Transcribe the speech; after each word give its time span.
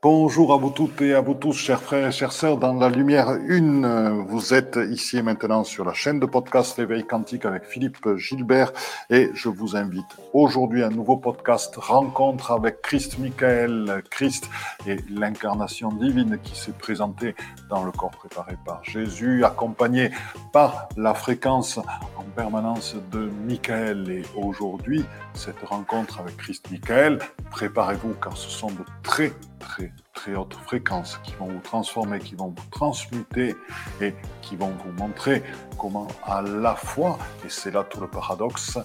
Bonjour 0.00 0.54
à 0.54 0.56
vous 0.56 0.70
toutes 0.70 1.02
et 1.02 1.12
à 1.12 1.20
vous 1.20 1.34
tous, 1.34 1.54
chers 1.54 1.82
frères 1.82 2.06
et 2.06 2.12
chères 2.12 2.30
sœurs, 2.30 2.56
dans 2.56 2.72
la 2.72 2.88
lumière 2.88 3.30
une. 3.48 3.84
Vous 4.28 4.54
êtes 4.54 4.78
ici 4.92 5.16
et 5.16 5.22
maintenant 5.22 5.64
sur 5.64 5.84
la 5.84 5.92
chaîne 5.92 6.20
de 6.20 6.26
podcast 6.26 6.78
L'éveil 6.78 7.04
quantique 7.04 7.44
avec 7.44 7.64
Philippe 7.64 8.06
Gilbert 8.16 8.72
et 9.10 9.30
je 9.34 9.48
vous 9.48 9.74
invite 9.74 10.06
aujourd'hui 10.32 10.84
à 10.84 10.86
un 10.86 10.90
nouveau 10.90 11.16
podcast 11.16 11.74
Rencontre 11.74 12.52
avec 12.52 12.80
Christ 12.80 13.18
Michael, 13.18 14.04
Christ 14.08 14.48
et 14.86 14.98
l'incarnation 15.10 15.90
divine 15.90 16.38
qui 16.44 16.56
s'est 16.56 16.70
présentée 16.70 17.34
dans 17.68 17.82
le 17.82 17.90
corps 17.90 18.12
préparé 18.12 18.56
par 18.64 18.84
Jésus, 18.84 19.44
accompagné 19.44 20.12
par 20.52 20.88
la 20.96 21.12
fréquence 21.12 21.78
en 22.16 22.22
permanence 22.36 22.94
de 23.10 23.28
Michael. 23.48 24.08
Et 24.10 24.22
aujourd'hui, 24.36 25.04
cette 25.34 25.60
rencontre 25.64 26.20
avec 26.20 26.36
Christ 26.36 26.70
Michael, 26.70 27.18
préparez-vous 27.50 28.14
car 28.22 28.36
ce 28.36 28.48
sont 28.48 28.70
de 28.70 28.84
très 29.02 29.32
très 29.58 29.92
très 30.14 30.34
hautes 30.34 30.54
fréquences 30.54 31.18
qui 31.22 31.32
vont 31.34 31.46
vous 31.46 31.60
transformer, 31.60 32.18
qui 32.18 32.34
vont 32.34 32.48
vous 32.48 32.70
transmuter 32.70 33.54
et 34.00 34.14
qui 34.42 34.56
vont 34.56 34.72
vous 34.84 34.92
montrer 34.92 35.42
comment 35.78 36.08
à 36.24 36.42
la 36.42 36.74
fois, 36.74 37.18
et 37.44 37.48
c'est 37.48 37.70
là 37.70 37.84
tout 37.84 38.00
le 38.00 38.08
paradoxe, 38.08 38.78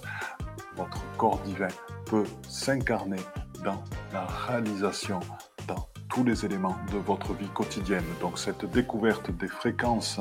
votre 0.76 1.02
corps 1.16 1.38
divin 1.40 1.68
peut 2.06 2.24
s'incarner 2.48 3.20
dans 3.64 3.82
la 4.12 4.24
réalisation, 4.24 5.20
dans 5.66 5.88
tous 6.08 6.24
les 6.24 6.44
éléments 6.44 6.76
de 6.92 6.98
votre 6.98 7.32
vie 7.32 7.48
quotidienne. 7.48 8.04
Donc 8.20 8.38
cette 8.38 8.64
découverte 8.70 9.30
des 9.30 9.48
fréquences 9.48 10.20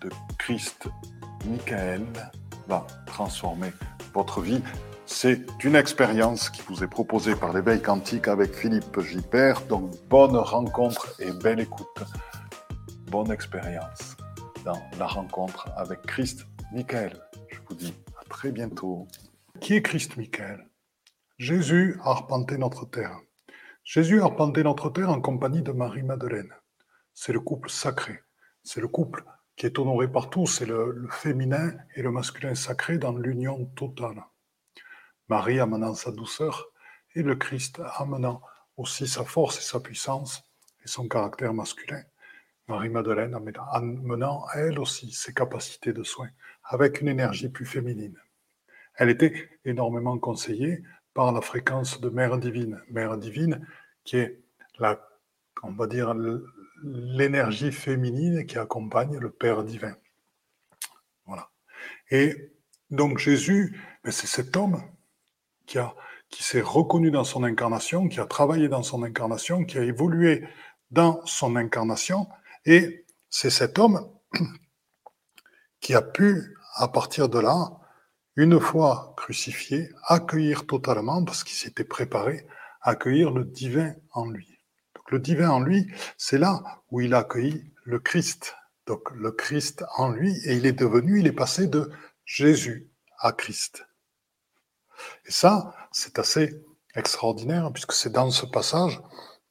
de 0.00 0.10
Christ 0.38 0.88
Michael 1.46 2.06
va 2.66 2.86
transformer 3.06 3.72
votre 4.12 4.40
vie 4.40 4.62
c'est 5.06 5.46
une 5.62 5.76
expérience 5.76 6.50
qui 6.50 6.62
vous 6.62 6.82
est 6.82 6.88
proposée 6.88 7.34
par 7.36 7.52
l'éveil 7.52 7.80
quantique 7.80 8.28
avec 8.28 8.54
Philippe 8.54 9.00
Gipper. 9.00 9.54
Donc, 9.68 9.90
bonne 10.08 10.36
rencontre 10.36 11.14
et 11.20 11.30
belle 11.30 11.60
écoute. 11.60 12.04
Bonne 13.10 13.30
expérience 13.30 14.16
dans 14.64 14.80
la 14.98 15.06
rencontre 15.06 15.68
avec 15.76 16.02
Christ 16.02 16.46
Michael. 16.72 17.20
Je 17.48 17.58
vous 17.68 17.74
dis 17.74 17.94
à 18.20 18.24
très 18.28 18.50
bientôt. 18.50 19.06
Qui 19.60 19.74
est 19.74 19.82
Christ 19.82 20.16
Michael? 20.16 20.66
Jésus 21.38 21.98
a 22.02 22.10
arpenté 22.10 22.56
notre 22.56 22.86
terre. 22.86 23.18
Jésus 23.84 24.20
a 24.20 24.24
arpenté 24.24 24.62
notre 24.62 24.88
terre 24.90 25.10
en 25.10 25.20
compagnie 25.20 25.62
de 25.62 25.72
Marie-Madeleine. 25.72 26.52
C'est 27.12 27.32
le 27.32 27.40
couple 27.40 27.70
sacré. 27.70 28.20
C'est 28.62 28.80
le 28.80 28.88
couple 28.88 29.24
qui 29.56 29.66
est 29.66 29.78
honoré 29.78 30.10
par 30.10 30.30
tous. 30.30 30.46
C'est 30.46 30.66
le, 30.66 30.92
le 30.92 31.08
féminin 31.10 31.72
et 31.94 32.02
le 32.02 32.10
masculin 32.10 32.54
sacré 32.54 32.98
dans 32.98 33.16
l'union 33.16 33.66
totale. 33.76 34.24
Marie 35.28 35.60
amenant 35.60 35.94
sa 35.94 36.12
douceur 36.12 36.68
et 37.14 37.22
le 37.22 37.36
Christ 37.36 37.80
amenant 37.96 38.42
aussi 38.76 39.06
sa 39.06 39.24
force 39.24 39.58
et 39.58 39.62
sa 39.62 39.80
puissance 39.80 40.42
et 40.84 40.88
son 40.88 41.08
caractère 41.08 41.54
masculin. 41.54 42.02
Marie-Madeleine 42.68 43.36
amenant 43.72 44.46
elle 44.54 44.78
aussi 44.78 45.12
ses 45.12 45.34
capacités 45.34 45.92
de 45.92 46.02
soins 46.02 46.30
avec 46.64 47.00
une 47.00 47.08
énergie 47.08 47.50
plus 47.50 47.66
féminine. 47.66 48.18
Elle 48.96 49.10
était 49.10 49.50
énormément 49.64 50.18
conseillée 50.18 50.82
par 51.12 51.32
la 51.32 51.40
fréquence 51.40 52.00
de 52.00 52.08
Mère 52.08 52.38
divine. 52.38 52.80
Mère 52.88 53.18
divine 53.18 53.66
qui 54.04 54.16
est 54.16 54.40
la, 54.78 55.00
on 55.62 55.72
va 55.72 55.86
dire, 55.86 56.14
l'énergie 56.82 57.72
féminine 57.72 58.46
qui 58.46 58.58
accompagne 58.58 59.18
le 59.18 59.30
Père 59.30 59.64
divin. 59.64 59.96
Voilà. 61.26 61.50
Et 62.10 62.52
donc 62.90 63.18
Jésus, 63.18 63.78
ben, 64.02 64.10
c'est 64.10 64.26
cet 64.26 64.56
homme 64.56 64.82
qui, 65.66 65.78
qui 66.30 66.42
s'est 66.42 66.60
reconnu 66.60 67.10
dans 67.10 67.24
son 67.24 67.44
incarnation, 67.44 68.08
qui 68.08 68.20
a 68.20 68.26
travaillé 68.26 68.68
dans 68.68 68.82
son 68.82 69.02
incarnation, 69.02 69.64
qui 69.64 69.78
a 69.78 69.82
évolué 69.82 70.44
dans 70.90 71.24
son 71.26 71.56
incarnation. 71.56 72.28
Et 72.64 73.06
c'est 73.30 73.50
cet 73.50 73.78
homme 73.78 74.08
qui 75.80 75.94
a 75.94 76.02
pu, 76.02 76.56
à 76.76 76.88
partir 76.88 77.28
de 77.28 77.38
là, 77.38 77.70
une 78.36 78.58
fois 78.58 79.14
crucifié, 79.16 79.90
accueillir 80.06 80.66
totalement, 80.66 81.24
parce 81.24 81.44
qu'il 81.44 81.56
s'était 81.56 81.84
préparé, 81.84 82.46
accueillir 82.80 83.30
le 83.30 83.44
divin 83.44 83.94
en 84.12 84.28
lui. 84.28 84.58
Donc 84.96 85.10
le 85.12 85.18
divin 85.18 85.50
en 85.50 85.60
lui, 85.60 85.86
c'est 86.18 86.38
là 86.38 86.62
où 86.90 87.00
il 87.00 87.14
a 87.14 87.18
accueilli 87.18 87.72
le 87.84 88.00
Christ. 88.00 88.56
Donc 88.86 89.10
le 89.12 89.30
Christ 89.30 89.84
en 89.96 90.10
lui, 90.10 90.36
et 90.46 90.54
il 90.54 90.66
est 90.66 90.72
devenu, 90.72 91.20
il 91.20 91.26
est 91.26 91.32
passé 91.32 91.68
de 91.68 91.90
Jésus 92.24 92.90
à 93.18 93.32
Christ. 93.32 93.86
Et 95.26 95.30
ça, 95.30 95.74
c'est 95.92 96.18
assez 96.18 96.62
extraordinaire, 96.94 97.70
puisque 97.72 97.92
c'est 97.92 98.12
dans 98.12 98.30
ce 98.30 98.46
passage 98.46 99.00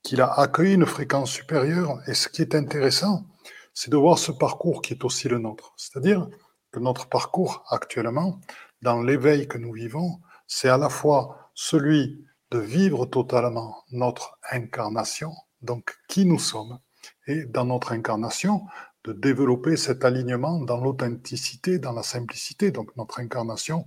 qu'il 0.01 0.21
a 0.21 0.31
accueilli 0.39 0.75
une 0.75 0.85
fréquence 0.85 1.31
supérieure. 1.31 1.99
Et 2.07 2.13
ce 2.13 2.27
qui 2.27 2.41
est 2.41 2.55
intéressant, 2.55 3.25
c'est 3.73 3.91
de 3.91 3.97
voir 3.97 4.17
ce 4.19 4.31
parcours 4.31 4.81
qui 4.81 4.93
est 4.93 5.03
aussi 5.03 5.29
le 5.29 5.39
nôtre. 5.39 5.73
C'est-à-dire 5.77 6.27
que 6.71 6.79
notre 6.79 7.07
parcours 7.07 7.63
actuellement, 7.69 8.39
dans 8.81 9.01
l'éveil 9.01 9.47
que 9.47 9.57
nous 9.57 9.73
vivons, 9.73 10.19
c'est 10.47 10.69
à 10.69 10.77
la 10.77 10.89
fois 10.89 11.51
celui 11.53 12.25
de 12.51 12.59
vivre 12.59 13.05
totalement 13.05 13.83
notre 13.91 14.37
incarnation, 14.51 15.31
donc 15.61 15.95
qui 16.07 16.25
nous 16.25 16.39
sommes, 16.39 16.79
et 17.27 17.45
dans 17.45 17.65
notre 17.65 17.93
incarnation, 17.93 18.65
de 19.03 19.13
développer 19.13 19.75
cet 19.75 20.05
alignement 20.05 20.59
dans 20.59 20.79
l'authenticité, 20.79 21.79
dans 21.79 21.91
la 21.91 22.03
simplicité. 22.03 22.71
Donc 22.71 22.95
notre 22.95 23.19
incarnation, 23.19 23.85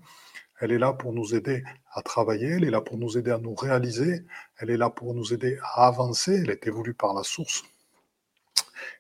elle 0.61 0.73
est 0.73 0.79
là 0.79 0.93
pour 0.93 1.13
nous 1.13 1.35
aider 1.35 1.65
à 1.93 2.03
travailler, 2.03 2.49
elle 2.49 2.65
est 2.65 2.71
là 2.71 2.81
pour 2.81 2.99
nous 2.99 3.19
aider 3.19 3.31
à 3.31 3.39
nous 3.39 3.55
réaliser, 3.55 4.25
elle 4.59 4.71
est 4.71 4.77
là 4.77 4.91
pour 4.91 5.15
nous 5.15 5.33
aider 5.33 5.59
à 5.63 5.87
avancer, 5.87 6.41
elle 6.43 6.51
est 6.51 6.67
évolue 6.67 6.95
par 6.95 7.15
la 7.15 7.23
source. 7.23 7.65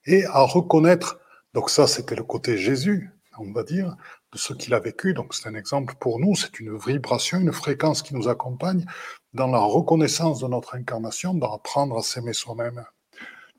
Et 0.05 0.25
à 0.27 0.41
reconnaître, 0.41 1.21
donc 1.55 1.71
ça 1.71 1.87
c'était 1.87 2.17
le 2.17 2.25
côté 2.25 2.57
Jésus, 2.57 3.11
on 3.39 3.53
va 3.53 3.63
dire, 3.63 3.97
de 4.33 4.39
ce 4.39 4.53
qu'il 4.53 4.75
a 4.75 4.81
vécu. 4.81 5.15
Donc 5.15 5.35
c'est 5.35 5.49
un 5.49 5.55
exemple 5.55 5.95
pour 6.01 6.19
nous, 6.19 6.35
c'est 6.37 6.61
une 6.61 6.77
vibration, 6.79 7.39
une 7.39 7.53
fréquence 7.53 8.03
qui 8.03 8.15
nous 8.15 8.29
accompagne 8.29 8.85
dans 9.33 9.49
la 9.49 9.59
reconnaissance 9.59 10.41
de 10.41 10.49
notre 10.49 10.75
incarnation, 10.75 11.35
d'apprendre 11.35 11.99
à 11.99 12.03
s'aimer 12.03 12.33
soi-même 12.33 12.85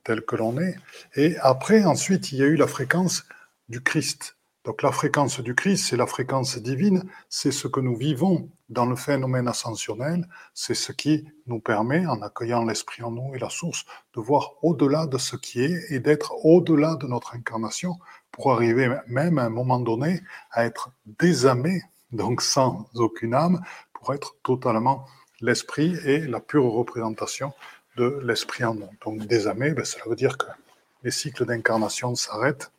tel 0.04 0.22
que 0.22 0.36
l'on 0.36 0.58
est. 0.58 0.76
Et 1.16 1.38
après, 1.40 1.84
ensuite, 1.84 2.32
il 2.32 2.40
y 2.40 2.44
a 2.44 2.46
eu 2.46 2.56
la 2.56 2.68
fréquence 2.68 3.26
du 3.70 3.82
Christ. 3.82 4.37
Donc 4.68 4.82
la 4.82 4.92
fréquence 4.92 5.40
du 5.40 5.56
Christ, 5.56 5.86
c'est 5.88 5.96
la 5.96 6.08
fréquence 6.08 6.58
divine, 6.58 7.06
c'est 7.30 7.54
ce 7.54 7.70
que 7.70 7.80
nous 7.80 7.96
vivons 7.96 8.50
dans 8.68 8.86
le 8.86 8.98
phénomène 8.98 9.48
ascensionnel, 9.48 10.28
c'est 10.54 10.74
ce 10.74 10.92
qui 10.92 11.26
nous 11.46 11.62
permet, 11.62 12.06
en 12.06 12.22
accueillant 12.22 12.66
l'Esprit 12.66 13.02
en 13.02 13.12
nous 13.12 13.34
et 13.34 13.40
la 13.40 13.50
source, 13.50 13.86
de 14.14 14.20
voir 14.20 14.56
au-delà 14.64 15.08
de 15.08 15.18
ce 15.18 15.38
qui 15.38 15.62
est 15.62 15.86
et 15.90 16.02
d'être 16.02 16.34
au-delà 16.44 16.96
de 16.96 17.08
notre 17.08 17.34
incarnation 17.34 17.96
pour 18.30 18.52
arriver 18.52 18.94
même 19.08 19.40
à 19.40 19.46
un 19.46 19.50
moment 19.50 19.80
donné 19.80 20.20
à 20.52 20.66
être 20.66 20.92
désamé, 21.06 21.82
donc 22.12 22.42
sans 22.42 22.90
aucune 22.96 23.36
âme, 23.36 23.62
pour 23.94 24.14
être 24.14 24.36
totalement 24.44 25.06
l'Esprit 25.40 25.96
et 26.04 26.20
la 26.20 26.42
pure 26.42 26.66
représentation 26.66 27.54
de 27.96 28.20
l'Esprit 28.22 28.66
en 28.66 28.76
nous. 28.76 28.90
Donc 29.06 29.26
désamé, 29.28 29.72
ben, 29.72 29.86
cela 29.86 30.04
veut 30.10 30.18
dire 30.18 30.38
que 30.38 30.48
les 31.04 31.12
cycles 31.12 31.46
d'incarnation 31.46 32.16
s'arrêtent 32.16 32.70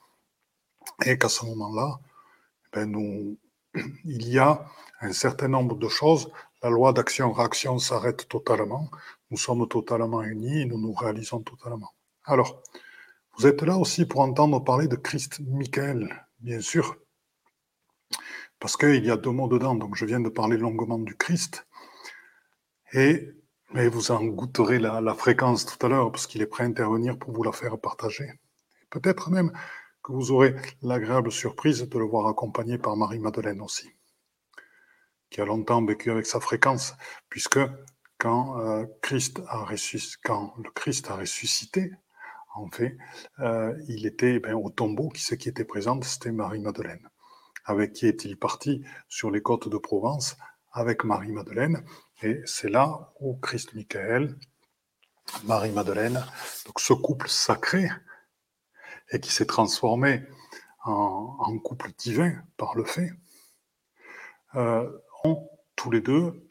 et 1.04 1.18
qu'à 1.18 1.28
ce 1.28 1.44
moment-là, 1.46 1.98
ben 2.72 3.36
il 4.04 4.28
y 4.28 4.38
a 4.38 4.66
un 5.00 5.12
certain 5.12 5.48
nombre 5.48 5.76
de 5.76 5.88
choses. 5.88 6.30
La 6.62 6.70
loi 6.70 6.92
d'action-réaction 6.92 7.78
s'arrête 7.78 8.28
totalement. 8.28 8.90
Nous 9.30 9.36
sommes 9.36 9.68
totalement 9.68 10.22
unis 10.22 10.62
et 10.62 10.64
nous 10.64 10.78
nous 10.78 10.92
réalisons 10.92 11.40
totalement. 11.40 11.92
Alors, 12.24 12.62
vous 13.36 13.46
êtes 13.46 13.62
là 13.62 13.76
aussi 13.76 14.04
pour 14.06 14.20
entendre 14.20 14.62
parler 14.64 14.88
de 14.88 14.96
Christ 14.96 15.40
Michael, 15.46 16.26
bien 16.40 16.60
sûr, 16.60 16.96
parce 18.58 18.76
qu'il 18.76 19.04
y 19.04 19.10
a 19.10 19.16
deux 19.16 19.30
mots 19.30 19.48
dedans. 19.48 19.76
Donc, 19.76 19.94
je 19.94 20.04
viens 20.04 20.20
de 20.20 20.28
parler 20.28 20.56
longuement 20.56 20.98
du 20.98 21.16
Christ. 21.16 21.66
Et 22.92 23.34
mais 23.74 23.88
vous 23.88 24.10
en 24.10 24.24
goûterez 24.24 24.78
la 24.78 25.14
fréquence 25.14 25.66
tout 25.66 25.84
à 25.84 25.90
l'heure, 25.90 26.10
parce 26.10 26.26
qu'il 26.26 26.40
est 26.40 26.46
prêt 26.46 26.64
à 26.64 26.66
intervenir 26.66 27.18
pour 27.18 27.32
vous 27.32 27.42
la 27.42 27.52
faire 27.52 27.78
partager. 27.78 28.40
Peut-être 28.90 29.30
même 29.30 29.52
vous 30.08 30.32
aurez 30.32 30.54
l'agréable 30.82 31.30
surprise 31.30 31.88
de 31.88 31.98
le 31.98 32.04
voir 32.04 32.26
accompagné 32.26 32.78
par 32.78 32.96
Marie-Madeleine 32.96 33.60
aussi, 33.60 33.90
qui 35.30 35.40
a 35.40 35.44
longtemps 35.44 35.84
vécu 35.84 36.10
avec 36.10 36.26
sa 36.26 36.40
fréquence, 36.40 36.94
puisque 37.28 37.60
quand, 38.16 38.58
euh, 38.60 38.84
quand 40.24 40.54
le 40.58 40.70
Christ 40.70 41.10
a 41.10 41.16
ressuscité, 41.16 41.92
en 42.54 42.68
fait, 42.70 42.96
euh, 43.38 43.74
il 43.88 44.06
était 44.06 44.40
ben, 44.40 44.54
au 44.54 44.70
tombeau, 44.70 45.08
qui 45.10 45.22
ce 45.22 45.34
qui 45.34 45.48
était 45.48 45.64
présente, 45.64 46.04
c'était 46.04 46.32
Marie-Madeleine, 46.32 47.08
avec 47.64 47.92
qui 47.92 48.06
est-il 48.06 48.36
parti 48.36 48.82
sur 49.08 49.30
les 49.30 49.42
côtes 49.42 49.68
de 49.68 49.78
Provence 49.78 50.36
avec 50.72 51.04
Marie-Madeleine, 51.04 51.84
et 52.22 52.40
c'est 52.44 52.68
là 52.68 53.12
où 53.20 53.36
Christ 53.36 53.74
Michael, 53.74 54.36
Marie-Madeleine, 55.44 56.24
donc 56.66 56.80
ce 56.80 56.94
couple 56.94 57.28
sacré, 57.28 57.88
et 59.10 59.20
qui 59.20 59.32
s'est 59.32 59.46
transformé 59.46 60.22
en, 60.84 61.58
couple 61.58 61.90
divin 61.98 62.32
par 62.56 62.74
le 62.74 62.84
fait, 62.84 63.10
euh, 64.54 64.90
ont 65.24 65.48
tous 65.76 65.90
les 65.90 66.00
deux 66.00 66.48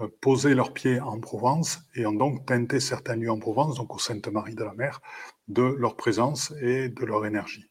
euh, 0.00 0.08
posé 0.20 0.54
leurs 0.54 0.72
pieds 0.72 1.00
en 1.00 1.20
Provence 1.20 1.80
et 1.94 2.06
ont 2.06 2.12
donc 2.12 2.46
teinté 2.46 2.80
certains 2.80 3.16
lieux 3.16 3.30
en 3.30 3.38
Provence, 3.38 3.76
donc 3.76 3.94
au 3.94 3.98
Sainte-Marie 3.98 4.54
de 4.54 4.64
la 4.64 4.74
Mer, 4.74 5.00
de 5.48 5.62
leur 5.62 5.96
présence 5.96 6.52
et 6.60 6.88
de 6.88 7.04
leur 7.04 7.26
énergie. 7.26 7.70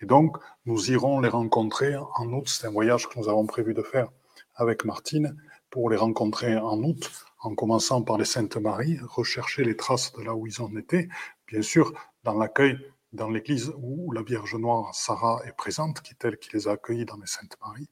Et 0.00 0.06
donc, 0.06 0.36
nous 0.66 0.90
irons 0.90 1.20
les 1.20 1.28
rencontrer 1.30 1.96
en 1.96 2.32
août. 2.32 2.48
C'est 2.48 2.66
un 2.66 2.70
voyage 2.70 3.08
que 3.08 3.18
nous 3.18 3.28
avons 3.28 3.46
prévu 3.46 3.72
de 3.72 3.82
faire 3.82 4.08
avec 4.54 4.84
Martine 4.84 5.36
pour 5.70 5.90
les 5.90 5.96
rencontrer 5.96 6.56
en 6.56 6.82
août, 6.82 7.10
en 7.40 7.54
commençant 7.54 8.02
par 8.02 8.18
les 8.18 8.24
Sainte-Marie, 8.24 8.98
rechercher 9.02 9.64
les 9.64 9.76
traces 9.76 10.12
de 10.12 10.22
là 10.22 10.34
où 10.34 10.46
ils 10.46 10.60
en 10.60 10.74
étaient, 10.76 11.08
bien 11.46 11.62
sûr, 11.62 11.92
dans 12.24 12.34
l'accueil 12.38 12.78
dans 13.16 13.28
l'église 13.28 13.72
où 13.78 14.12
la 14.12 14.22
Vierge 14.22 14.54
Noire, 14.54 14.94
Sarah, 14.94 15.40
est 15.44 15.56
présente, 15.56 16.00
qui 16.02 16.12
est 16.12 16.24
elle 16.24 16.38
qui 16.38 16.50
les 16.52 16.68
a 16.68 16.72
accueillis 16.72 17.04
dans 17.04 17.16
les 17.16 17.26
Saintes-Maries, 17.26 17.88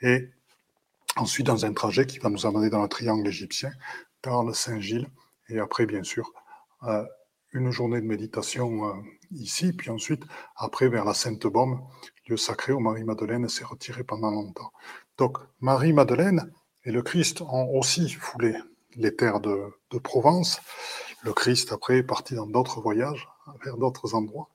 et 0.00 0.30
ensuite 1.16 1.46
dans 1.46 1.64
un 1.64 1.72
trajet 1.72 2.06
qui 2.06 2.18
va 2.18 2.28
nous 2.28 2.46
amener 2.46 2.70
dans 2.70 2.82
le 2.82 2.88
triangle 2.88 3.26
égyptien, 3.26 3.72
le 4.44 4.52
Saint-Gilles, 4.52 5.08
et 5.48 5.60
après, 5.60 5.86
bien 5.86 6.02
sûr, 6.02 6.32
euh, 6.82 7.04
une 7.52 7.70
journée 7.70 8.00
de 8.00 8.06
méditation 8.06 8.88
euh, 8.88 8.92
ici, 9.30 9.72
puis 9.72 9.90
ensuite, 9.90 10.24
après, 10.56 10.88
vers 10.88 11.04
la 11.04 11.14
Sainte-Baume, 11.14 11.80
lieu 12.26 12.36
sacré 12.36 12.72
où 12.72 12.80
Marie-Madeleine 12.80 13.48
s'est 13.48 13.64
retirée 13.64 14.02
pendant 14.02 14.30
longtemps. 14.30 14.72
Donc, 15.16 15.38
Marie-Madeleine 15.60 16.52
et 16.84 16.90
le 16.90 17.02
Christ 17.02 17.40
ont 17.42 17.68
aussi 17.70 18.10
foulé 18.10 18.56
les 18.96 19.14
terres 19.14 19.40
de 19.40 19.98
Provence. 20.02 20.60
Le 21.22 21.32
Christ, 21.32 21.72
après, 21.72 21.98
est 21.98 22.02
parti 22.02 22.34
dans 22.34 22.46
d'autres 22.46 22.80
voyages, 22.80 23.28
vers 23.64 23.76
d'autres 23.76 24.14
endroits. 24.14 24.50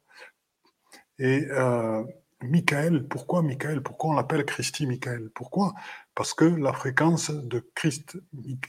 Et 1.21 1.47
euh, 1.51 2.03
Michael, 2.41 3.07
pourquoi 3.07 3.43
Michael? 3.43 3.83
Pourquoi 3.83 4.09
on 4.09 4.13
l'appelle 4.15 4.43
Christi 4.43 4.87
Michael? 4.87 5.29
Pourquoi? 5.35 5.75
Parce 6.15 6.33
que 6.33 6.45
la 6.45 6.73
fréquence 6.73 7.29
de 7.29 7.59
Christ, 7.75 8.17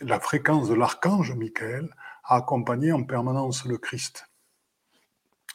la 0.02 0.20
fréquence 0.20 0.69
de 0.69 0.75
l'archange 0.75 1.32
Michael 1.32 1.88
a 2.25 2.37
accompagné 2.37 2.93
en 2.93 3.04
permanence 3.04 3.64
le 3.64 3.78
Christ. 3.78 4.28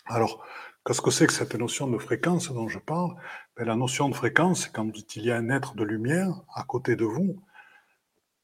Alors, 0.07 0.43
qu'est-ce 0.83 1.01
que 1.01 1.11
c'est 1.11 1.27
que 1.27 1.33
cette 1.33 1.53
notion 1.53 1.85
de 1.87 1.99
fréquence 1.99 2.51
dont 2.51 2.67
je 2.67 2.79
parle? 2.79 3.13
Ben, 3.55 3.67
La 3.67 3.75
notion 3.75 4.09
de 4.09 4.15
fréquence, 4.15 4.63
c'est 4.63 4.73
quand 4.73 4.91
il 5.15 5.23
y 5.23 5.31
a 5.31 5.37
un 5.37 5.49
être 5.49 5.75
de 5.75 5.83
lumière 5.83 6.41
à 6.55 6.63
côté 6.63 6.95
de 6.95 7.05
vous. 7.05 7.43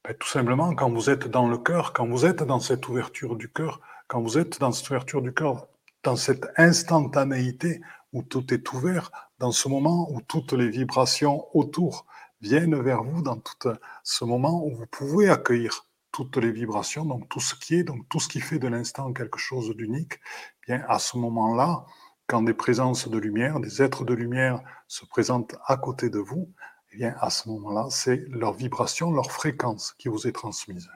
Ben, 0.04 0.14
tout 0.14 0.28
simplement, 0.28 0.76
quand 0.76 0.92
vous 0.92 1.10
êtes 1.10 1.28
dans 1.28 1.48
le 1.50 1.58
cœur, 1.58 1.92
quand 1.92 2.06
vous 2.06 2.28
êtes 2.28 2.44
dans 2.44 2.60
cette 2.60 2.88
ouverture 2.88 3.36
du 3.36 3.50
cœur, 3.50 3.82
quand 4.08 4.22
vous 4.22 4.38
êtes 4.38 4.60
dans 4.60 4.72
cette 4.72 4.88
ouverture 4.92 5.24
du 5.24 5.34
cœur, 5.34 5.68
dans 6.04 6.18
cette 6.18 6.46
instantanéité 6.58 7.82
où 8.14 8.24
tout 8.24 8.54
est 8.54 8.72
ouvert, 8.72 9.12
dans 9.40 9.52
ce 9.52 9.68
moment 9.68 10.10
où 10.12 10.22
toutes 10.22 10.54
les 10.54 10.70
vibrations 10.70 11.46
autour 11.54 12.06
viennent 12.42 12.80
vers 12.82 13.04
vous, 13.04 13.22
dans 13.22 13.38
tout 13.38 13.70
ce 14.04 14.24
moment 14.24 14.66
où 14.66 14.76
vous 14.76 14.88
pouvez 14.88 15.30
accueillir 15.30 15.88
toutes 16.12 16.38
les 16.38 16.52
vibrations, 16.52 17.06
donc 17.06 17.28
tout 17.28 17.40
ce 17.40 17.56
qui 17.56 17.76
est, 17.76 17.84
donc 17.84 18.08
tout 18.08 18.20
ce 18.20 18.28
qui 18.28 18.40
fait 18.40 18.60
de 18.60 18.68
l'instant 18.68 19.12
quelque 19.14 19.40
chose 19.40 19.76
d'unique, 19.76 20.20
eh 20.64 20.74
bien 20.74 20.86
à 20.88 21.00
ce 21.00 21.18
moment-là, 21.18 21.86
quand 22.28 22.44
des 22.44 22.54
présences 22.54 23.10
de 23.10 23.18
lumière, 23.18 23.60
des 23.60 23.82
êtres 23.82 24.06
de 24.06 24.14
lumière 24.14 24.62
se 24.88 25.06
présentent 25.06 25.56
à 25.66 25.76
côté 25.76 26.10
de 26.10 26.20
vous, 26.20 26.54
eh 26.92 26.98
bien 26.98 27.16
à 27.20 27.30
ce 27.30 27.50
moment-là, 27.50 27.88
c'est 27.90 28.24
leur 28.30 28.54
vibration, 28.54 29.12
leur 29.12 29.32
fréquence 29.32 29.94
qui 29.98 30.08
vous 30.08 30.28
est 30.28 30.32
transmise. 30.32 30.90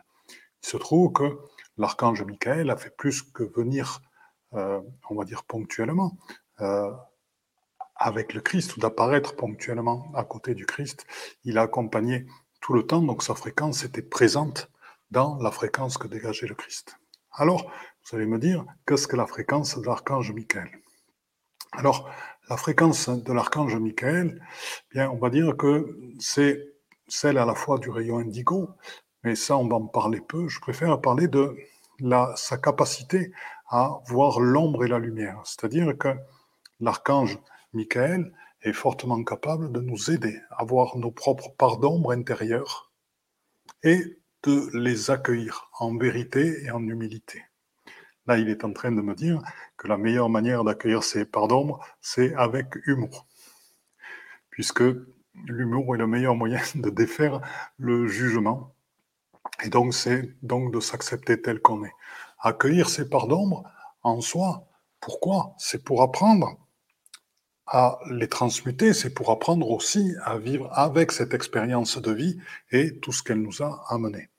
Il 0.64 0.70
se 0.70 0.78
trouve 0.78 1.12
que 1.14 1.40
l'archange 1.78 2.22
Michael 2.24 2.70
a 2.70 2.78
fait 2.78 2.96
plus 2.96 3.24
que 3.24 3.44
venir, 3.44 4.02
euh, 4.54 4.80
on 5.10 5.16
va 5.16 5.26
dire 5.26 5.44
ponctuellement, 5.44 6.18
euh, 6.62 6.92
avec 7.96 8.34
le 8.34 8.42
Christ 8.42 8.78
ou 8.78 8.80
d'apparaître 8.80 9.36
ponctuellement 9.36 10.12
à 10.14 10.24
côté 10.24 10.54
du 10.54 10.66
Christ. 10.66 11.06
Il 11.44 11.58
a 11.58 11.64
accompagné 11.64 12.28
tout 12.62 12.74
le 12.74 12.86
temps, 12.86 13.02
donc 13.02 13.24
sa 13.24 13.36
fréquence 13.36 13.84
était 13.84 14.02
présente 14.02 14.70
dans 15.12 15.38
la 15.42 15.52
fréquence 15.52 15.98
que 15.98 16.08
dégageait 16.08 16.48
le 16.48 16.56
Christ. 16.56 16.98
Alors, 17.34 17.72
vous 18.04 18.18
allez 18.18 18.26
me 18.26 18.40
dire, 18.40 18.66
qu'est-ce 18.86 19.08
que 19.08 19.16
la 19.16 19.28
fréquence 19.28 19.78
de 19.78 19.86
l'archange 19.86 20.32
Michael? 20.32 20.70
Alors, 21.74 22.10
la 22.50 22.58
fréquence 22.58 23.10
de 23.10 23.34
l'archange 23.34 23.76
Michael, 23.76 24.42
bien, 24.92 25.10
on 25.10 25.18
va 25.18 25.30
dire 25.30 25.56
que 25.58 25.98
c'est 26.20 26.74
celle 27.08 27.38
à 27.38 27.46
la 27.46 27.56
fois 27.56 27.78
du 27.78 27.90
rayon 27.90 28.20
indigo, 28.20 28.70
mais 29.24 29.36
ça, 29.36 29.58
on 29.58 29.68
va 29.68 29.76
en 29.76 29.88
parler 29.88 30.22
peu. 30.22 30.48
Je 30.48 30.60
préfère 30.60 31.00
parler 31.02 31.28
de 31.28 31.56
sa 32.36 32.58
capacité 32.58 33.32
à 33.70 34.00
voir 34.08 34.40
l'ombre 34.40 34.86
et 34.86 34.88
la 34.88 35.00
lumière. 35.00 35.42
C'est-à-dire 35.44 35.98
que 35.98 36.10
l'archange 36.80 37.40
Michael 37.74 38.34
est 38.62 38.74
fortement 38.74 39.24
capable 39.24 39.72
de 39.72 39.82
nous 39.82 40.12
aider 40.12 40.40
à 40.52 40.64
voir 40.64 40.98
nos 40.98 41.12
propres 41.12 41.52
parts 41.58 41.78
d'ombre 41.78 42.12
intérieures 42.12 42.92
et 43.84 44.20
de 44.44 44.70
les 44.78 45.12
accueillir 45.12 45.70
en 45.80 45.98
vérité 45.98 46.64
et 46.64 46.72
en 46.72 46.86
humilité. 46.88 47.44
Là, 48.26 48.38
il 48.38 48.50
est 48.50 48.64
en 48.64 48.74
train 48.74 48.92
de 48.92 49.02
me 49.02 49.16
dire 49.16 49.42
que 49.78 49.88
la 49.88 49.98
meilleure 49.98 50.30
manière 50.30 50.64
d'accueillir 50.64 51.04
ces 51.04 51.26
parts 51.26 51.48
d'ombre, 51.48 51.80
c'est 52.02 52.34
avec 52.36 52.76
humour, 52.86 53.26
puisque 54.50 54.84
l'humour 55.46 55.96
est 55.96 56.00
le 56.00 56.08
meilleur 56.08 56.36
moyen 56.36 56.62
de 56.76 56.90
défaire 56.90 57.42
le 57.78 58.08
jugement, 58.08 58.74
et 59.64 59.70
donc 59.70 59.94
c'est 59.94 60.30
donc 60.44 60.74
de 60.74 60.80
s'accepter 60.80 61.42
tel 61.42 61.62
qu'on 61.62 61.86
est. 61.86 61.94
Accueillir 62.40 62.90
ces 62.90 63.10
parts 63.10 63.28
d'ombre 63.28 63.64
en 64.04 64.22
soi, 64.22 64.68
pourquoi? 65.00 65.56
C'est 65.58 65.84
pour 65.84 66.02
apprendre 66.02 66.58
à 67.68 68.00
les 68.10 68.28
transmuter, 68.28 68.94
c'est 68.94 69.14
pour 69.14 69.32
apprendre 69.32 69.70
aussi 69.70 70.14
à 70.24 70.38
vivre 70.38 70.70
avec 70.72 71.12
cette 71.12 71.34
expérience 71.34 71.98
de 71.98 72.12
vie 72.12 72.40
et 72.72 73.00
tout 73.00 73.12
ce 73.12 73.24
qu'elle 73.24 73.42
nous 73.42 73.62
a 73.62 73.84
amené. 73.90 74.30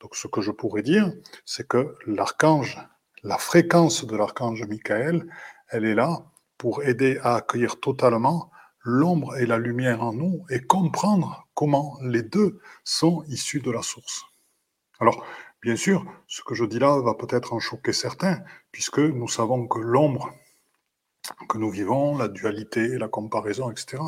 Donc 0.00 0.16
ce 0.16 0.28
que 0.28 0.40
je 0.40 0.50
pourrais 0.50 0.82
dire, 0.82 1.12
c'est 1.44 1.66
que 1.66 1.94
l'archange, 2.06 2.78
la 3.22 3.38
fréquence 3.38 4.04
de 4.06 4.16
l'archange 4.16 4.64
Michael, 4.64 5.26
elle 5.68 5.84
est 5.84 5.94
là 5.94 6.22
pour 6.56 6.82
aider 6.82 7.18
à 7.22 7.36
accueillir 7.36 7.78
totalement 7.80 8.50
l'ombre 8.82 9.36
et 9.36 9.46
la 9.46 9.58
lumière 9.58 10.02
en 10.02 10.12
nous 10.12 10.44
et 10.50 10.60
comprendre 10.60 11.46
comment 11.54 11.98
les 12.02 12.22
deux 12.22 12.60
sont 12.84 13.22
issus 13.28 13.60
de 13.60 13.70
la 13.70 13.82
source. 13.82 14.24
Alors, 15.00 15.24
bien 15.62 15.76
sûr, 15.76 16.04
ce 16.26 16.42
que 16.42 16.54
je 16.54 16.64
dis 16.64 16.78
là 16.78 17.00
va 17.00 17.14
peut-être 17.14 17.52
en 17.52 17.60
choquer 17.60 17.92
certains, 17.92 18.40
puisque 18.72 18.98
nous 18.98 19.28
savons 19.28 19.66
que 19.66 19.78
l'ombre 19.78 20.32
que 21.48 21.58
nous 21.58 21.70
vivons, 21.70 22.16
la 22.16 22.28
dualité, 22.28 22.98
la 22.98 23.08
comparaison, 23.08 23.70
etc., 23.70 24.02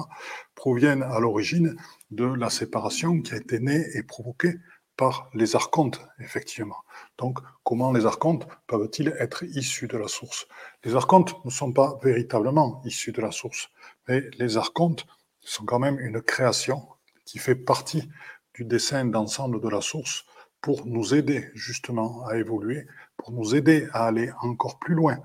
proviennent 0.55 1.02
à 1.02 1.19
l'origine 1.20 1.76
de 2.11 2.25
la 2.25 2.50
séparation 2.50 3.20
qui 3.20 3.34
a 3.34 3.37
été 3.37 3.61
née 3.61 3.84
et 3.94 4.02
provoquée 4.02 4.55
par 4.96 5.31
les 5.32 5.56
archontes, 5.56 6.00
effectivement. 6.19 6.76
Donc, 7.17 7.38
comment 7.64 7.93
les 7.93 8.05
archontes 8.05 8.46
peuvent-ils 8.67 9.14
être 9.19 9.44
issus 9.44 9.88
de 9.88 9.96
la 9.96 10.08
source? 10.08 10.46
Les 10.84 10.94
archontes 10.94 11.43
ne 11.44 11.50
sont 11.50 11.72
pas 11.72 11.99
véritablement 12.02 12.83
issus 12.85 13.12
de 13.12 13.23
la 13.23 13.33
source, 13.33 13.71
mais 14.09 14.23
les 14.38 14.59
archontes 14.59 15.06
sont 15.40 15.64
quand 15.64 15.78
même 15.78 15.99
une 15.99 16.21
création 16.21 16.87
qui 17.25 17.38
fait 17.38 17.54
partie 17.54 18.11
du 18.52 18.64
dessin 18.64 19.06
d'ensemble 19.06 19.61
de 19.61 19.68
la 19.68 19.80
source 19.80 20.26
pour 20.61 20.85
nous 20.85 21.14
aider 21.14 21.49
justement 21.54 22.26
à 22.26 22.37
évoluer, 22.37 22.87
pour 23.16 23.33
nous 23.33 23.54
aider 23.54 23.88
à 23.95 24.06
aller 24.06 24.30
encore 24.42 24.78
plus 24.78 24.95
loin 24.95 25.18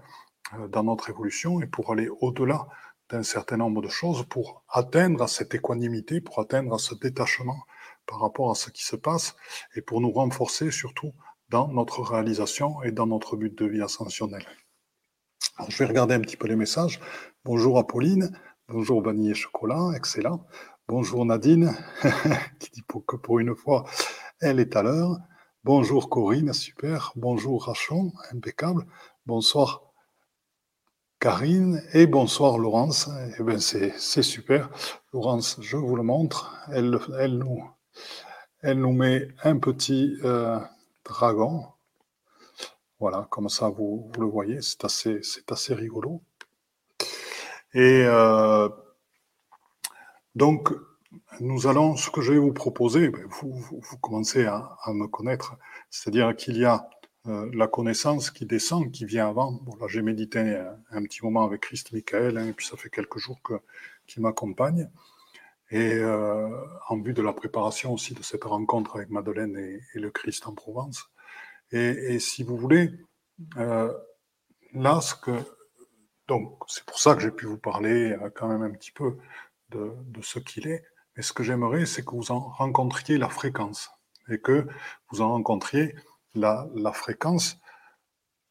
dans 0.70 0.84
notre 0.84 1.10
évolution 1.10 1.62
et 1.62 1.68
pour 1.68 1.92
aller 1.92 2.10
au-delà 2.22 2.68
d'un 3.10 3.24
certain 3.24 3.58
nombre 3.58 3.82
de 3.82 3.88
choses, 3.88 4.26
pour 4.28 4.64
atteindre 4.70 5.24
à 5.24 5.28
cette 5.28 5.54
équanimité, 5.54 6.22
pour 6.22 6.40
atteindre 6.40 6.74
à 6.74 6.80
ce 6.80 6.96
détachement 6.96 7.58
par 8.08 8.20
rapport 8.20 8.52
à 8.52 8.56
ce 8.56 8.70
qui 8.70 8.84
se 8.84 8.96
passe 8.96 9.36
et 9.76 9.82
pour 9.82 10.02
nous 10.02 10.12
renforcer 10.12 10.72
surtout 10.72 11.14
dans 11.50 11.68
notre 11.68 12.02
réalisation 12.02 12.82
et 12.84 12.92
dans 12.92 13.08
notre 13.08 13.36
but 13.36 13.56
de 13.56 13.66
vie 13.66 13.82
ascensionnel. 13.82 14.46
je 15.68 15.78
vais 15.78 15.86
regarder 15.86 16.16
un 16.16 16.22
petit 16.22 16.38
peu 16.38 16.48
les 16.48 16.56
messages. 16.56 17.00
Bonjour 17.44 17.78
Apolline, 17.78 18.38
bonjour 18.68 19.02
Vanille 19.02 19.32
et 19.32 19.36
Chocolat, 19.36 19.92
excellent. 19.96 20.46
Bonjour 20.88 21.26
Nadine, 21.26 21.76
qui 22.60 22.72
dit 22.72 22.84
que 23.08 23.16
pour 23.16 23.40
une 23.40 23.56
fois, 23.56 23.86
elle 24.40 24.60
est 24.60 24.76
à 24.76 24.84
l'heure. 24.84 25.18
Bonjour 25.64 26.10
Corinne, 26.10 26.54
super. 26.54 27.12
Bonjour 27.16 27.66
Rachon, 27.66 28.14
impeccable. 28.32 28.86
Bonsoir 29.26 29.95
Karine 31.26 31.82
et 31.94 32.06
bonsoir 32.06 32.60
Laurence. 32.60 33.10
Eh 33.40 33.42
ben 33.42 33.58
c'est 33.58 34.22
super. 34.22 34.70
Laurence, 35.12 35.58
je 35.60 35.76
vous 35.76 35.96
le 35.96 36.04
montre. 36.04 36.56
Elle, 36.72 37.00
elle, 37.20 37.40
nous, 37.40 37.68
elle 38.62 38.78
nous 38.78 38.92
met 38.92 39.30
un 39.44 39.58
petit 39.58 40.18
euh, 40.24 40.60
dragon. 41.04 41.66
Voilà, 43.00 43.26
comme 43.32 43.50
ça 43.50 43.70
vous, 43.70 44.08
vous 44.14 44.22
le 44.22 44.28
voyez, 44.28 44.62
c'est 44.62 44.86
assez, 44.86 45.20
assez 45.50 45.74
rigolo. 45.74 46.22
Et 47.74 48.04
euh, 48.06 48.70
donc, 50.36 50.76
nous 51.40 51.66
allons, 51.66 51.96
ce 51.96 52.12
que 52.12 52.22
je 52.22 52.34
vais 52.34 52.38
vous 52.38 52.54
proposer, 52.54 53.10
ben, 53.10 53.26
vous, 53.42 53.52
vous, 53.52 53.98
commencez 53.98 54.46
à, 54.46 54.78
à, 54.84 54.94
me 54.94 55.08
connaître, 55.08 55.56
c'est-à-dire 55.90 56.36
qu'il 56.36 56.58
y 56.58 56.66
a 56.66 56.88
euh, 57.28 57.50
la 57.54 57.68
connaissance 57.68 58.32
qui 58.32 58.46
descend, 58.46 58.92
qui 58.92 59.06
vient 59.06 59.28
avant. 59.28 59.52
Bon, 59.52 59.76
là, 59.78 59.88
j'ai 59.88 60.02
médité 60.02 60.40
un, 60.92 61.04
petit 61.04 61.24
moment 61.24 61.44
avec 61.44 61.62
Christ 61.62 61.92
Michael, 61.92 62.38
hein, 62.38 62.48
et 62.48 62.54
puis 62.54 62.66
ça 62.66 62.78
fait 62.78 62.90
quelques 62.90 63.18
jours 63.18 63.40
qu'il 64.08 64.22
m'accompagne. 64.22 64.90
et 65.72 65.94
euh, 65.96 66.50
en 66.90 67.00
vue 67.02 67.14
de 67.14 67.22
la 67.22 67.34
préparation 67.34 67.94
aussi 67.94 68.14
de 68.14 68.24
cette 68.24 68.44
rencontre 68.44 68.98
avec 68.98 69.10
Madeleine 69.10 69.58
et, 69.58 70.00
le 70.00 70.12
Christ 70.12 70.48
en 70.48 70.54
Provence. 70.54 71.10
Et, 71.72 72.20
si 72.20 72.44
vous 72.44 72.58
voulez, 72.58 72.92
euh, 73.58 73.92
là, 74.74 75.00
donc 76.28 76.64
c'est 76.68 76.86
pour 76.86 77.00
ça 77.00 77.16
que 77.16 77.22
j'ai 77.22 77.32
pu 77.32 77.46
vous 77.46 77.58
parler 77.58 78.12
euh, 78.12 78.30
quand 78.34 78.48
même 78.48 78.64
un 78.64 78.72
petit 78.72 78.92
peu 78.92 79.18
de, 79.70 79.92
ce 80.22 80.40
qu'il 80.40 80.68
est. 80.68 80.84
Mais 81.16 81.24
ce 81.24 81.34
que 81.34 81.44
j'aimerais, 81.44 81.86
c'est 81.86 82.04
que 82.04 82.12
vous 82.12 82.32
en 82.32 82.40
rencontriez 82.40 83.18
la 83.18 83.30
fréquence 83.30 83.90
et 84.30 84.40
que 84.40 84.68
vous 85.10 85.22
en 85.22 85.30
rencontriez 85.30 85.96
la, 86.36 86.92
fréquence 86.94 87.58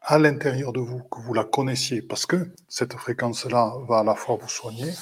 à 0.01 0.19
l'intérieur 0.19 0.73
de 0.73 0.81
vous, 0.81 1.03
que 1.05 1.21
vous 1.21 1.35
la 1.35 1.45
connaissiez, 1.45 2.03
parce 2.03 2.27
que 2.27 2.53
cette 2.69 2.95
fréquence-là 2.95 3.75
va 3.89 4.01
à 4.01 4.05
la 4.05 4.15
fois 4.15 4.37
vous 4.37 4.49
soigner, 4.49 4.93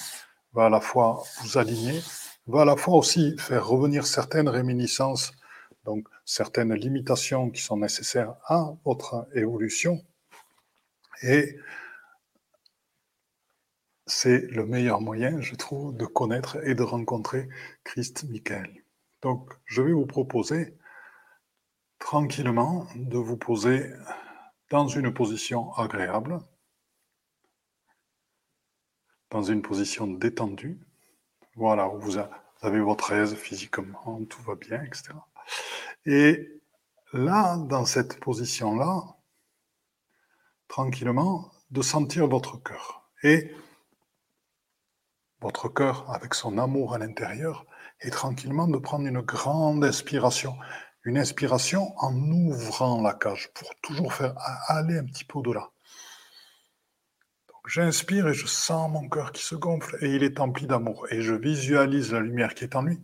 va 0.52 0.66
à 0.66 0.68
la 0.68 0.80
fois 0.80 1.22
vous 1.40 1.58
aligner, 1.58 2.00
va 2.46 2.62
à 2.62 2.64
la 2.64 2.76
fois 2.76 2.94
aussi 2.94 3.36
faire 3.38 3.66
revenir 3.66 4.06
certaines 4.06 4.48
réminiscences, 4.48 5.32
donc 5.84 6.06
certaines 6.24 6.74
limitations 6.74 7.50
qui 7.50 7.60
sont 7.60 7.76
nécessaires 7.76 8.34
à 8.46 8.74
votre 8.84 9.26
évolution. 9.34 10.04
Et 11.22 11.56
c'est 14.06 14.40
le 14.50 14.66
meilleur 14.66 15.00
moyen, 15.00 15.40
je 15.40 15.54
trouve, 15.54 15.96
de 15.96 16.06
connaître 16.06 16.58
et 16.66 16.74
de 16.74 16.82
rencontrer 16.82 17.48
Christ 17.84 18.24
Michael. 18.28 18.84
Donc, 19.22 19.50
je 19.64 19.82
vais 19.82 19.92
vous 19.92 20.06
proposer 20.06 20.76
tranquillement 22.02 22.88
de 22.96 23.16
vous 23.16 23.36
poser 23.36 23.90
dans 24.70 24.88
une 24.88 25.14
position 25.14 25.72
agréable, 25.74 26.40
dans 29.30 29.42
une 29.42 29.62
position 29.62 30.08
détendue. 30.08 30.80
Voilà, 31.54 31.88
où 31.88 32.00
vous 32.00 32.18
avez 32.60 32.80
votre 32.80 33.12
aise 33.12 33.34
physiquement, 33.34 34.20
tout 34.28 34.42
va 34.42 34.56
bien, 34.56 34.82
etc. 34.82 35.14
Et 36.04 36.60
là, 37.12 37.56
dans 37.56 37.84
cette 37.84 38.18
position-là, 38.18 39.04
tranquillement, 40.66 41.52
de 41.70 41.82
sentir 41.82 42.26
votre 42.26 42.60
cœur. 42.62 43.08
Et 43.22 43.54
votre 45.40 45.68
cœur 45.68 46.10
avec 46.10 46.34
son 46.34 46.58
amour 46.58 46.94
à 46.94 46.98
l'intérieur, 46.98 47.64
et 48.00 48.10
tranquillement 48.10 48.66
de 48.66 48.78
prendre 48.78 49.06
une 49.06 49.20
grande 49.20 49.84
inspiration. 49.84 50.56
Une 51.04 51.18
inspiration 51.18 51.94
en 51.98 52.14
ouvrant 52.14 53.02
la 53.02 53.12
cage 53.12 53.50
pour 53.54 53.74
toujours 53.80 54.14
faire 54.14 54.34
aller 54.68 54.98
un 54.98 55.04
petit 55.04 55.24
peu 55.24 55.40
au-delà. 55.40 55.70
J'inspire 57.66 58.28
et 58.28 58.34
je 58.34 58.46
sens 58.46 58.90
mon 58.90 59.08
cœur 59.08 59.32
qui 59.32 59.42
se 59.42 59.54
gonfle 59.54 59.96
et 60.00 60.14
il 60.14 60.22
est 60.22 60.40
empli 60.40 60.66
d'amour. 60.66 61.06
Et 61.10 61.22
je 61.22 61.34
visualise 61.34 62.12
la 62.12 62.20
lumière 62.20 62.54
qui 62.54 62.64
est 62.64 62.76
en 62.76 62.82
lui. 62.82 63.00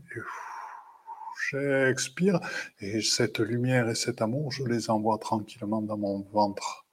J'expire 1.50 2.40
et 2.80 3.00
cette 3.00 3.38
lumière 3.38 3.88
et 3.88 3.94
cet 3.94 4.20
amour, 4.20 4.52
je 4.52 4.64
les 4.64 4.90
envoie 4.90 5.18
tranquillement 5.18 5.82
dans 5.82 5.96
mon 5.96 6.20
ventre. 6.32 6.86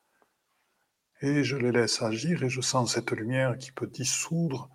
Et 1.22 1.44
je 1.44 1.58
les 1.58 1.72
laisse 1.72 2.02
agir 2.02 2.44
et 2.44 2.50
je 2.50 2.62
sens 2.62 2.94
cette 2.94 3.12
lumière 3.12 3.58
qui 3.58 3.72
peut 3.72 3.88
dissoudre 3.88 4.70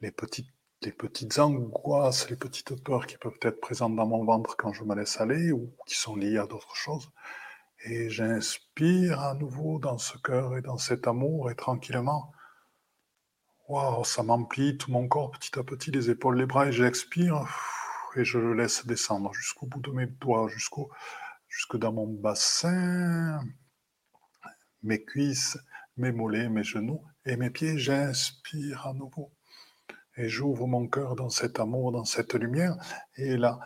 les 0.00 0.12
petites, 0.12 0.48
les 0.82 0.92
petites 0.92 1.38
angoisses, 1.38 2.30
les 2.30 2.36
petites 2.36 2.82
peurs 2.82 3.06
qui 3.06 3.16
peuvent 3.18 3.38
être 3.42 3.60
présentes 3.60 3.96
dans 3.96 4.06
mon 4.06 4.24
ventre 4.24 4.56
quand 4.56 4.72
je 4.72 4.84
me 4.84 4.94
laisse 4.94 5.20
aller 5.20 5.50
ou 5.52 5.74
qui 5.86 5.94
sont 5.94 6.16
liées 6.16 6.38
à 6.38 6.46
d'autres 6.46 6.76
choses. 6.76 7.10
Et 7.84 8.10
j'inspire 8.10 9.20
à 9.20 9.34
nouveau 9.34 9.78
dans 9.78 9.98
ce 9.98 10.16
cœur 10.18 10.56
et 10.56 10.62
dans 10.62 10.78
cet 10.78 11.06
amour 11.06 11.50
et 11.50 11.54
tranquillement. 11.54 12.32
Waouh, 13.68 14.04
ça 14.04 14.22
m'emplit 14.22 14.78
tout 14.78 14.90
mon 14.90 15.08
corps 15.08 15.30
petit 15.30 15.58
à 15.58 15.62
petit, 15.62 15.90
les 15.90 16.10
épaules, 16.10 16.38
les 16.38 16.46
bras, 16.46 16.66
et 16.68 16.72
j'expire 16.72 17.46
et 18.16 18.24
je 18.24 18.38
le 18.38 18.54
laisse 18.54 18.86
descendre 18.86 19.32
jusqu'au 19.34 19.66
bout 19.66 19.80
de 19.80 19.90
mes 19.90 20.06
doigts, 20.06 20.48
jusqu'au, 20.48 20.90
jusque 21.48 21.76
dans 21.76 21.92
mon 21.92 22.06
bassin, 22.06 23.40
mes 24.82 25.04
cuisses, 25.04 25.58
mes 25.96 26.12
mollets, 26.12 26.48
mes 26.48 26.64
genoux 26.64 27.04
et 27.26 27.36
mes 27.36 27.50
pieds. 27.50 27.78
J'inspire 27.78 28.86
à 28.86 28.94
nouveau 28.94 29.32
et 30.18 30.28
j'ouvre 30.28 30.66
mon 30.66 30.86
cœur 30.86 31.14
dans 31.14 31.30
cet 31.30 31.60
amour, 31.60 31.92
dans 31.92 32.04
cette 32.04 32.34
lumière. 32.34 32.76
Et 33.16 33.36
là, 33.36 33.60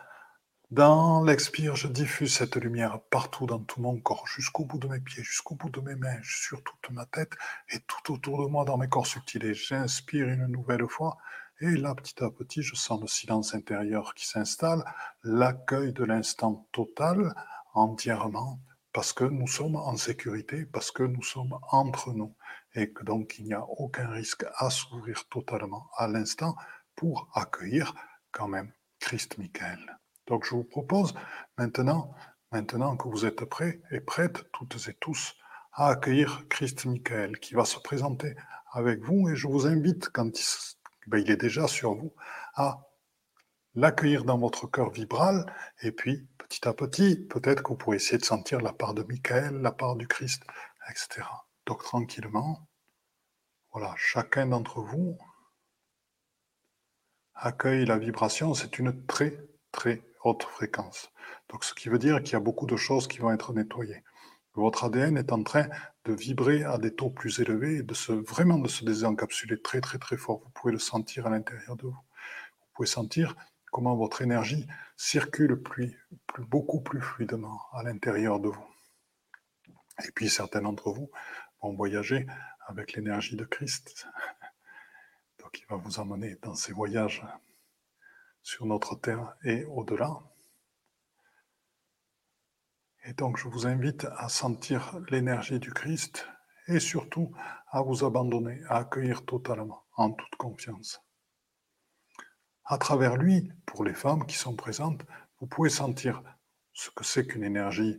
dans 0.70 1.22
l'expire, 1.22 1.76
je 1.76 1.88
diffuse 1.88 2.34
cette 2.34 2.56
lumière 2.56 3.00
partout 3.10 3.46
dans 3.46 3.58
tout 3.58 3.80
mon 3.80 3.98
corps, 3.98 4.26
jusqu'au 4.26 4.64
bout 4.64 4.78
de 4.78 4.88
mes 4.88 5.00
pieds, 5.00 5.22
jusqu'au 5.22 5.54
bout 5.54 5.70
de 5.70 5.80
mes 5.80 5.96
mains, 5.96 6.20
sur 6.22 6.62
toute 6.62 6.90
ma 6.90 7.04
tête 7.06 7.32
et 7.70 7.80
tout 7.80 8.12
autour 8.12 8.42
de 8.42 8.50
moi 8.50 8.64
dans 8.64 8.78
mes 8.78 8.88
corps 8.88 9.06
subtils. 9.06 9.44
Et 9.44 9.54
j'inspire 9.54 10.28
une 10.28 10.46
nouvelle 10.46 10.86
fois. 10.88 11.18
Et 11.60 11.72
là, 11.72 11.94
petit 11.94 12.22
à 12.22 12.30
petit, 12.30 12.62
je 12.62 12.74
sens 12.74 13.00
le 13.00 13.06
silence 13.06 13.54
intérieur 13.54 14.14
qui 14.14 14.26
s'installe, 14.26 14.84
l'accueil 15.22 15.92
de 15.92 16.04
l'instant 16.04 16.66
total, 16.72 17.34
entièrement, 17.74 18.58
parce 18.92 19.12
que 19.12 19.24
nous 19.24 19.46
sommes 19.46 19.76
en 19.76 19.96
sécurité, 19.96 20.66
parce 20.66 20.90
que 20.90 21.02
nous 21.02 21.22
sommes 21.22 21.58
entre 21.70 22.12
nous, 22.12 22.34
et 22.74 22.92
que 22.92 23.04
donc 23.04 23.38
il 23.38 23.46
n'y 23.46 23.54
a 23.54 23.64
aucun 23.64 24.08
risque 24.08 24.44
à 24.56 24.70
s'ouvrir 24.70 25.28
totalement 25.28 25.88
à 25.96 26.08
l'instant 26.08 26.56
pour 26.94 27.30
accueillir 27.34 27.94
quand 28.30 28.48
même 28.48 28.72
Christ 29.00 29.38
Michael. 29.38 29.98
Donc 30.26 30.44
je 30.44 30.54
vous 30.54 30.64
propose 30.64 31.14
maintenant, 31.58 32.14
que 32.50 33.08
vous 33.08 33.24
êtes 33.24 33.44
prêts 33.44 33.80
et 33.90 34.00
prêtes 34.00 34.50
toutes 34.52 34.88
et 34.88 34.94
tous 34.94 35.34
à 35.72 35.88
accueillir 35.88 36.46
Christ 36.48 36.84
Michael 36.84 37.38
qui 37.38 37.54
va 37.54 37.64
se 37.64 37.78
présenter 37.78 38.34
avec 38.72 39.00
vous 39.02 39.28
et 39.28 39.36
je 39.36 39.48
vous 39.48 39.66
invite 39.66 40.10
quand 40.10 40.38
il, 40.38 40.44
ben, 41.06 41.18
il 41.18 41.30
est 41.30 41.36
déjà 41.36 41.66
sur 41.66 41.94
vous 41.94 42.14
à 42.54 42.80
l'accueillir 43.74 44.24
dans 44.24 44.38
votre 44.38 44.66
cœur 44.66 44.90
vibral 44.90 45.46
et 45.80 45.92
puis 45.92 46.28
petit 46.38 46.68
à 46.68 46.74
petit 46.74 47.16
peut-être 47.16 47.62
que 47.62 47.68
vous 47.68 47.76
pourrez 47.76 47.96
essayer 47.96 48.18
de 48.18 48.24
sentir 48.24 48.60
la 48.60 48.72
part 48.72 48.94
de 48.94 49.02
Michael, 49.02 49.62
la 49.62 49.72
part 49.72 49.96
du 49.96 50.06
Christ, 50.06 50.42
etc. 50.90 51.26
Donc 51.72 51.84
tranquillement, 51.84 52.68
voilà, 53.72 53.94
chacun 53.96 54.44
d'entre 54.44 54.82
vous 54.82 55.16
accueille 57.34 57.86
la 57.86 57.96
vibration, 57.96 58.52
c'est 58.52 58.78
une 58.78 59.06
très 59.06 59.42
très 59.70 60.02
haute 60.22 60.42
fréquence. 60.42 61.10
Donc, 61.48 61.64
ce 61.64 61.72
qui 61.72 61.88
veut 61.88 61.98
dire 61.98 62.22
qu'il 62.22 62.34
y 62.34 62.36
a 62.36 62.40
beaucoup 62.40 62.66
de 62.66 62.76
choses 62.76 63.08
qui 63.08 63.20
vont 63.20 63.32
être 63.32 63.54
nettoyées. 63.54 64.04
Votre 64.52 64.84
ADN 64.84 65.16
est 65.16 65.32
en 65.32 65.42
train 65.42 65.66
de 66.04 66.12
vibrer 66.12 66.62
à 66.62 66.76
des 66.76 66.94
taux 66.94 67.08
plus 67.08 67.40
élevés, 67.40 67.82
de 67.82 67.94
se, 67.94 68.12
vraiment 68.12 68.58
de 68.58 68.68
se 68.68 68.84
désencapsuler 68.84 69.58
très 69.62 69.80
très 69.80 69.96
très 69.96 70.18
fort. 70.18 70.42
Vous 70.44 70.50
pouvez 70.50 70.74
le 70.74 70.78
sentir 70.78 71.26
à 71.26 71.30
l'intérieur 71.30 71.76
de 71.76 71.84
vous. 71.84 71.92
Vous 71.92 72.72
pouvez 72.74 72.86
sentir 72.86 73.34
comment 73.70 73.96
votre 73.96 74.20
énergie 74.20 74.66
circule 74.98 75.56
plus, 75.62 76.06
beaucoup 76.38 76.82
plus 76.82 77.00
fluidement 77.00 77.62
à 77.72 77.82
l'intérieur 77.82 78.40
de 78.40 78.48
vous. 78.48 78.66
Et 80.06 80.10
puis 80.10 80.28
certains 80.28 80.62
d'entre 80.62 80.90
vous 80.90 81.10
voyager 81.70 82.26
avec 82.66 82.94
l'énergie 82.94 83.36
de 83.36 83.44
Christ. 83.44 84.08
Donc 85.38 85.60
il 85.60 85.66
va 85.66 85.76
vous 85.76 86.00
emmener 86.00 86.36
dans 86.42 86.54
ces 86.54 86.72
voyages 86.72 87.24
sur 88.42 88.66
notre 88.66 88.96
terre 88.96 89.36
et 89.44 89.64
au-delà. 89.66 90.18
Et 93.04 93.12
donc 93.12 93.36
je 93.36 93.48
vous 93.48 93.66
invite 93.66 94.06
à 94.16 94.28
sentir 94.28 94.98
l'énergie 95.10 95.60
du 95.60 95.72
Christ 95.72 96.26
et 96.68 96.80
surtout 96.80 97.32
à 97.68 97.82
vous 97.82 98.04
abandonner, 98.04 98.60
à 98.68 98.78
accueillir 98.78 99.24
totalement, 99.24 99.84
en 99.96 100.12
toute 100.12 100.36
confiance. 100.36 101.00
À 102.64 102.78
travers 102.78 103.16
lui, 103.16 103.52
pour 103.66 103.84
les 103.84 103.94
femmes 103.94 104.26
qui 104.26 104.36
sont 104.36 104.54
présentes, 104.54 105.02
vous 105.40 105.46
pouvez 105.46 105.70
sentir 105.70 106.22
ce 106.72 106.90
que 106.90 107.04
c'est 107.04 107.26
qu'une 107.26 107.44
énergie. 107.44 107.98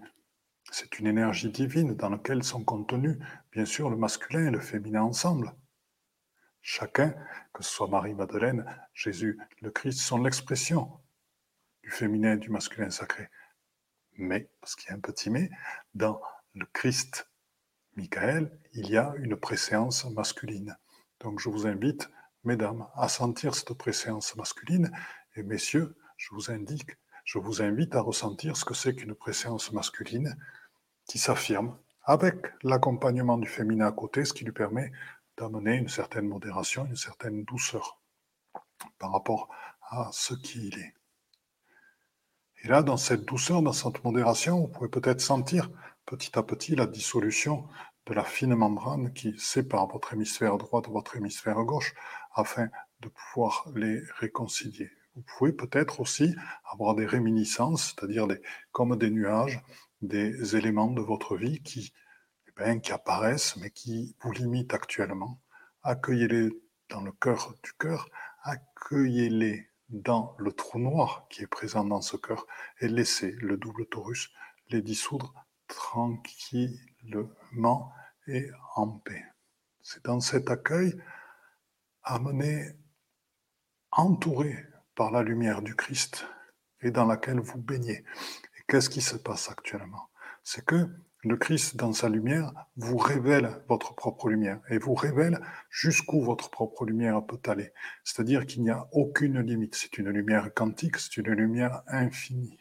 C'est 0.76 0.98
une 0.98 1.06
énergie 1.06 1.52
divine 1.52 1.94
dans 1.94 2.10
laquelle 2.10 2.44
sont 2.44 2.64
contenus, 2.64 3.20
bien 3.52 3.64
sûr, 3.64 3.92
le 3.92 3.96
masculin 3.96 4.48
et 4.48 4.50
le 4.50 4.60
féminin 4.60 5.04
ensemble. 5.04 5.54
Chacun, 6.64 7.14
que 7.54 7.62
ce 7.62 7.70
soit 7.70 7.88
Marie-Madeleine, 7.88 8.66
Jésus, 8.96 9.40
le 9.62 9.70
Christ, 9.70 10.00
sont 10.00 10.18
l'expression 10.18 10.92
du 11.84 11.92
féminin 11.92 12.34
et 12.34 12.38
du 12.38 12.50
masculin 12.50 12.90
sacré. 12.90 13.30
Mais, 14.18 14.50
parce 14.62 14.76
qu'il 14.76 14.90
y 14.90 14.94
a 14.94 14.96
un 14.96 15.00
petit 15.00 15.30
mais, 15.30 15.52
dans 15.94 16.20
le 16.56 16.66
Christ 16.66 17.30
Michael, 17.96 18.52
il 18.74 18.90
y 18.90 18.98
a 18.98 19.14
une 19.20 19.36
préséance 19.36 20.06
masculine. 20.06 20.76
Donc 21.20 21.40
je 21.40 21.50
vous 21.50 21.68
invite, 21.68 22.10
mesdames, 22.44 22.88
à 22.96 23.10
sentir 23.10 23.54
cette 23.54 23.76
préséance 23.76 24.36
masculine, 24.36 24.92
et 25.36 25.44
messieurs, 25.44 25.96
je 26.18 26.30
vous 26.34 26.50
indique, 26.50 26.98
je 27.26 27.38
vous 27.38 27.62
invite 27.62 27.94
à 27.94 28.02
ressentir 28.02 28.58
ce 28.58 28.66
que 28.66 28.74
c'est 28.74 28.96
qu'une 28.96 29.14
préséance 29.14 29.72
masculine 29.72 30.36
qui 31.06 31.20
s'affirme 31.20 31.78
avec 32.04 32.36
l'accompagnement 32.64 33.38
du 33.38 33.48
féminin 33.48 33.88
à 33.88 33.92
côté, 33.92 34.26
ce 34.26 34.34
qui 34.34 34.44
lui 34.44 34.52
permet 34.52 34.92
d'amener 35.38 35.76
une 35.76 35.90
certaine 35.90 36.28
modération, 36.28 36.86
une 36.86 36.96
certaine 36.96 37.44
douceur 37.44 38.00
par 39.00 39.12
rapport 39.12 39.50
à 39.90 40.10
ce 40.12 40.34
qu'il 40.34 40.78
est. 40.78 40.94
Et 42.64 42.68
là, 42.68 42.82
dans 42.82 42.98
cette 42.98 43.26
douceur, 43.26 43.62
dans 43.62 43.74
cette 43.74 44.04
modération, 44.04 44.60
vous 44.60 44.68
pouvez 44.68 44.90
peut-être 44.90 45.22
sentir 45.22 45.70
petit 46.06 46.38
à 46.38 46.44
petit 46.44 46.76
la 46.76 46.88
dissolution 46.88 47.68
de 48.06 48.14
la 48.14 48.24
fine 48.24 48.56
membrane 48.56 49.14
qui 49.14 49.38
sépare 49.38 49.88
votre 49.88 50.14
hémisphère 50.14 50.58
droit 50.58 50.82
de 50.82 50.90
votre 50.90 51.16
hémisphère 51.16 51.62
gauche 51.64 51.94
afin 52.34 52.70
de 53.00 53.10
pouvoir 53.10 53.66
les 53.76 54.02
réconcilier. 54.18 54.90
Vous 55.16 55.24
pouvez 55.38 55.54
peut-être 55.54 56.00
aussi 56.00 56.36
avoir 56.66 56.96
des 56.96 57.06
réminiscences, 57.06 57.94
c'est-à-dire 57.96 58.28
comme 58.72 58.98
des 58.98 59.10
nuages, 59.10 59.62
des 60.04 60.56
éléments 60.56 60.92
de 60.92 61.02
votre 61.02 61.36
vie 61.38 61.62
qui, 61.64 61.94
eh 62.48 62.52
bien, 62.56 62.80
qui 62.80 62.92
apparaissent, 62.92 63.56
mais 63.58 63.72
qui 63.72 64.16
vous 64.22 64.32
limitent 64.32 64.74
actuellement. 64.74 65.42
Accueillez-les 65.82 66.50
dans 66.90 67.02
le 67.02 67.12
cœur 67.14 67.56
du 67.64 67.74
cœur, 67.74 68.10
accueillez-les 68.44 69.70
dans 69.90 70.36
le 70.38 70.52
trou 70.52 70.80
noir 70.80 71.28
qui 71.30 71.44
est 71.44 71.48
présent 71.48 71.86
dans 71.86 72.02
ce 72.02 72.18
cœur 72.18 72.46
et 72.80 72.88
laissez 72.88 73.32
le 73.40 73.58
double 73.58 73.86
taurus 73.88 74.32
les 74.70 74.82
dissoudre 74.82 75.34
tranquillement 75.68 76.74
et 78.28 78.50
en 78.76 78.90
paix. 78.90 79.24
C'est 79.82 80.06
dans 80.06 80.20
cet 80.20 80.50
accueil 80.50 80.96
amené, 82.04 82.74
entouré 83.92 84.66
par 84.96 85.12
la 85.12 85.24
lumière 85.24 85.62
du 85.62 85.76
Christ 85.76 86.26
et 86.82 86.92
dans 86.92 87.06
laquelle 87.06 87.40
vous 87.40 87.60
baignez. 87.60 88.04
Qu'est-ce 88.74 88.90
qui 88.90 89.02
se 89.02 89.18
passe 89.18 89.52
actuellement? 89.52 90.10
C'est 90.44 90.66
que 90.66 90.90
le 91.22 91.38
Christ, 91.38 91.76
dans 91.76 91.94
sa 91.94 92.10
lumière, 92.10 92.52
vous 92.76 92.98
révèle 92.98 93.64
votre 93.70 93.94
propre 93.94 94.30
lumière 94.30 94.62
et 94.68 94.80
vous 94.80 94.96
révèle 94.96 95.40
jusqu'où 95.70 96.24
votre 96.24 96.50
propre 96.50 96.84
lumière 96.84 97.24
peut 97.24 97.40
aller. 97.46 97.72
C'est-à-dire 98.04 98.48
qu'il 98.48 98.64
n'y 98.64 98.72
a 98.72 98.88
aucune 98.92 99.40
limite. 99.42 99.76
C'est 99.76 100.00
une 100.00 100.10
lumière 100.10 100.52
quantique, 100.56 100.98
c'est 100.98 101.18
une 101.18 101.30
lumière 101.34 101.84
infinie. 101.86 102.58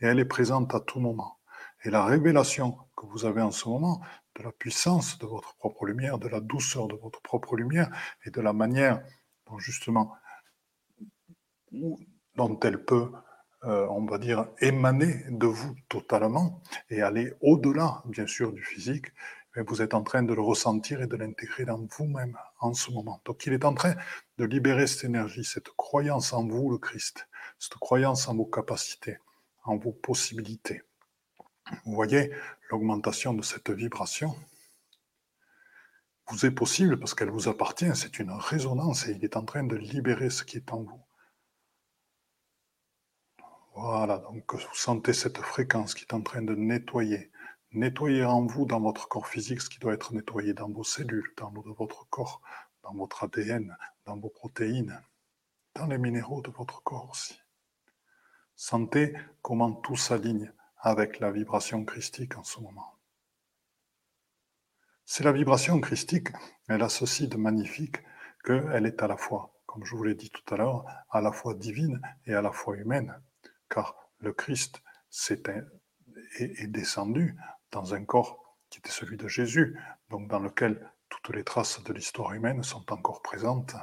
Et 0.00 0.06
elle 0.06 0.18
est 0.18 0.24
présente 0.24 0.74
à 0.74 0.80
tout 0.80 0.98
moment. 0.98 1.38
Et 1.84 1.90
la 1.90 2.04
révélation 2.04 2.76
que 2.96 3.06
vous 3.06 3.26
avez 3.26 3.42
en 3.42 3.52
ce 3.52 3.68
moment 3.68 4.00
de 4.34 4.42
la 4.42 4.50
puissance 4.50 5.18
de 5.18 5.26
votre 5.26 5.54
propre 5.54 5.86
lumière, 5.86 6.18
de 6.18 6.26
la 6.26 6.40
douceur 6.40 6.88
de 6.88 6.96
votre 6.96 7.22
propre 7.22 7.54
lumière 7.54 7.96
et 8.24 8.30
de 8.30 8.40
la 8.40 8.52
manière 8.52 9.04
dont 9.46 9.60
justement 9.60 10.16
dont 11.70 12.58
elle 12.64 12.84
peut 12.84 13.12
euh, 13.66 13.86
on 13.90 14.04
va 14.04 14.18
dire, 14.18 14.46
émaner 14.60 15.24
de 15.28 15.46
vous 15.46 15.74
totalement 15.88 16.62
et 16.88 17.02
aller 17.02 17.34
au-delà, 17.40 18.02
bien 18.06 18.26
sûr, 18.26 18.52
du 18.52 18.62
physique, 18.62 19.06
mais 19.54 19.62
vous 19.62 19.82
êtes 19.82 19.94
en 19.94 20.02
train 20.02 20.22
de 20.22 20.34
le 20.34 20.40
ressentir 20.40 21.02
et 21.02 21.06
de 21.06 21.16
l'intégrer 21.16 21.64
dans 21.64 21.84
vous-même 21.98 22.36
en 22.60 22.74
ce 22.74 22.90
moment. 22.90 23.20
Donc 23.24 23.44
il 23.46 23.52
est 23.52 23.64
en 23.64 23.74
train 23.74 23.94
de 24.38 24.44
libérer 24.44 24.86
cette 24.86 25.04
énergie, 25.04 25.44
cette 25.44 25.70
croyance 25.70 26.32
en 26.32 26.46
vous, 26.46 26.70
le 26.70 26.78
Christ, 26.78 27.26
cette 27.58 27.78
croyance 27.78 28.28
en 28.28 28.36
vos 28.36 28.44
capacités, 28.44 29.18
en 29.64 29.76
vos 29.76 29.92
possibilités. 29.92 30.82
Vous 31.84 31.94
voyez 31.94 32.30
l'augmentation 32.70 33.34
de 33.34 33.42
cette 33.42 33.70
vibration? 33.70 34.36
Vous 36.28 36.44
est 36.44 36.50
possible 36.50 36.98
parce 36.98 37.14
qu'elle 37.14 37.30
vous 37.30 37.48
appartient, 37.48 37.90
c'est 37.94 38.18
une 38.18 38.30
résonance 38.30 39.08
et 39.08 39.12
il 39.12 39.24
est 39.24 39.36
en 39.36 39.44
train 39.44 39.64
de 39.64 39.76
libérer 39.76 40.30
ce 40.30 40.44
qui 40.44 40.58
est 40.58 40.72
en 40.72 40.82
vous. 40.82 41.05
Voilà, 43.78 44.16
donc 44.20 44.54
vous 44.54 44.74
sentez 44.74 45.12
cette 45.12 45.36
fréquence 45.36 45.94
qui 45.94 46.04
est 46.04 46.14
en 46.14 46.22
train 46.22 46.40
de 46.40 46.54
nettoyer. 46.54 47.30
Nettoyer 47.72 48.24
en 48.24 48.46
vous, 48.46 48.64
dans 48.64 48.80
votre 48.80 49.06
corps 49.06 49.26
physique, 49.26 49.60
ce 49.60 49.68
qui 49.68 49.78
doit 49.78 49.92
être 49.92 50.14
nettoyé 50.14 50.54
dans 50.54 50.70
vos 50.70 50.82
cellules, 50.82 51.30
dans 51.36 51.50
l'eau 51.50 51.62
de 51.62 51.74
votre 51.76 52.08
corps, 52.08 52.40
dans 52.82 52.94
votre 52.94 53.24
ADN, 53.24 53.76
dans 54.06 54.16
vos 54.16 54.30
protéines, 54.30 54.98
dans 55.74 55.86
les 55.88 55.98
minéraux 55.98 56.40
de 56.40 56.50
votre 56.52 56.82
corps 56.84 57.10
aussi. 57.10 57.38
Sentez 58.54 59.14
comment 59.42 59.72
tout 59.72 59.96
s'aligne 59.96 60.50
avec 60.78 61.20
la 61.20 61.30
vibration 61.30 61.84
christique 61.84 62.38
en 62.38 62.44
ce 62.44 62.60
moment. 62.60 62.94
C'est 65.04 65.24
la 65.24 65.32
vibration 65.32 65.78
christique, 65.82 66.28
elle 66.68 66.82
a 66.82 66.88
ceci 66.88 67.28
de 67.28 67.36
magnifique 67.36 67.98
qu'elle 68.42 68.86
est 68.86 69.02
à 69.02 69.06
la 69.06 69.18
fois, 69.18 69.52
comme 69.66 69.84
je 69.84 69.94
vous 69.94 70.04
l'ai 70.04 70.14
dit 70.14 70.30
tout 70.30 70.54
à 70.54 70.56
l'heure, 70.56 70.86
à 71.10 71.20
la 71.20 71.30
fois 71.30 71.52
divine 71.52 72.00
et 72.24 72.32
à 72.32 72.40
la 72.40 72.52
fois 72.52 72.74
humaine 72.78 73.14
car 73.68 73.96
le 74.18 74.32
Christ 74.32 74.82
est, 76.38 76.66
descendu 76.66 77.36
dans 77.70 77.94
un 77.94 78.04
corps 78.04 78.56
qui 78.70 78.78
était 78.78 78.90
celui 78.90 79.16
de 79.16 79.28
Jésus, 79.28 79.78
donc 80.10 80.28
dans 80.28 80.40
lequel 80.40 80.90
toutes 81.08 81.34
les 81.34 81.44
traces 81.44 81.82
de 81.82 81.92
l'histoire 81.92 82.32
humaine 82.32 82.62
sont 82.62 82.92
encore 82.92 83.22
présentes, 83.22 83.74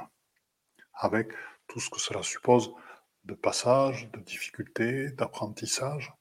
avec 0.94 1.32
tout 1.66 1.80
ce 1.80 1.90
que 1.90 2.00
cela 2.00 2.22
suppose 2.22 2.72
de 3.24 3.34
passage, 3.34 4.10
de 4.12 4.20
difficultés, 4.20 5.10
d'apprentissage 5.12 6.12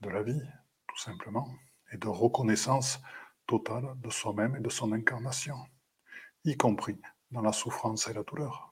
de 0.00 0.10
la 0.10 0.22
vie, 0.22 0.42
tout 0.86 0.98
simplement, 0.98 1.48
et 1.92 1.96
de 1.96 2.08
reconnaissance 2.08 3.00
totale 3.46 3.94
de 3.96 4.10
soi-même 4.10 4.56
et 4.56 4.60
de 4.60 4.68
son 4.68 4.92
incarnation, 4.92 5.56
y 6.44 6.56
compris 6.56 7.00
dans 7.30 7.42
la 7.42 7.52
souffrance 7.52 8.08
et 8.08 8.12
la 8.12 8.22
douleur. 8.22 8.69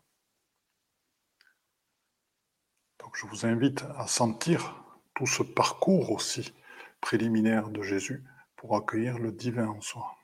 Donc 3.01 3.17
je 3.17 3.27
vous 3.27 3.47
invite 3.47 3.85
à 3.97 4.07
sentir 4.07 4.85
tout 5.15 5.27
ce 5.27 5.43
parcours 5.43 6.11
aussi 6.13 6.53
préliminaire 7.01 7.69
de 7.69 7.83
Jésus 7.83 8.25
pour 8.57 8.77
accueillir 8.77 9.19
le 9.19 9.33
divin 9.33 9.69
en 9.69 9.81
soi. 9.81 10.17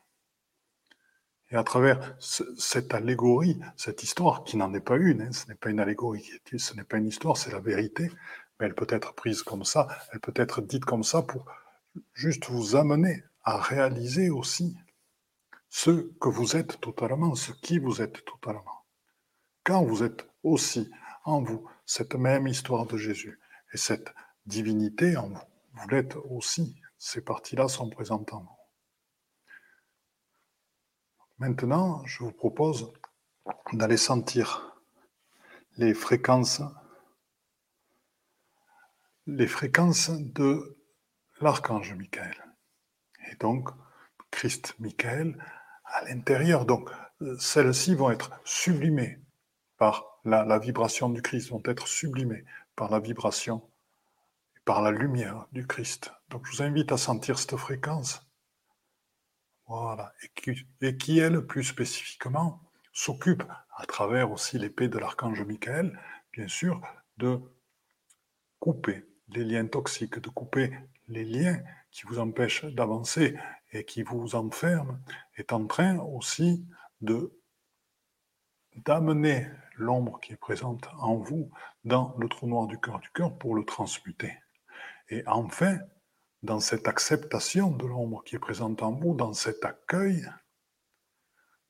Et 1.50 1.56
à 1.56 1.62
travers 1.62 2.16
cette 2.18 2.94
allégorie, 2.94 3.60
cette 3.76 4.02
histoire, 4.02 4.44
qui 4.44 4.56
n'en 4.56 4.74
est 4.74 4.80
pas 4.80 4.96
une, 4.96 5.22
hein, 5.22 5.32
ce 5.32 5.46
n'est 5.46 5.54
pas 5.54 5.70
une 5.70 5.78
allégorie, 5.78 6.28
ce 6.56 6.74
n'est 6.74 6.84
pas 6.84 6.96
une 6.96 7.06
histoire, 7.06 7.36
c'est 7.36 7.52
la 7.52 7.60
vérité, 7.60 8.10
mais 8.58 8.66
elle 8.66 8.74
peut 8.74 8.86
être 8.88 9.14
prise 9.14 9.42
comme 9.42 9.64
ça, 9.64 9.86
elle 10.12 10.20
peut 10.20 10.32
être 10.36 10.60
dite 10.62 10.84
comme 10.84 11.04
ça 11.04 11.22
pour 11.22 11.44
juste 12.12 12.46
vous 12.46 12.76
amener 12.76 13.22
à 13.44 13.58
réaliser 13.58 14.30
aussi 14.30 14.76
ce 15.68 15.90
que 16.20 16.28
vous 16.28 16.56
êtes 16.56 16.80
totalement, 16.80 17.34
ce 17.34 17.52
qui 17.52 17.78
vous 17.78 18.00
êtes 18.00 18.24
totalement. 18.24 18.84
Quand 19.64 19.84
vous 19.84 20.02
êtes 20.02 20.28
aussi 20.42 20.90
en 21.24 21.42
vous 21.42 21.68
cette 21.86 22.14
même 22.14 22.46
histoire 22.46 22.86
de 22.86 22.96
Jésus 22.96 23.40
et 23.72 23.76
cette 23.76 24.14
divinité 24.46 25.16
en 25.16 25.28
vous. 25.28 25.40
Vous 25.74 25.88
l'êtes 25.88 26.16
aussi. 26.16 26.80
Ces 26.98 27.20
parties-là 27.20 27.68
sont 27.68 27.90
présentes 27.90 28.32
en 28.32 28.40
vous. 28.40 28.58
Maintenant, 31.38 32.04
je 32.06 32.20
vous 32.22 32.32
propose 32.32 32.92
d'aller 33.72 33.96
sentir 33.96 34.80
les 35.76 35.92
fréquences, 35.92 36.62
les 39.26 39.48
fréquences 39.48 40.10
de 40.10 40.78
l'archange 41.40 41.92
Michael. 41.94 42.36
Et 43.30 43.36
donc, 43.36 43.68
Christ 44.30 44.74
Michael 44.78 45.36
à 45.84 46.04
l'intérieur. 46.04 46.64
Donc, 46.64 46.90
celles-ci 47.38 47.94
vont 47.94 48.10
être 48.10 48.30
sublimées 48.44 49.23
par 49.76 50.20
la, 50.24 50.58
vibration 50.58 51.10
du 51.10 51.22
Christ, 51.22 51.50
vont 51.50 51.62
être 51.64 51.88
sublimées 51.88 52.44
par 52.76 52.90
la 52.90 53.00
vibration 53.00 53.62
et 54.56 54.60
par 54.64 54.82
la 54.82 54.90
lumière 54.90 55.46
du 55.52 55.66
Christ. 55.66 56.12
Donc 56.30 56.46
je 56.46 56.52
vous 56.52 56.62
invite 56.62 56.92
à 56.92 56.96
sentir 56.96 57.38
cette 57.38 57.56
fréquence. 57.56 58.26
Voilà. 59.66 60.12
Et 60.80 60.96
qui, 60.96 61.18
elle, 61.18 61.46
plus 61.46 61.64
spécifiquement, 61.64 62.60
s'occupe, 62.92 63.44
à 63.76 63.86
travers 63.86 64.30
aussi 64.30 64.58
l'épée 64.58 64.88
de 64.88 64.98
l'archange 64.98 65.42
Michael, 65.42 65.98
bien 66.32 66.48
sûr, 66.48 66.80
de 67.16 67.40
couper 68.60 69.04
les 69.28 69.44
liens 69.44 69.66
toxiques, 69.66 70.18
de 70.18 70.28
couper 70.28 70.72
les 71.08 71.24
liens 71.24 71.60
qui 71.90 72.06
vous 72.06 72.18
empêchent 72.18 72.64
d'avancer 72.64 73.36
et 73.72 73.84
qui 73.84 74.02
vous 74.02 74.34
enferment, 74.34 74.98
est 75.36 75.52
en 75.52 75.66
train 75.66 75.98
aussi 75.98 76.64
d'amener 78.76 79.48
l'ombre 79.76 80.20
qui 80.20 80.32
est 80.32 80.36
présente 80.36 80.88
en 80.98 81.16
vous 81.16 81.50
dans 81.84 82.14
le 82.18 82.28
trou 82.28 82.46
noir 82.46 82.66
du 82.66 82.78
cœur 82.78 83.00
du 83.00 83.10
cœur 83.10 83.36
pour 83.36 83.54
le 83.54 83.64
transmuter. 83.64 84.32
Et 85.08 85.22
enfin, 85.26 85.78
dans 86.42 86.60
cette 86.60 86.88
acceptation 86.88 87.70
de 87.70 87.86
l'ombre 87.86 88.22
qui 88.24 88.36
est 88.36 88.38
présente 88.38 88.82
en 88.82 88.92
vous, 88.92 89.14
dans 89.14 89.32
cet 89.32 89.64
accueil, 89.64 90.28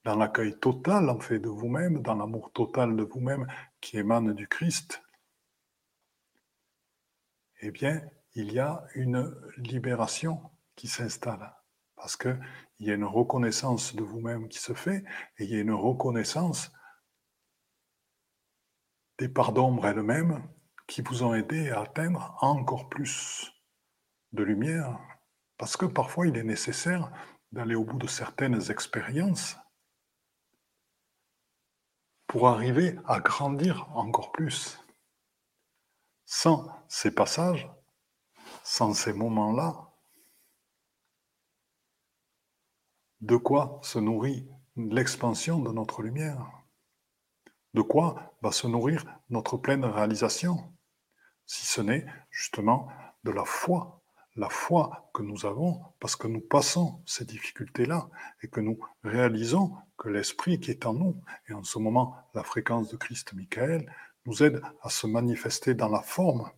dans 0.04 0.16
l'accueil 0.16 0.58
total 0.58 1.08
en 1.08 1.18
fait 1.18 1.38
de 1.38 1.48
vous-même, 1.48 2.02
dans 2.02 2.14
l'amour 2.14 2.52
total 2.52 2.96
de 2.96 3.02
vous-même 3.02 3.46
qui 3.80 3.98
émane 3.98 4.34
du 4.34 4.48
Christ, 4.48 5.02
eh 7.60 7.70
bien, 7.70 8.02
il 8.34 8.52
y 8.52 8.58
a 8.58 8.84
une 8.94 9.34
libération 9.56 10.50
qui 10.76 10.88
s'installe. 10.88 11.54
Parce 11.96 12.16
qu'il 12.16 12.38
y 12.80 12.90
a 12.90 12.94
une 12.94 13.04
reconnaissance 13.04 13.94
de 13.94 14.02
vous-même 14.02 14.48
qui 14.48 14.58
se 14.58 14.74
fait 14.74 15.04
et 15.38 15.44
il 15.44 15.50
y 15.50 15.56
a 15.56 15.60
une 15.60 15.72
reconnaissance 15.72 16.72
des 19.18 19.28
parts 19.28 19.52
d'ombre 19.52 19.86
elles-mêmes 19.86 20.46
qui 20.86 21.02
vous 21.02 21.22
ont 21.22 21.34
aidé 21.34 21.70
à 21.70 21.82
atteindre 21.82 22.36
encore 22.40 22.88
plus 22.88 23.52
de 24.32 24.42
lumière, 24.42 24.98
parce 25.56 25.76
que 25.76 25.86
parfois 25.86 26.26
il 26.26 26.36
est 26.36 26.44
nécessaire 26.44 27.10
d'aller 27.52 27.74
au 27.74 27.84
bout 27.84 27.98
de 27.98 28.06
certaines 28.06 28.70
expériences 28.70 29.56
pour 32.26 32.48
arriver 32.48 32.98
à 33.06 33.20
grandir 33.20 33.88
encore 33.96 34.32
plus. 34.32 34.80
Sans 36.26 36.68
ces 36.88 37.14
passages, 37.14 37.70
sans 38.64 38.92
ces 38.92 39.12
moments-là, 39.12 39.92
de 43.20 43.36
quoi 43.36 43.78
se 43.82 43.98
nourrit 43.98 44.48
l'expansion 44.76 45.60
de 45.60 45.70
notre 45.70 46.02
lumière? 46.02 46.50
De 47.74 47.82
quoi 47.82 48.33
va 48.44 48.52
se 48.52 48.66
nourrir 48.66 49.06
notre 49.30 49.56
pleine 49.56 49.86
réalisation 49.86 50.70
Si 51.46 51.64
ce 51.64 51.80
n'est 51.80 52.04
justement 52.30 52.88
de 53.24 53.30
la 53.30 53.46
foi, 53.46 54.02
la 54.36 54.50
foi 54.50 55.08
que 55.14 55.22
nous 55.22 55.46
avons 55.46 55.80
parce 55.98 56.14
que 56.14 56.28
nous 56.28 56.42
passons 56.42 57.02
ces 57.06 57.24
difficultés-là 57.24 58.10
et 58.42 58.48
que 58.48 58.60
nous 58.60 58.78
réalisons 59.02 59.74
que 59.96 60.10
l'Esprit 60.10 60.60
qui 60.60 60.70
est 60.70 60.84
en 60.84 60.92
nous, 60.92 61.22
et 61.48 61.54
en 61.54 61.64
ce 61.64 61.78
moment 61.78 62.16
la 62.34 62.42
fréquence 62.42 62.90
de 62.90 62.98
Christ 62.98 63.32
Michael, 63.32 63.90
nous 64.26 64.42
aide 64.42 64.60
à 64.82 64.90
se 64.90 65.06
manifester 65.06 65.72
dans 65.72 65.88
la 65.88 66.02
forme 66.02 66.50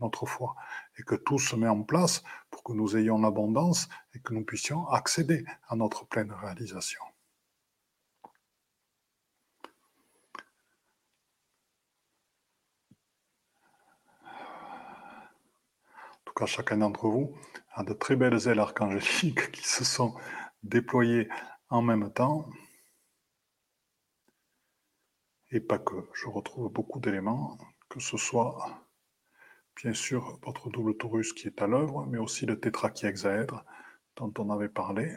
notre 0.00 0.26
foi 0.26 0.54
et 0.98 1.02
que 1.02 1.14
tout 1.14 1.38
se 1.38 1.56
met 1.56 1.68
en 1.68 1.82
place 1.82 2.22
pour 2.50 2.62
que 2.62 2.74
nous 2.74 2.98
ayons 2.98 3.18
l'abondance 3.18 3.88
et 4.12 4.20
que 4.20 4.34
nous 4.34 4.44
puissions 4.44 4.86
accéder 4.88 5.46
à 5.66 5.76
notre 5.76 6.04
pleine 6.04 6.32
réalisation. 6.32 7.00
En 16.19 16.19
tout 16.30 16.34
cas, 16.34 16.46
chacun 16.46 16.76
d'entre 16.76 17.08
vous 17.08 17.36
a 17.72 17.82
de 17.82 17.92
très 17.92 18.14
belles 18.14 18.46
ailes 18.46 18.60
archangéliques 18.60 19.50
qui 19.52 19.66
se 19.66 19.84
sont 19.84 20.14
déployées 20.62 21.28
en 21.68 21.82
même 21.82 22.12
temps. 22.12 22.48
Et 25.50 25.58
pas 25.60 25.78
que. 25.78 25.96
Je 26.14 26.28
retrouve 26.28 26.70
beaucoup 26.70 27.00
d'éléments, 27.00 27.58
que 27.88 27.98
ce 27.98 28.16
soit 28.16 28.86
bien 29.74 29.92
sûr 29.92 30.38
votre 30.44 30.70
double 30.70 30.96
taurus 30.96 31.32
qui 31.32 31.48
est 31.48 31.60
à 31.62 31.66
l'œuvre, 31.66 32.06
mais 32.06 32.18
aussi 32.18 32.46
le 32.46 32.60
tétraquiexaèdre 32.60 33.64
dont 34.16 34.32
on 34.38 34.50
avait 34.50 34.68
parlé. 34.68 35.12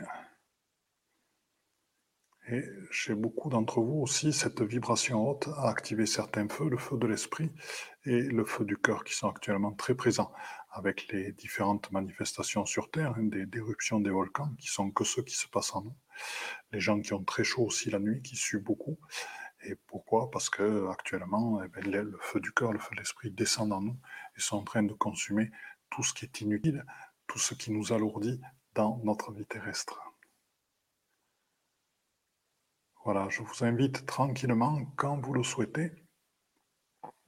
Et 2.49 2.63
chez 2.89 3.13
beaucoup 3.13 3.49
d'entre 3.49 3.79
vous 3.81 4.01
aussi, 4.01 4.33
cette 4.33 4.61
vibration 4.61 5.29
haute 5.29 5.47
a 5.47 5.69
activé 5.69 6.05
certains 6.05 6.49
feux, 6.49 6.69
le 6.69 6.77
feu 6.77 6.97
de 6.97 7.07
l'esprit 7.07 7.51
et 8.05 8.21
le 8.21 8.43
feu 8.43 8.65
du 8.65 8.77
cœur 8.77 9.03
qui 9.03 9.13
sont 9.13 9.29
actuellement 9.29 9.73
très 9.73 9.95
présents 9.95 10.33
avec 10.73 11.07
les 11.09 11.31
différentes 11.33 11.91
manifestations 11.91 12.65
sur 12.65 12.89
Terre, 12.89 13.13
hein, 13.15 13.23
des 13.23 13.47
éruptions 13.57 13.99
des 13.99 14.09
volcans 14.09 14.53
qui 14.57 14.67
sont 14.67 14.89
que 14.89 15.03
ceux 15.03 15.21
qui 15.21 15.35
se 15.35 15.47
passent 15.47 15.75
en 15.75 15.83
nous. 15.83 15.95
Les 16.71 16.79
gens 16.79 16.99
qui 16.99 17.13
ont 17.13 17.23
très 17.23 17.43
chaud 17.43 17.63
aussi 17.63 17.91
la 17.91 17.99
nuit, 17.99 18.23
qui 18.23 18.35
suent 18.35 18.59
beaucoup. 18.59 18.97
Et 19.65 19.75
pourquoi? 19.87 20.31
Parce 20.31 20.49
que 20.49 20.87
actuellement, 20.89 21.63
eh 21.63 21.67
ben, 21.67 21.85
le 21.89 22.17
feu 22.21 22.39
du 22.39 22.51
cœur, 22.51 22.73
le 22.73 22.79
feu 22.79 22.89
de 22.93 22.97
l'esprit 22.97 23.29
descend 23.29 23.71
en 23.71 23.81
nous 23.81 23.97
et 24.35 24.41
sont 24.41 24.57
en 24.57 24.63
train 24.63 24.81
de 24.81 24.93
consumer 24.93 25.51
tout 25.91 26.01
ce 26.01 26.13
qui 26.13 26.25
est 26.25 26.41
inutile, 26.41 26.83
tout 27.27 27.39
ce 27.39 27.53
qui 27.53 27.71
nous 27.71 27.93
alourdit 27.93 28.41
dans 28.73 28.99
notre 29.03 29.31
vie 29.31 29.45
terrestre. 29.45 30.01
Voilà, 33.05 33.29
je 33.29 33.43
vous 33.43 33.63
invite 33.63 34.07
tranquillement, 34.07 34.85
quand 34.95 35.19
vous 35.19 35.33
le 35.33 35.43
souhaitez, 35.43 35.91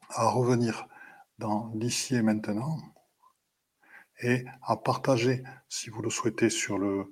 à 0.09 0.29
revenir 0.29 0.87
dans 1.37 1.71
l'ici 1.75 2.15
et 2.15 2.21
maintenant 2.21 2.94
et 4.21 4.45
à 4.63 4.77
partager, 4.77 5.43
si 5.69 5.89
vous 5.89 6.01
le 6.01 6.09
souhaitez, 6.09 6.49
sur 6.49 6.77
le, 6.77 7.11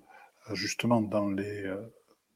justement 0.53 1.01
dans 1.01 1.29
les, 1.29 1.73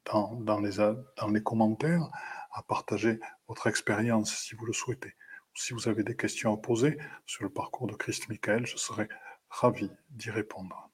dans, 0.05 0.33
dans 0.35 0.59
les, 0.59 0.77
dans 1.17 1.27
les 1.29 1.43
commentaires, 1.43 2.07
à 2.51 2.63
partager 2.63 3.19
votre 3.47 3.67
expérience 3.67 4.35
si 4.35 4.55
vous 4.55 4.65
le 4.65 4.73
souhaitez. 4.73 5.13
Si 5.53 5.73
vous 5.73 5.87
avez 5.87 6.03
des 6.03 6.15
questions 6.15 6.53
à 6.53 6.57
poser 6.57 6.97
sur 7.25 7.43
le 7.43 7.49
parcours 7.49 7.87
de 7.87 7.95
Christ 7.95 8.29
Michael, 8.29 8.65
je 8.67 8.77
serai 8.77 9.07
ravi 9.49 9.91
d'y 10.09 10.29
répondre. 10.29 10.89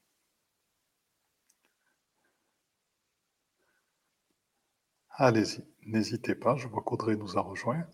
Allez-y, 5.16 5.64
n'hésitez 5.86 6.34
pas, 6.34 6.56
je 6.56 6.68
vois 6.68 6.82
qu'Audrey 6.82 7.16
nous 7.16 7.38
a 7.38 7.42
rejoint. 7.42 7.86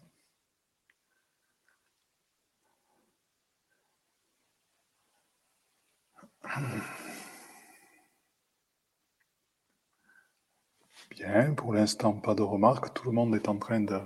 Bien, 11.12 11.54
pour 11.54 11.74
l'instant, 11.74 12.14
pas 12.14 12.36
de 12.36 12.42
remarques. 12.42 12.94
Tout 12.94 13.06
le 13.06 13.12
monde 13.12 13.36
est 13.36 13.48
en 13.50 13.58
train 13.58 13.80
de, 13.80 14.00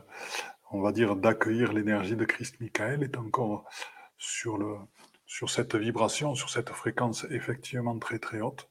on 0.72 0.82
va 0.82 0.92
dire, 0.92 1.16
d'accueillir 1.16 1.74
l'énergie 1.74 2.16
de 2.16 2.26
Christ 2.26 2.60
Michael, 2.60 3.04
est 3.04 3.18
encore 3.18 3.70
sur, 4.18 4.88
cette 5.48 5.76
vibration, 5.76 6.36
sur 6.36 6.50
cette 6.50 6.70
fréquence 6.70 7.26
effectivement 7.30 7.98
très 8.00 8.20
très 8.20 8.42
haute. 8.42 8.70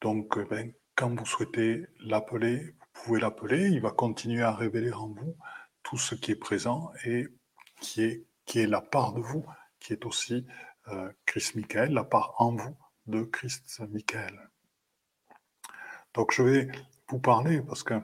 Donc, 0.00 0.38
eh 0.40 0.44
ben, 0.44 0.72
quand 0.94 1.14
vous 1.14 1.26
souhaitez 1.26 1.86
l'appeler, 2.00 2.74
vous 2.94 3.02
pouvez 3.04 3.20
l'appeler. 3.20 3.68
Il 3.68 3.80
va 3.80 3.90
continuer 3.90 4.42
à 4.42 4.52
révéler 4.52 4.92
en 4.92 5.08
vous 5.08 5.36
tout 5.82 5.98
ce 5.98 6.14
qui 6.14 6.32
est 6.32 6.36
présent 6.36 6.92
et 7.04 7.28
qui 7.80 8.02
est, 8.02 8.66
la 8.66 8.80
part 8.80 9.14
de 9.14 9.20
vous, 9.20 9.44
qui 9.80 9.92
est 9.92 10.04
aussi 10.06 10.46
Christ 11.26 11.54
Michael, 11.54 11.92
la 11.92 12.04
part 12.04 12.34
en 12.38 12.54
vous 12.54 12.76
de 13.06 13.22
Christ 13.22 13.80
Michael. 13.90 14.50
Donc, 16.14 16.32
je 16.32 16.42
vais 16.42 16.68
vous 17.08 17.18
parler 17.18 17.62
parce 17.62 17.82
que 17.82 17.94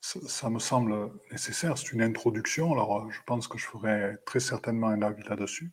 ça 0.00 0.50
me 0.50 0.58
semble 0.58 1.10
nécessaire. 1.30 1.76
C'est 1.76 1.92
une 1.92 2.02
introduction. 2.02 2.72
Alors, 2.72 2.98
euh, 2.98 3.10
je 3.10 3.20
pense 3.26 3.48
que 3.48 3.58
je 3.58 3.66
ferai 3.66 4.16
très 4.24 4.40
certainement 4.40 4.88
un 4.88 5.02
avis 5.02 5.22
là-dessus. 5.24 5.72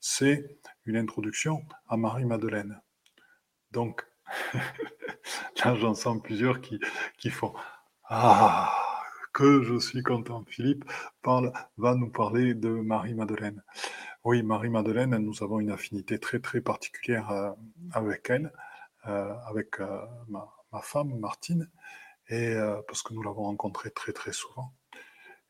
C'est 0.00 0.58
une 0.84 0.96
introduction 0.96 1.64
à 1.88 1.96
Marie-Madeleine. 1.96 2.80
Donc, 3.70 4.06
j'en 5.56 5.94
sens 5.94 6.22
plusieurs 6.22 6.60
qui, 6.60 6.80
qui 7.18 7.30
font 7.30 7.54
Ah, 8.04 8.81
que 9.32 9.62
je 9.62 9.78
suis 9.78 10.02
content. 10.02 10.44
Philippe 10.46 10.84
va 11.24 11.94
nous 11.94 12.10
parler 12.10 12.54
de 12.54 12.68
Marie-Madeleine. 12.68 13.62
Oui, 14.24 14.42
Marie-Madeleine, 14.42 15.16
nous 15.18 15.42
avons 15.42 15.60
une 15.60 15.70
affinité 15.70 16.18
très, 16.18 16.38
très 16.38 16.60
particulière 16.60 17.30
euh, 17.30 17.50
avec 17.92 18.30
elle, 18.30 18.52
euh, 19.06 19.34
avec 19.46 19.80
ma, 20.28 20.48
ma, 20.72 20.80
femme, 20.82 21.18
Martine 21.18 21.68
et 22.28 22.54
euh, 22.54 22.80
parce 22.86 23.02
que 23.02 23.14
nous 23.14 23.22
l'avons 23.22 23.44
rencontrée 23.44 23.90
très 23.90 24.12
très 24.12 24.32
souvent. 24.32 24.72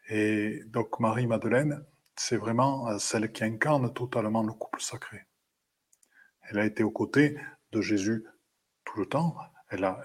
Et 0.08 0.62
donc 0.66 0.98
Marie-Madeleine, 1.00 1.84
c'est 2.16 2.36
vraiment 2.36 2.88
euh, 2.88 2.98
celle 2.98 3.30
qui 3.32 3.44
incarne 3.44 3.92
totalement 3.92 4.42
le 4.42 4.52
couple 4.52 4.80
sacré. 4.80 5.26
Elle 6.42 6.58
a 6.58 6.64
été 6.64 6.82
aux 6.82 6.90
côtés 6.90 7.38
de 7.70 7.80
Jésus 7.80 8.24
tout 8.84 8.98
le 8.98 9.06
temps. 9.06 9.36
Elle 9.72 9.80
l'a 9.80 10.02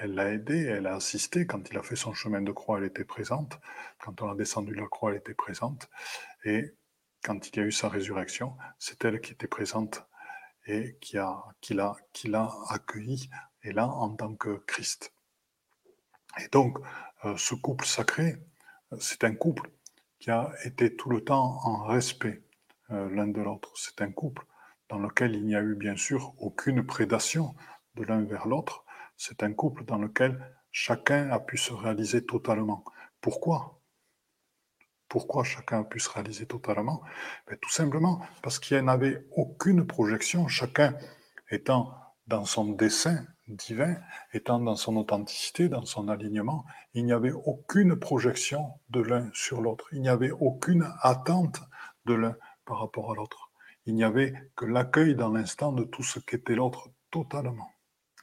elle, 0.00 0.18
a 0.18 0.32
aidé, 0.32 0.64
elle 0.64 0.88
a 0.88 0.96
assisté. 0.96 1.46
Quand 1.46 1.70
il 1.70 1.78
a 1.78 1.82
fait 1.82 1.94
son 1.94 2.12
chemin 2.12 2.42
de 2.42 2.50
croix, 2.50 2.78
elle 2.78 2.86
était 2.86 3.04
présente. 3.04 3.60
Quand 3.98 4.20
on 4.20 4.30
a 4.30 4.34
descendu 4.34 4.72
de 4.72 4.80
la 4.80 4.88
croix, 4.88 5.12
elle 5.12 5.18
était 5.18 5.34
présente. 5.34 5.88
Et 6.44 6.74
quand 7.22 7.48
il 7.48 7.56
y 7.56 7.60
a 7.60 7.62
eu 7.62 7.72
sa 7.72 7.88
résurrection, 7.88 8.56
c'est 8.78 9.04
elle 9.04 9.20
qui 9.20 9.32
était 9.32 9.46
présente 9.46 10.04
et 10.66 10.96
qui 11.00 11.16
l'a 11.16 11.96
qui 12.12 12.32
accueilli, 12.68 13.30
et 13.62 13.72
là 13.72 13.86
en 13.86 14.14
tant 14.16 14.34
que 14.34 14.56
Christ. 14.66 15.12
Et 16.38 16.48
donc, 16.48 16.78
euh, 17.24 17.36
ce 17.36 17.54
couple 17.54 17.84
sacré, 17.86 18.36
c'est 18.98 19.24
un 19.24 19.34
couple 19.34 19.70
qui 20.18 20.30
a 20.30 20.52
été 20.64 20.96
tout 20.96 21.10
le 21.10 21.22
temps 21.22 21.60
en 21.64 21.84
respect 21.84 22.42
euh, 22.90 23.08
l'un 23.10 23.28
de 23.28 23.40
l'autre. 23.40 23.72
C'est 23.76 24.02
un 24.02 24.10
couple 24.10 24.44
dans 24.88 24.98
lequel 24.98 25.34
il 25.34 25.44
n'y 25.46 25.54
a 25.54 25.62
eu 25.62 25.74
bien 25.74 25.96
sûr 25.96 26.34
aucune 26.38 26.84
prédation 26.84 27.54
de 27.94 28.04
l'un 28.04 28.24
vers 28.24 28.46
l'autre. 28.46 28.84
C'est 29.16 29.42
un 29.42 29.52
couple 29.52 29.84
dans 29.84 29.98
lequel 29.98 30.40
chacun 30.70 31.30
a 31.30 31.40
pu 31.40 31.56
se 31.56 31.72
réaliser 31.72 32.24
totalement. 32.24 32.84
Pourquoi? 33.20 33.80
Pourquoi 35.08 35.42
chacun 35.42 35.80
a 35.80 35.84
pu 35.84 35.98
se 35.98 36.08
réaliser 36.08 36.46
totalement? 36.46 37.02
Ben, 37.48 37.58
Tout 37.60 37.70
simplement 37.70 38.20
parce 38.42 38.58
qu'il 38.58 38.80
n'y 38.80 38.88
avait 38.88 39.26
aucune 39.32 39.86
projection, 39.86 40.46
chacun 40.46 40.96
étant 41.50 41.94
dans 42.26 42.44
son 42.44 42.66
dessein 42.66 43.26
divin, 43.48 43.96
étant 44.32 44.60
dans 44.60 44.76
son 44.76 44.96
authenticité, 44.96 45.68
dans 45.68 45.84
son 45.84 46.08
alignement, 46.08 46.64
il 46.94 47.04
n'y 47.04 47.12
avait 47.12 47.32
aucune 47.32 47.96
projection 47.96 48.72
de 48.90 49.00
l'un 49.00 49.28
sur 49.32 49.60
l'autre, 49.60 49.88
il 49.92 50.00
n'y 50.00 50.08
avait 50.08 50.30
aucune 50.30 50.88
attente 51.02 51.60
de 52.06 52.14
l'un 52.14 52.36
par 52.64 52.78
rapport 52.78 53.10
à 53.10 53.14
l'autre. 53.16 53.50
Il 53.86 53.94
n'y 53.94 54.04
avait 54.04 54.32
que 54.54 54.64
l'accueil 54.64 55.16
dans 55.16 55.30
l'instant 55.30 55.72
de 55.72 55.84
tout 55.84 56.04
ce 56.04 56.20
qu'était 56.20 56.54
l'autre 56.54 56.88
totalement. 57.10 57.70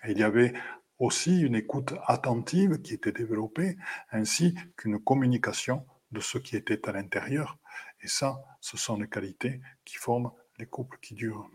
Il 0.05 0.17
y 0.17 0.23
avait 0.23 0.53
aussi 0.99 1.41
une 1.41 1.55
écoute 1.55 1.93
attentive 2.05 2.81
qui 2.81 2.93
était 2.93 3.12
développée, 3.12 3.77
ainsi 4.12 4.55
qu'une 4.75 4.99
communication 4.99 5.86
de 6.12 6.19
ce 6.19 6.38
qui 6.38 6.55
était 6.55 6.88
à 6.88 6.91
l'intérieur. 6.91 7.57
Et 8.01 8.07
ça, 8.07 8.43
ce 8.62 8.77
sont 8.77 8.97
les 8.97 9.07
qualités 9.07 9.62
qui 9.86 9.97
forment 9.97 10.31
les 10.57 10.65
couples 10.65 10.97
qui 11.01 11.13
durent. 11.13 11.49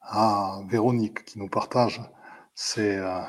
Ah, 0.00 0.60
Véronique 0.68 1.24
qui 1.24 1.38
nous 1.38 1.48
partage, 1.48 2.00
c'est 2.54 2.96
euh, 2.96 3.22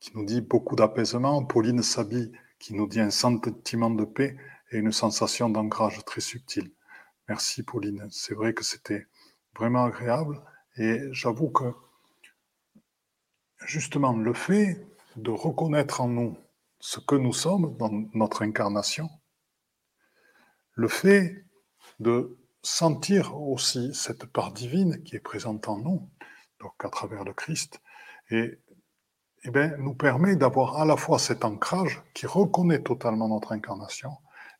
qui 0.00 0.12
nous 0.16 0.24
dit 0.24 0.40
beaucoup 0.40 0.76
d'apaisement. 0.76 1.44
Pauline 1.44 1.82
Sabi 1.82 2.32
qui 2.58 2.74
nous 2.74 2.86
dit 2.88 3.00
un 3.00 3.10
sentiment 3.10 3.90
de 3.90 4.04
paix 4.04 4.36
et 4.70 4.78
une 4.78 4.92
sensation 4.92 5.48
d'ancrage 5.48 6.04
très 6.04 6.20
subtile. 6.20 6.72
Merci 7.28 7.62
Pauline. 7.62 8.06
C'est 8.10 8.34
vrai 8.34 8.54
que 8.54 8.64
c'était 8.64 9.06
vraiment 9.56 9.84
agréable. 9.84 10.40
Et 10.76 11.00
j'avoue 11.12 11.50
que 11.50 11.72
justement 13.64 14.16
le 14.16 14.34
fait 14.34 14.86
de 15.16 15.30
reconnaître 15.30 16.00
en 16.00 16.08
nous 16.08 16.36
ce 16.80 17.00
que 17.00 17.14
nous 17.14 17.32
sommes 17.32 17.76
dans 17.78 17.90
notre 18.12 18.42
incarnation, 18.42 19.08
le 20.74 20.88
fait 20.88 21.46
de 22.00 22.36
sentir 22.62 23.40
aussi 23.40 23.94
cette 23.94 24.26
part 24.26 24.52
divine 24.52 25.02
qui 25.02 25.16
est 25.16 25.20
présente 25.20 25.68
en 25.68 25.78
nous, 25.78 26.10
donc 26.60 26.72
à 26.84 26.88
travers 26.88 27.24
le 27.24 27.32
Christ, 27.32 27.80
et, 28.30 28.58
eh 29.44 29.50
bien, 29.50 29.76
nous 29.78 29.94
permet 29.94 30.36
d'avoir 30.36 30.80
à 30.80 30.84
la 30.84 30.96
fois 30.96 31.18
cet 31.18 31.44
ancrage 31.44 32.02
qui 32.14 32.26
reconnaît 32.26 32.82
totalement 32.82 33.28
notre 33.28 33.52
incarnation, 33.52 34.12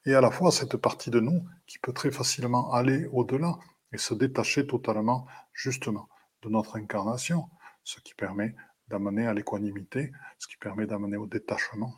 et 0.07 0.15
à 0.15 0.21
la 0.21 0.31
fois 0.31 0.51
cette 0.51 0.77
partie 0.77 1.11
de 1.11 1.21
nous 1.21 1.45
qui 1.67 1.79
peut 1.79 1.93
très 1.93 2.11
facilement 2.11 2.73
aller 2.73 3.07
au-delà 3.13 3.59
et 3.95 3.99
se 3.99 4.13
détacher 4.13 4.67
totalement 4.67 5.27
justement 5.53 6.09
de 6.43 6.49
notre 6.49 6.77
incarnation, 6.77 7.49
ce 7.85 8.01
qui 8.01 8.13
permet 8.15 8.57
d'amener 8.89 9.27
à 9.27 9.33
l'équanimité, 9.33 10.13
ce 10.39 10.49
qui 10.49 10.57
permet 10.57 10.87
d'amener 10.87 11.17
au 11.17 11.27
détachement 11.27 11.95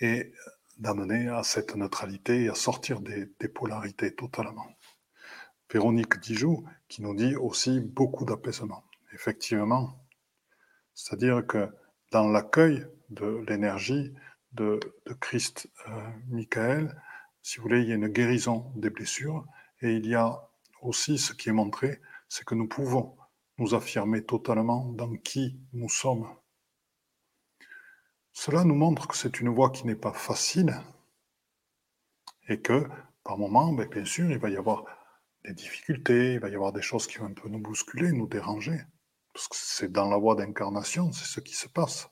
et 0.00 0.32
d'amener 0.78 1.28
à 1.28 1.42
cette 1.42 1.74
neutralité 1.74 2.44
et 2.44 2.48
à 2.48 2.54
sortir 2.54 3.00
des, 3.00 3.26
polarités 3.48 4.14
totalement. 4.14 4.66
Véronique 5.70 6.20
Dijoux 6.20 6.64
qui 6.88 7.02
nous 7.02 7.14
dit 7.14 7.34
aussi 7.34 7.80
beaucoup 7.80 8.24
d'apaisement. 8.24 8.84
Effectivement, 9.12 9.98
c'est-à-dire 10.94 11.44
que 11.46 11.68
dans 12.12 12.28
l'accueil 12.28 12.86
de 13.10 13.44
l'énergie 13.48 14.14
de, 14.52 14.78
Christ 15.20 15.68
euh, 15.88 16.10
Michael, 16.28 16.94
si 17.42 17.56
vous 17.56 17.64
voulez, 17.64 17.80
il 17.80 17.88
y 17.88 17.92
a 17.92 17.96
une 17.96 18.08
guérison 18.08 18.70
des 18.76 18.90
blessures 18.90 19.44
et 19.82 19.94
il 19.94 20.06
y 20.06 20.14
a 20.14 20.48
aussi 20.80 21.18
ce 21.18 21.32
qui 21.32 21.48
est 21.48 21.52
montré, 21.52 22.00
c'est 22.28 22.44
que 22.44 22.54
nous 22.54 22.68
pouvons 22.68 23.16
nous 23.58 23.74
affirmer 23.74 24.24
totalement 24.24 24.86
dans 24.92 25.14
qui 25.16 25.60
nous 25.72 25.88
sommes. 25.88 26.28
Cela 28.32 28.64
nous 28.64 28.74
montre 28.74 29.06
que 29.06 29.16
c'est 29.16 29.40
une 29.40 29.50
voie 29.50 29.70
qui 29.70 29.86
n'est 29.86 29.94
pas 29.94 30.12
facile 30.12 30.80
et 32.48 32.60
que 32.60 32.88
par 33.24 33.38
moments, 33.38 33.72
ben, 33.72 33.88
bien 33.88 34.04
sûr, 34.04 34.30
il 34.30 34.38
va 34.38 34.50
y 34.50 34.56
avoir 34.56 34.84
des 35.44 35.54
difficultés, 35.54 36.34
il 36.34 36.40
va 36.40 36.48
y 36.48 36.54
avoir 36.54 36.72
des 36.72 36.82
choses 36.82 37.06
qui 37.06 37.18
vont 37.18 37.26
un 37.26 37.34
peu 37.34 37.48
nous 37.48 37.60
bousculer, 37.60 38.12
nous 38.12 38.26
déranger. 38.26 38.80
Parce 39.34 39.48
que 39.48 39.56
c'est 39.56 39.92
dans 39.92 40.08
la 40.08 40.16
voie 40.16 40.34
d'incarnation, 40.34 41.12
c'est 41.12 41.24
ce 41.24 41.40
qui 41.40 41.54
se 41.54 41.68
passe. 41.68 42.08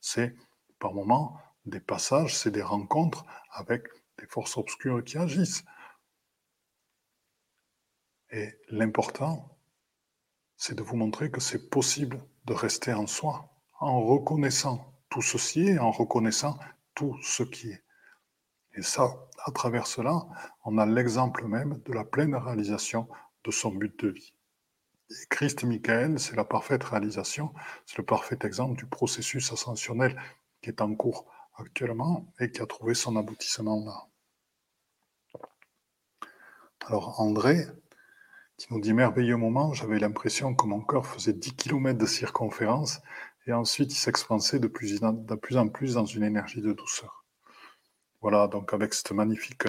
C'est 0.00 0.34
par 0.78 0.92
moments 0.92 1.38
des 1.66 1.80
passages, 1.80 2.36
c'est 2.36 2.50
des 2.50 2.62
rencontres 2.62 3.24
avec 3.50 3.88
des 4.18 4.26
forces 4.26 4.56
obscures 4.56 5.02
qui 5.02 5.18
agissent. 5.18 5.64
Et 8.34 8.58
l'important, 8.68 9.56
c'est 10.56 10.74
de 10.74 10.82
vous 10.82 10.96
montrer 10.96 11.30
que 11.30 11.40
c'est 11.40 11.70
possible 11.70 12.20
de 12.46 12.52
rester 12.52 12.92
en 12.92 13.06
soi, 13.06 13.48
en 13.78 14.04
reconnaissant 14.04 14.92
tout 15.08 15.22
ceci 15.22 15.60
et 15.68 15.78
en 15.78 15.92
reconnaissant 15.92 16.58
tout 16.96 17.16
ce 17.22 17.44
qui 17.44 17.70
est. 17.70 17.84
Et 18.74 18.82
ça, 18.82 19.28
à 19.44 19.52
travers 19.52 19.86
cela, 19.86 20.26
on 20.64 20.78
a 20.78 20.84
l'exemple 20.84 21.46
même 21.46 21.80
de 21.84 21.92
la 21.92 22.02
pleine 22.02 22.34
réalisation 22.34 23.08
de 23.44 23.52
son 23.52 23.70
but 23.70 24.04
de 24.04 24.08
vie. 24.08 24.34
Et 25.10 25.26
Christ 25.30 25.62
Michael, 25.62 26.18
c'est 26.18 26.34
la 26.34 26.44
parfaite 26.44 26.82
réalisation, 26.82 27.54
c'est 27.86 27.98
le 27.98 28.04
parfait 28.04 28.38
exemple 28.42 28.76
du 28.76 28.86
processus 28.86 29.52
ascensionnel 29.52 30.20
qui 30.60 30.70
est 30.70 30.80
en 30.80 30.92
cours 30.96 31.30
actuellement 31.54 32.26
et 32.40 32.50
qui 32.50 32.60
a 32.60 32.66
trouvé 32.66 32.94
son 32.94 33.16
aboutissement 33.16 33.84
là. 33.84 34.08
Alors 36.86 37.20
André, 37.20 37.64
qui 38.56 38.72
nous 38.72 38.80
dit 38.80 38.92
merveilleux 38.92 39.36
moment, 39.36 39.72
j'avais 39.72 39.98
l'impression 39.98 40.54
que 40.54 40.66
mon 40.66 40.80
corps 40.80 41.06
faisait 41.06 41.32
10 41.32 41.56
km 41.56 41.98
de 41.98 42.06
circonférence 42.06 43.00
et 43.46 43.52
ensuite 43.52 43.92
il 43.92 43.96
s'expansait 43.96 44.58
de 44.58 44.68
plus, 44.68 45.02
en 45.02 45.68
plus 45.68 45.94
dans 45.94 46.04
une 46.04 46.22
énergie 46.22 46.60
de 46.60 46.72
douceur. 46.72 47.24
Voilà, 48.20 48.48
donc 48.48 48.72
avec 48.72 48.94
cette 48.94 49.12
magnifique 49.12 49.64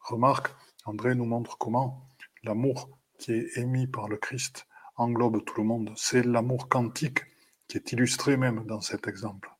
remarque, 0.00 0.54
André 0.84 1.14
nous 1.14 1.26
montre 1.26 1.58
comment 1.58 2.06
l'amour 2.42 2.88
qui 3.18 3.32
est 3.32 3.58
émis 3.58 3.86
par 3.86 4.08
le 4.08 4.16
Christ 4.16 4.66
englobe 4.96 5.44
tout 5.44 5.60
le 5.60 5.66
monde. 5.66 5.92
C'est 5.96 6.24
l'amour 6.24 6.68
quantique 6.68 7.20
qui 7.66 7.76
est 7.76 7.92
illustré 7.92 8.36
même 8.36 8.64
dans 8.64 8.80
cet 8.80 9.08
exemple. 9.08 9.50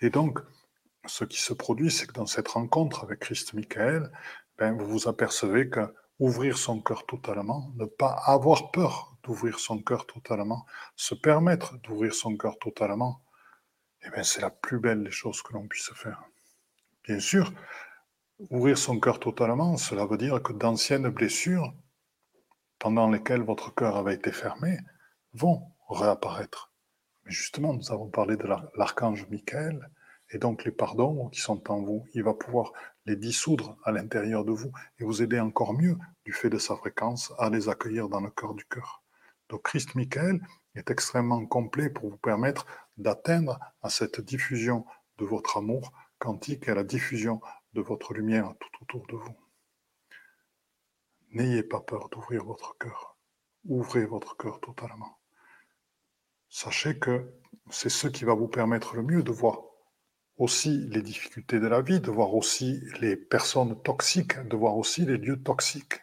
Et 0.00 0.10
donc, 0.10 0.38
ce 1.06 1.24
qui 1.24 1.40
se 1.40 1.52
produit, 1.52 1.90
c'est 1.90 2.06
que 2.06 2.12
dans 2.12 2.26
cette 2.26 2.48
rencontre 2.48 3.04
avec 3.04 3.20
Christ 3.20 3.52
Michael, 3.52 4.10
ben, 4.56 4.76
vous 4.76 4.86
vous 4.86 5.08
apercevez 5.08 5.68
que 5.68 5.92
ouvrir 6.18 6.58
son 6.58 6.80
cœur 6.80 7.06
totalement, 7.06 7.72
ne 7.76 7.84
pas 7.84 8.20
avoir 8.26 8.70
peur 8.70 9.16
d'ouvrir 9.22 9.58
son 9.58 9.78
cœur 9.78 10.06
totalement, 10.06 10.66
se 10.96 11.14
permettre 11.14 11.78
d'ouvrir 11.78 12.14
son 12.14 12.36
cœur 12.36 12.58
totalement, 12.58 13.22
eh 14.02 14.10
bien, 14.10 14.22
c'est 14.22 14.40
la 14.40 14.50
plus 14.50 14.78
belle 14.78 15.04
des 15.04 15.10
choses 15.10 15.42
que 15.42 15.52
l'on 15.52 15.66
puisse 15.68 15.90
faire. 15.94 16.22
Bien 17.04 17.20
sûr, 17.20 17.52
ouvrir 18.50 18.78
son 18.78 18.98
cœur 19.00 19.20
totalement, 19.20 19.76
cela 19.76 20.06
veut 20.06 20.18
dire 20.18 20.42
que 20.42 20.52
d'anciennes 20.52 21.08
blessures, 21.08 21.72
pendant 22.78 23.10
lesquelles 23.10 23.42
votre 23.42 23.74
cœur 23.74 23.96
avait 23.96 24.14
été 24.14 24.32
fermé, 24.32 24.78
vont 25.34 25.72
réapparaître. 25.88 26.72
Mais 27.24 27.32
justement, 27.32 27.74
nous 27.74 27.92
avons 27.92 28.08
parlé 28.08 28.36
de 28.36 28.46
l'archange 28.76 29.26
Michael, 29.28 29.90
et 30.30 30.38
donc 30.38 30.64
les 30.64 30.70
pardons 30.70 31.28
qui 31.28 31.40
sont 31.40 31.70
en 31.70 31.82
vous, 31.82 32.06
il 32.14 32.22
va 32.22 32.34
pouvoir 32.34 32.72
les 33.06 33.16
dissoudre 33.16 33.76
à 33.84 33.92
l'intérieur 33.92 34.44
de 34.44 34.52
vous 34.52 34.72
et 34.98 35.04
vous 35.04 35.22
aider 35.22 35.40
encore 35.40 35.72
mieux, 35.72 35.96
du 36.24 36.32
fait 36.32 36.50
de 36.50 36.58
sa 36.58 36.76
fréquence, 36.76 37.32
à 37.38 37.48
les 37.50 37.68
accueillir 37.68 38.08
dans 38.08 38.20
le 38.20 38.30
cœur 38.30 38.54
du 38.54 38.64
cœur. 38.64 39.02
Donc 39.48 39.62
Christ 39.62 39.94
Michael 39.94 40.40
est 40.74 40.90
extrêmement 40.90 41.44
complet 41.46 41.88
pour 41.88 42.10
vous 42.10 42.18
permettre 42.18 42.66
d'atteindre 42.98 43.58
à 43.82 43.88
cette 43.88 44.20
diffusion 44.20 44.84
de 45.16 45.24
votre 45.24 45.56
amour 45.56 45.92
quantique 46.18 46.68
et 46.68 46.72
à 46.72 46.74
la 46.74 46.84
diffusion 46.84 47.40
de 47.72 47.80
votre 47.80 48.12
lumière 48.12 48.54
tout 48.60 48.82
autour 48.82 49.06
de 49.06 49.16
vous. 49.16 49.36
N'ayez 51.30 51.62
pas 51.62 51.80
peur 51.80 52.08
d'ouvrir 52.10 52.44
votre 52.44 52.76
cœur. 52.78 53.16
Ouvrez 53.64 54.04
votre 54.04 54.36
cœur 54.36 54.60
totalement. 54.60 55.18
Sachez 56.48 56.98
que 56.98 57.30
c'est 57.70 57.90
ce 57.90 58.08
qui 58.08 58.24
va 58.24 58.34
vous 58.34 58.48
permettre 58.48 58.96
le 58.96 59.02
mieux 59.02 59.22
de 59.22 59.32
voir 59.32 59.67
aussi 60.38 60.88
les 60.90 61.02
difficultés 61.02 61.58
de 61.58 61.66
la 61.66 61.82
vie, 61.82 62.00
de 62.00 62.10
voir 62.10 62.34
aussi 62.34 62.80
les 63.00 63.16
personnes 63.16 63.80
toxiques, 63.82 64.38
de 64.48 64.56
voir 64.56 64.76
aussi 64.76 65.04
les 65.04 65.18
lieux 65.18 65.42
toxiques. 65.42 66.00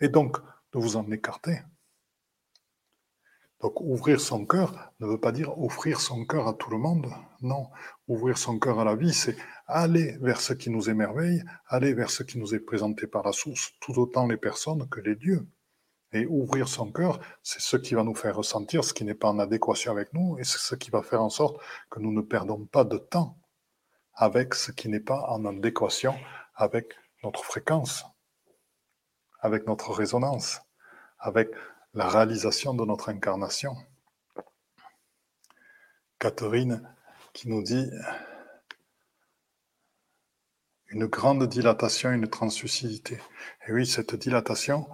Et 0.00 0.08
donc, 0.08 0.36
de 0.72 0.78
vous 0.78 0.96
en 0.96 1.10
écarter. 1.10 1.62
Donc, 3.60 3.80
ouvrir 3.80 4.20
son 4.20 4.44
cœur 4.44 4.92
ne 5.00 5.06
veut 5.06 5.20
pas 5.20 5.32
dire 5.32 5.58
offrir 5.58 5.98
son 5.98 6.26
cœur 6.26 6.46
à 6.46 6.52
tout 6.52 6.70
le 6.70 6.76
monde. 6.76 7.06
Non, 7.40 7.70
ouvrir 8.06 8.36
son 8.36 8.58
cœur 8.58 8.78
à 8.78 8.84
la 8.84 8.94
vie, 8.94 9.14
c'est 9.14 9.36
aller 9.66 10.18
vers 10.20 10.42
ce 10.42 10.52
qui 10.52 10.68
nous 10.68 10.90
émerveille, 10.90 11.42
aller 11.66 11.94
vers 11.94 12.10
ce 12.10 12.22
qui 12.22 12.38
nous 12.38 12.54
est 12.54 12.60
présenté 12.60 13.06
par 13.06 13.24
la 13.24 13.32
source, 13.32 13.72
tout 13.80 13.98
autant 13.98 14.26
les 14.26 14.36
personnes 14.36 14.86
que 14.90 15.00
les 15.00 15.16
dieux. 15.16 15.46
Et 16.12 16.26
ouvrir 16.26 16.68
son 16.68 16.92
cœur, 16.92 17.18
c'est 17.42 17.60
ce 17.60 17.78
qui 17.78 17.94
va 17.94 18.04
nous 18.04 18.14
faire 18.14 18.36
ressentir 18.36 18.84
ce 18.84 18.92
qui 18.92 19.04
n'est 19.04 19.14
pas 19.14 19.28
en 19.28 19.38
adéquation 19.38 19.90
avec 19.90 20.12
nous, 20.12 20.38
et 20.38 20.44
c'est 20.44 20.58
ce 20.58 20.74
qui 20.74 20.90
va 20.90 21.02
faire 21.02 21.22
en 21.22 21.30
sorte 21.30 21.56
que 21.88 22.00
nous 22.00 22.12
ne 22.12 22.20
perdons 22.20 22.66
pas 22.66 22.84
de 22.84 22.98
temps 22.98 23.38
avec 24.14 24.54
ce 24.54 24.72
qui 24.72 24.88
n'est 24.88 25.00
pas 25.00 25.26
en 25.28 25.44
adéquation 25.44 26.18
avec 26.54 26.94
notre 27.22 27.44
fréquence, 27.44 28.04
avec 29.40 29.66
notre 29.66 29.92
résonance, 29.92 30.60
avec 31.18 31.50
la 31.94 32.08
réalisation 32.08 32.74
de 32.74 32.84
notre 32.84 33.08
incarnation. 33.08 33.76
Catherine 36.18 36.88
qui 37.32 37.48
nous 37.48 37.62
dit 37.62 37.90
une 40.88 41.06
grande 41.06 41.46
dilatation, 41.48 42.12
une 42.12 42.28
translucidité. 42.28 43.20
Et 43.66 43.72
oui, 43.72 43.84
cette 43.84 44.14
dilatation, 44.14 44.88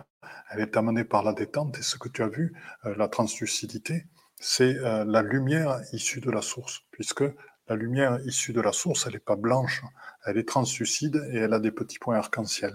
elle 0.50 0.60
est 0.60 0.76
amenée 0.76 1.04
par 1.04 1.22
la 1.22 1.34
détente 1.34 1.78
et 1.78 1.82
ce 1.82 1.96
que 1.98 2.08
tu 2.08 2.22
as 2.22 2.28
vu, 2.28 2.54
euh, 2.86 2.94
la 2.96 3.08
translucidité, 3.08 4.06
c'est 4.36 4.76
euh, 4.76 5.04
la 5.04 5.22
lumière 5.22 5.80
issue 5.92 6.20
de 6.20 6.30
la 6.30 6.40
source, 6.40 6.80
puisque 6.90 7.24
la 7.70 7.76
lumière 7.76 8.18
issue 8.26 8.52
de 8.52 8.60
la 8.60 8.72
source, 8.72 9.06
elle 9.06 9.12
n'est 9.12 9.20
pas 9.20 9.36
blanche, 9.36 9.84
elle 10.26 10.38
est 10.38 10.48
translucide 10.48 11.24
et 11.32 11.36
elle 11.36 11.54
a 11.54 11.60
des 11.60 11.70
petits 11.70 12.00
points 12.00 12.16
arc-en-ciel. 12.16 12.74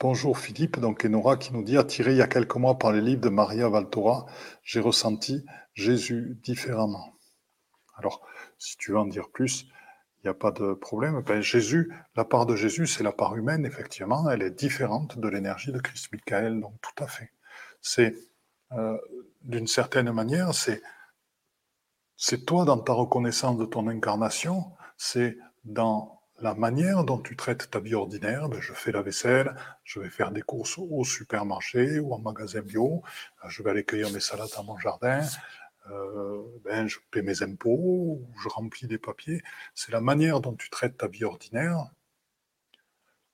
Bonjour 0.00 0.38
Philippe, 0.38 0.80
donc 0.80 1.04
Enora 1.04 1.36
qui 1.36 1.52
nous 1.52 1.62
dit 1.62 1.76
attiré 1.76 2.12
il 2.12 2.16
y 2.16 2.22
a 2.22 2.26
quelques 2.26 2.56
mois 2.56 2.78
par 2.78 2.92
les 2.92 3.02
livres 3.02 3.20
de 3.20 3.28
Maria 3.28 3.68
Valtora, 3.68 4.24
j'ai 4.62 4.80
ressenti 4.80 5.44
Jésus 5.74 6.38
différemment. 6.42 7.14
Alors, 7.96 8.26
si 8.56 8.78
tu 8.78 8.92
veux 8.92 8.98
en 8.98 9.06
dire 9.06 9.28
plus, 9.28 9.64
il 10.18 10.24
n'y 10.24 10.30
a 10.30 10.34
pas 10.34 10.50
de 10.50 10.72
problème. 10.72 11.20
Ben, 11.26 11.42
Jésus, 11.42 11.92
la 12.16 12.24
part 12.24 12.46
de 12.46 12.56
Jésus, 12.56 12.86
c'est 12.86 13.04
la 13.04 13.12
part 13.12 13.36
humaine, 13.36 13.66
effectivement, 13.66 14.30
elle 14.30 14.40
est 14.40 14.50
différente 14.50 15.18
de 15.18 15.28
l'énergie 15.28 15.72
de 15.72 15.78
Christ 15.78 16.10
Michael, 16.10 16.60
donc 16.60 16.72
tout 16.80 17.04
à 17.04 17.06
fait 17.06 17.32
c'est 17.80 18.14
euh, 18.72 18.98
d'une 19.42 19.66
certaine 19.66 20.10
manière, 20.12 20.54
c'est 20.54 20.82
c'est 22.16 22.44
toi 22.44 22.64
dans 22.64 22.78
ta 22.78 22.92
reconnaissance 22.92 23.56
de 23.58 23.64
ton 23.64 23.86
incarnation, 23.86 24.72
c'est 24.96 25.38
dans 25.64 26.20
la 26.40 26.54
manière 26.54 27.04
dont 27.04 27.18
tu 27.18 27.36
traites 27.36 27.70
ta 27.70 27.80
vie 27.80 27.94
ordinaire, 27.94 28.48
ben, 28.48 28.60
je 28.60 28.72
fais 28.72 28.92
la 28.92 29.02
vaisselle, 29.02 29.54
je 29.84 30.00
vais 30.00 30.10
faire 30.10 30.30
des 30.30 30.42
courses 30.42 30.78
au 30.78 31.04
supermarché 31.04 32.00
ou 32.00 32.12
en 32.12 32.18
magasin 32.18 32.60
bio, 32.60 33.02
euh, 33.44 33.48
je 33.48 33.62
vais 33.62 33.70
aller 33.70 33.84
cueillir 33.84 34.10
mes 34.10 34.20
salades 34.20 34.50
dans 34.56 34.64
mon 34.64 34.78
jardin, 34.78 35.24
euh, 35.90 36.42
ben, 36.64 36.86
je 36.86 36.98
paie 37.10 37.22
mes 37.22 37.42
impôts, 37.42 38.20
je 38.42 38.48
remplis 38.48 38.86
des 38.86 38.98
papiers. 38.98 39.42
C'est 39.74 39.92
la 39.92 40.00
manière 40.00 40.40
dont 40.40 40.54
tu 40.54 40.70
traites 40.70 40.96
ta 40.98 41.08
vie 41.08 41.24
ordinaire, 41.24 41.86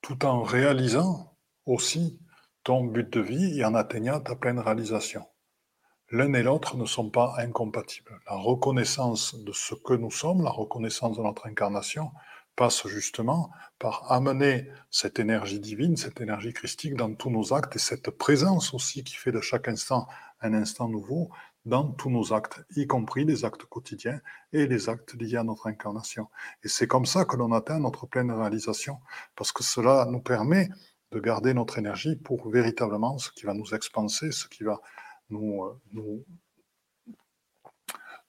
tout 0.01 0.25
en 0.25 0.43
réalisant 0.43 1.35
aussi 1.65 2.19
ton 2.65 2.83
but 2.83 3.07
de 3.13 3.21
vie 3.21 3.59
et 3.59 3.63
en 3.63 3.75
atteignant 3.75 4.19
ta 4.19 4.35
pleine 4.35 4.59
réalisation. 4.59 5.23
L'un 6.09 6.33
et 6.33 6.43
l'autre 6.43 6.77
ne 6.77 6.85
sont 6.85 7.11
pas 7.11 7.35
incompatibles. 7.37 8.19
La 8.27 8.35
reconnaissance 8.35 9.35
de 9.35 9.51
ce 9.53 9.75
que 9.75 9.93
nous 9.93 10.11
sommes, 10.11 10.43
la 10.43 10.49
reconnaissance 10.49 11.15
de 11.15 11.21
notre 11.21 11.45
incarnation, 11.45 12.11
passe 12.55 12.87
justement 12.87 13.51
par 13.77 14.11
amener 14.11 14.69
cette 14.89 15.19
énergie 15.19 15.59
divine, 15.59 15.95
cette 15.95 16.21
énergie 16.21 16.53
christique 16.53 16.95
dans 16.95 17.13
tous 17.13 17.29
nos 17.29 17.53
actes 17.53 17.75
et 17.75 17.79
cette 17.79 18.09
présence 18.09 18.73
aussi 18.73 19.03
qui 19.03 19.13
fait 19.15 19.31
de 19.31 19.41
chaque 19.41 19.67
instant 19.67 20.07
un 20.41 20.53
instant 20.53 20.87
nouveau 20.87 21.29
dans 21.65 21.91
tous 21.91 22.09
nos 22.09 22.33
actes, 22.33 22.63
y 22.75 22.87
compris 22.87 23.25
les 23.25 23.45
actes 23.45 23.65
quotidiens 23.65 24.21
et 24.53 24.67
les 24.67 24.89
actes 24.89 25.13
liés 25.15 25.37
à 25.37 25.43
notre 25.43 25.67
incarnation. 25.67 26.29
Et 26.63 26.67
c'est 26.67 26.87
comme 26.87 27.05
ça 27.05 27.25
que 27.25 27.35
l'on 27.35 27.51
atteint 27.51 27.79
notre 27.79 28.05
pleine 28.07 28.31
réalisation, 28.31 28.99
parce 29.35 29.51
que 29.51 29.63
cela 29.63 30.05
nous 30.05 30.21
permet 30.21 30.69
de 31.15 31.21
garder 31.21 31.53
notre 31.53 31.77
énergie 31.77 32.17
pour 32.17 32.49
véritablement 32.49 33.17
ce 33.17 33.31
qui 33.31 33.45
va 33.45 33.53
nous 33.53 33.73
expanser, 33.73 34.33
ce 34.33 34.49
qui 34.49 34.65
va 34.65 34.81
nous, 35.29 35.63
euh, 35.63 36.25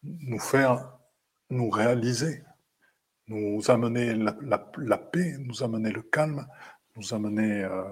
nous, 0.04 0.38
faire 0.38 0.96
nous 1.50 1.68
réaliser, 1.68 2.44
nous 3.26 3.60
amener 3.72 4.14
la, 4.14 4.98
paix, 4.98 5.34
nous 5.40 5.64
amener 5.64 5.90
le 5.90 6.02
calme, 6.02 6.46
nous 6.94 7.12
amener 7.12 7.64
euh, 7.64 7.82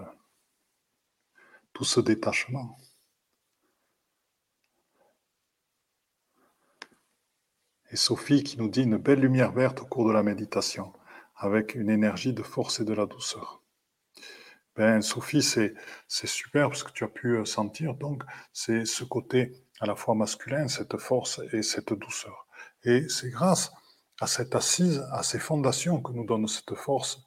tout 1.73 1.85
ce 1.85 1.99
détachement. 1.99 2.79
Et 7.91 7.97
Sophie 7.97 8.45
qui 8.45 8.59
nous 8.59 8.69
dit 8.69 8.85
une 8.85 8.99
belle 8.99 9.21
lumière 9.21 9.51
verte 9.51 9.81
au 9.81 9.87
cours 9.87 10.07
de 10.07 10.13
la 10.13 10.23
méditation, 10.23 10.93
avec 11.35 11.75
une 11.75 11.91
énergie 11.91 12.33
de 12.33 12.45
force 12.45 12.79
et 12.79 12.85
de 12.85 12.95
la 12.95 13.07
douceur. 13.07 13.64
Ben, 14.77 15.03
Sophie, 15.03 15.43
c'est, 15.43 15.75
super 16.09 16.69
parce 16.69 16.83
que 16.83 16.91
tu 16.91 17.05
as 17.05 17.09
pu 17.09 17.37
euh, 17.37 17.45
sentir, 17.45 17.95
donc, 17.95 18.25
c'est 18.53 18.85
ce 18.85 19.05
côté 19.05 19.53
à 19.81 19.87
la 19.87 19.95
fois 19.95 20.15
masculin, 20.17 20.67
cette 20.67 20.97
force 20.97 21.41
et 21.53 21.63
cette 21.63 21.93
douceur. 21.93 22.47
Et 22.83 23.09
c'est 23.09 23.31
grâce 23.31 23.73
à 24.21 24.27
cette 24.27 24.55
assise, 24.57 25.07
à 25.13 25.23
ces 25.23 25.39
fondations 25.39 26.01
que 26.01 26.13
nous 26.13 26.27
donne 26.27 26.49
cette 26.49 26.75
force, 26.75 27.23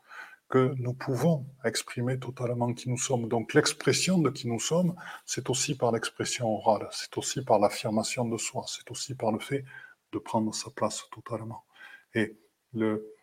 que 0.49 0.73
nous 0.77 0.93
pouvons 0.93 1.45
exprimer 1.63 2.19
totalement 2.19 2.73
qui 2.73 2.89
nous 2.89 2.97
sommes. 2.97 3.27
Donc 3.27 3.53
l'expression 3.53 4.17
de 4.17 4.29
qui 4.29 4.47
nous 4.47 4.59
sommes, 4.59 4.95
c'est 5.25 5.49
aussi 5.49 5.75
par 5.75 5.91
l'expression 5.91 6.47
orale, 6.49 6.87
c'est 6.91 7.17
aussi 7.17 7.43
par 7.43 7.59
l'affirmation 7.59 8.25
de 8.25 8.37
soi, 8.37 8.65
c'est 8.67 8.89
aussi 8.91 9.15
par 9.15 9.31
le 9.31 9.39
fait 9.39 9.65
de 10.13 10.19
prendre 10.19 10.53
sa 10.53 10.69
place 10.71 11.03
totalement. 11.11 11.65
Et 12.13 12.37
le 12.73 13.13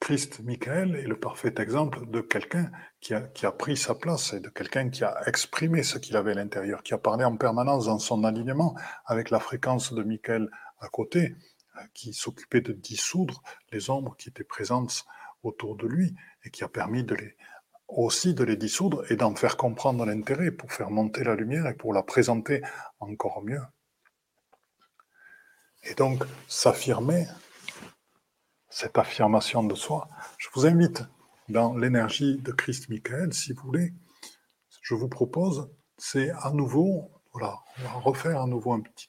Christ 0.00 0.40
Michael 0.40 0.96
est 0.96 1.06
le 1.06 1.18
parfait 1.18 1.54
exemple 1.58 2.06
de 2.06 2.20
quelqu'un 2.20 2.70
qui 3.00 3.14
a, 3.14 3.52
pris 3.52 3.76
sa 3.76 3.94
place 3.94 4.34
et 4.34 4.40
de 4.40 4.48
quelqu'un 4.48 4.90
qui 4.90 5.04
a 5.04 5.16
exprimé 5.26 5.82
ce 5.82 5.98
qu'il 5.98 6.16
avait 6.16 6.32
à 6.32 6.34
l'intérieur, 6.34 6.82
qui 6.82 6.94
a 6.94 6.98
parlé 6.98 7.24
en 7.24 7.36
permanence 7.36 7.86
dans 7.86 7.98
son 7.98 8.24
alignement 8.24 8.76
avec 9.06 9.30
la 9.30 9.40
fréquence 9.40 9.92
de 9.92 10.02
Michael 10.02 10.50
à 10.80 10.88
côté 10.88 11.34
qui 11.94 12.12
s'occupait 12.12 12.60
de 12.60 12.72
dissoudre 12.72 13.42
les 13.72 13.90
ombres 13.90 14.16
qui 14.16 14.28
étaient 14.28 14.44
présentes 14.44 15.04
autour 15.42 15.76
de 15.76 15.86
lui 15.86 16.14
et 16.44 16.50
qui 16.50 16.64
a 16.64 16.68
permis 16.68 17.06
aussi 17.88 18.34
de 18.34 18.44
les 18.44 18.56
dissoudre 18.56 19.10
et 19.10 19.16
d'en 19.16 19.34
faire 19.34 19.56
comprendre 19.56 20.04
l'intérêt 20.04 20.50
pour 20.50 20.72
faire 20.72 20.90
monter 20.90 21.24
la 21.24 21.34
lumière 21.34 21.66
et 21.66 21.74
pour 21.74 21.92
la 21.92 22.02
présenter 22.02 22.62
encore 22.98 23.42
mieux. 23.42 23.62
Et 25.84 25.94
donc, 25.94 26.24
s'affirmer, 26.48 27.26
cette 28.76 28.98
affirmation 28.98 29.64
de 29.64 29.74
soi, 29.74 30.06
je 30.36 30.48
vous 30.52 30.66
invite 30.66 31.02
dans 31.48 31.74
l'énergie 31.74 32.36
de 32.36 32.52
Christ 32.52 32.90
Michael, 32.90 33.32
si 33.32 33.54
vous 33.54 33.62
voulez, 33.62 33.94
je 34.82 34.94
vous 34.94 35.08
propose, 35.08 35.70
c'est 35.96 36.28
à 36.28 36.50
nouveau, 36.50 37.10
voilà, 37.32 37.58
on 37.78 37.82
va 37.84 37.90
refaire 37.92 38.42
à 38.42 38.46
nouveau 38.46 38.74
un 38.74 38.80
petit, 38.80 39.08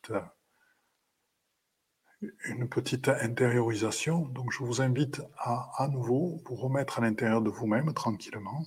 une 2.46 2.70
petite 2.70 3.10
intériorisation. 3.10 4.20
Donc 4.28 4.54
je 4.54 4.64
vous 4.64 4.82
invite 4.82 5.22
à 5.38 5.70
à 5.84 5.90
nouveau 5.90 6.42
vous 6.46 6.56
remettre 6.56 7.00
à 7.00 7.02
l'intérieur 7.02 7.42
de 7.42 7.50
vous-même 7.50 7.94
tranquillement. 7.94 8.64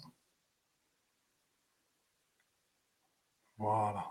Voilà. 3.56 4.04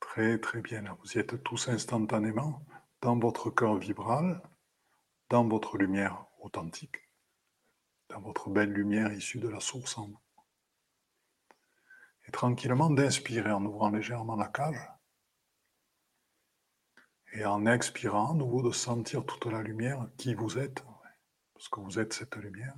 Très 0.00 0.38
très 0.40 0.60
bien. 0.60 0.82
Vous 1.00 1.12
y 1.12 1.18
êtes 1.18 1.42
tous 1.44 1.68
instantanément 1.68 2.60
dans 3.02 3.18
votre 3.18 3.50
cœur 3.50 3.76
vibral, 3.78 4.40
dans 5.28 5.46
votre 5.46 5.76
lumière 5.76 6.24
authentique, 6.38 7.10
dans 8.08 8.20
votre 8.20 8.48
belle 8.48 8.72
lumière 8.72 9.12
issue 9.12 9.40
de 9.40 9.48
la 9.48 9.58
source 9.58 9.98
en 9.98 10.06
vous. 10.06 10.20
Et 12.28 12.30
tranquillement 12.30 12.90
d'inspirer 12.90 13.50
en 13.50 13.64
ouvrant 13.64 13.90
légèrement 13.90 14.36
la 14.36 14.46
cage. 14.46 14.88
Et 17.32 17.44
en 17.44 17.66
expirant, 17.66 18.30
à 18.30 18.34
nouveau, 18.34 18.62
de 18.62 18.70
sentir 18.70 19.26
toute 19.26 19.46
la 19.46 19.62
lumière 19.62 20.08
qui 20.16 20.34
vous 20.34 20.58
êtes, 20.58 20.84
parce 21.54 21.68
que 21.68 21.80
vous 21.80 21.98
êtes 21.98 22.12
cette 22.12 22.36
lumière. 22.36 22.76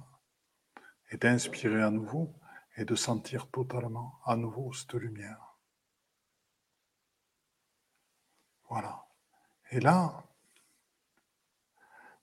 Et 1.11 1.19
d'inspirer 1.19 1.83
à 1.83 1.91
nouveau 1.91 2.35
et 2.77 2.87
de 2.87 2.95
sentir 2.95 3.51
totalement 3.51 4.19
à 4.25 4.37
nouveau 4.37 4.73
cette 4.73 4.95
lumière. 4.95 5.59
Voilà. 8.71 9.04
Et 9.75 9.81
là, 9.81 10.23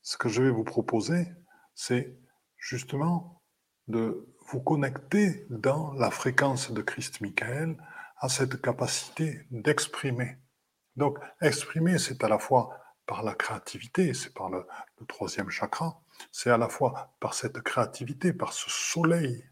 ce 0.01 0.15
que 0.15 0.29
je 0.29 0.41
vais 0.41 0.51
vous 0.51 0.63
proposer, 0.63 1.27
c'est 1.75 2.17
justement 2.55 3.43
de 3.89 4.33
vous 4.47 4.61
connecter 4.61 5.45
dans 5.49 5.91
la 5.95 6.11
fréquence 6.11 6.71
de 6.71 6.81
Christ 6.81 7.19
Michael 7.19 7.75
à 8.15 8.29
cette 8.29 8.61
capacité 8.61 9.45
d'exprimer. 9.51 10.37
Donc, 10.95 11.19
exprimer, 11.41 11.97
c'est 11.97 12.23
à 12.23 12.29
la 12.29 12.39
fois 12.39 12.69
par 13.05 13.21
la 13.21 13.35
créativité, 13.35 14.13
c'est 14.13 14.33
par 14.33 14.49
le, 14.49 14.65
troisième 15.09 15.49
chakra, 15.49 16.01
c'est 16.31 16.51
à 16.51 16.57
la 16.57 16.69
fois 16.69 17.13
par 17.19 17.33
cette 17.33 17.59
créativité, 17.59 18.31
par 18.31 18.53
ce 18.53 18.69
soleil 18.69 19.43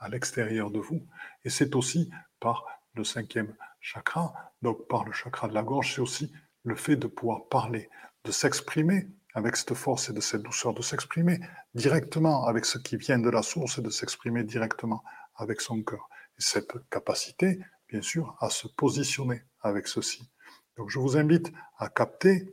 à 0.00 0.08
l'extérieur 0.08 0.72
de 0.72 0.80
vous, 0.80 1.06
et 1.44 1.50
c'est 1.50 1.76
aussi 1.76 2.10
par 2.40 2.66
le 2.94 3.04
cinquième 3.04 3.54
chakra, 3.78 4.34
donc 4.62 4.88
par 4.88 5.04
le 5.04 5.12
chakra 5.12 5.46
de 5.46 5.54
la 5.54 5.62
gorge, 5.62 5.94
c'est 5.94 6.00
aussi 6.00 6.32
le 6.66 6.74
fait 6.74 6.96
de 6.96 7.06
pouvoir 7.06 7.46
parler, 7.48 7.88
de 8.24 8.32
s'exprimer 8.32 9.08
avec 9.34 9.56
cette 9.56 9.74
force 9.74 10.10
et 10.10 10.12
de 10.12 10.20
cette 10.20 10.42
douceur, 10.42 10.74
de 10.74 10.82
s'exprimer 10.82 11.38
directement 11.74 12.44
avec 12.46 12.64
ce 12.64 12.78
qui 12.78 12.96
vient 12.96 13.20
de 13.20 13.30
la 13.30 13.42
source 13.42 13.78
et 13.78 13.82
de 13.82 13.90
s'exprimer 13.90 14.42
directement 14.42 15.04
avec 15.36 15.60
son 15.60 15.82
cœur. 15.82 16.08
Et 16.38 16.42
cette 16.42 16.72
capacité, 16.90 17.60
bien 17.88 18.02
sûr, 18.02 18.36
à 18.40 18.50
se 18.50 18.66
positionner 18.66 19.44
avec 19.60 19.86
ceci. 19.86 20.28
Donc 20.76 20.90
je 20.90 20.98
vous 20.98 21.16
invite 21.16 21.52
à 21.78 21.88
capter 21.88 22.52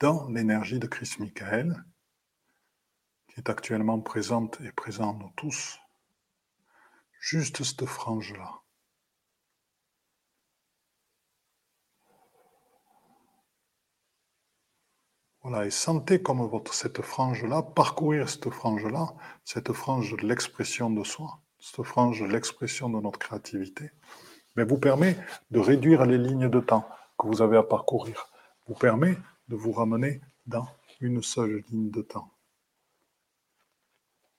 dans 0.00 0.28
l'énergie 0.30 0.78
de 0.78 0.86
Christ 0.86 1.18
Michael, 1.18 1.84
qui 3.28 3.40
est 3.40 3.50
actuellement 3.50 4.00
présente 4.00 4.60
et 4.62 4.72
présent 4.72 5.10
en 5.10 5.14
nous 5.14 5.32
tous, 5.36 5.78
juste 7.20 7.62
cette 7.64 7.84
frange-là. 7.84 8.63
Voilà, 15.44 15.66
et 15.66 15.70
sentez 15.70 16.22
comme 16.22 16.50
cette 16.72 17.02
frange-là, 17.02 17.60
parcourir 17.62 18.30
cette 18.30 18.48
frange-là, 18.48 19.14
cette 19.44 19.74
frange 19.74 20.16
de 20.16 20.26
l'expression 20.26 20.88
de 20.88 21.04
soi, 21.04 21.38
cette 21.58 21.84
frange 21.84 22.22
de 22.22 22.26
l'expression 22.26 22.88
de 22.88 22.98
notre 22.98 23.18
créativité, 23.18 23.90
mais 24.56 24.64
vous 24.64 24.78
permet 24.78 25.18
de 25.50 25.58
réduire 25.60 26.06
les 26.06 26.16
lignes 26.16 26.48
de 26.48 26.60
temps 26.60 26.88
que 27.18 27.26
vous 27.26 27.42
avez 27.42 27.58
à 27.58 27.62
parcourir. 27.62 28.32
Vous 28.66 28.74
permet 28.74 29.18
de 29.48 29.54
vous 29.54 29.72
ramener 29.72 30.22
dans 30.46 30.66
une 31.02 31.22
seule 31.22 31.62
ligne 31.68 31.90
de 31.90 32.00
temps, 32.00 32.32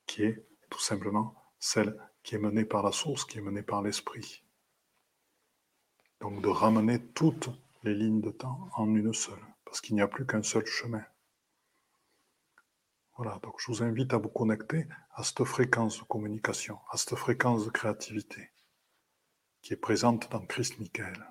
qui 0.07 0.23
est 0.23 0.43
tout 0.71 0.79
simplement 0.81 1.35
celle 1.59 1.95
qui 2.23 2.33
est 2.33 2.39
menée 2.39 2.65
par 2.65 2.81
la 2.81 2.91
source, 2.91 3.25
qui 3.25 3.37
est 3.37 3.41
menée 3.41 3.61
par 3.61 3.83
l'esprit. 3.83 4.43
Donc 6.19 6.41
de 6.41 6.49
ramener 6.49 6.99
toutes 7.13 7.51
les 7.83 7.93
lignes 7.93 8.21
de 8.21 8.31
temps 8.31 8.67
en 8.75 8.95
une 8.95 9.13
seule, 9.13 9.45
parce 9.75 9.81
qu'il 9.81 9.95
n'y 9.95 10.01
a 10.01 10.07
plus 10.07 10.25
qu'un 10.25 10.41
seul 10.41 10.65
chemin. 10.65 11.03
Voilà, 13.17 13.39
donc 13.43 13.55
je 13.59 13.67
vous 13.67 13.83
invite 13.83 14.13
à 14.13 14.17
vous 14.17 14.29
connecter 14.29 14.87
à 15.13 15.21
cette 15.21 15.43
fréquence 15.43 15.99
de 15.99 16.05
communication, 16.05 16.79
à 16.91 16.95
cette 16.95 17.15
fréquence 17.15 17.65
de 17.65 17.71
créativité 17.71 18.51
qui 19.61 19.73
est 19.73 19.75
présente 19.75 20.31
dans 20.31 20.45
Christ 20.45 20.79
Michael 20.79 21.27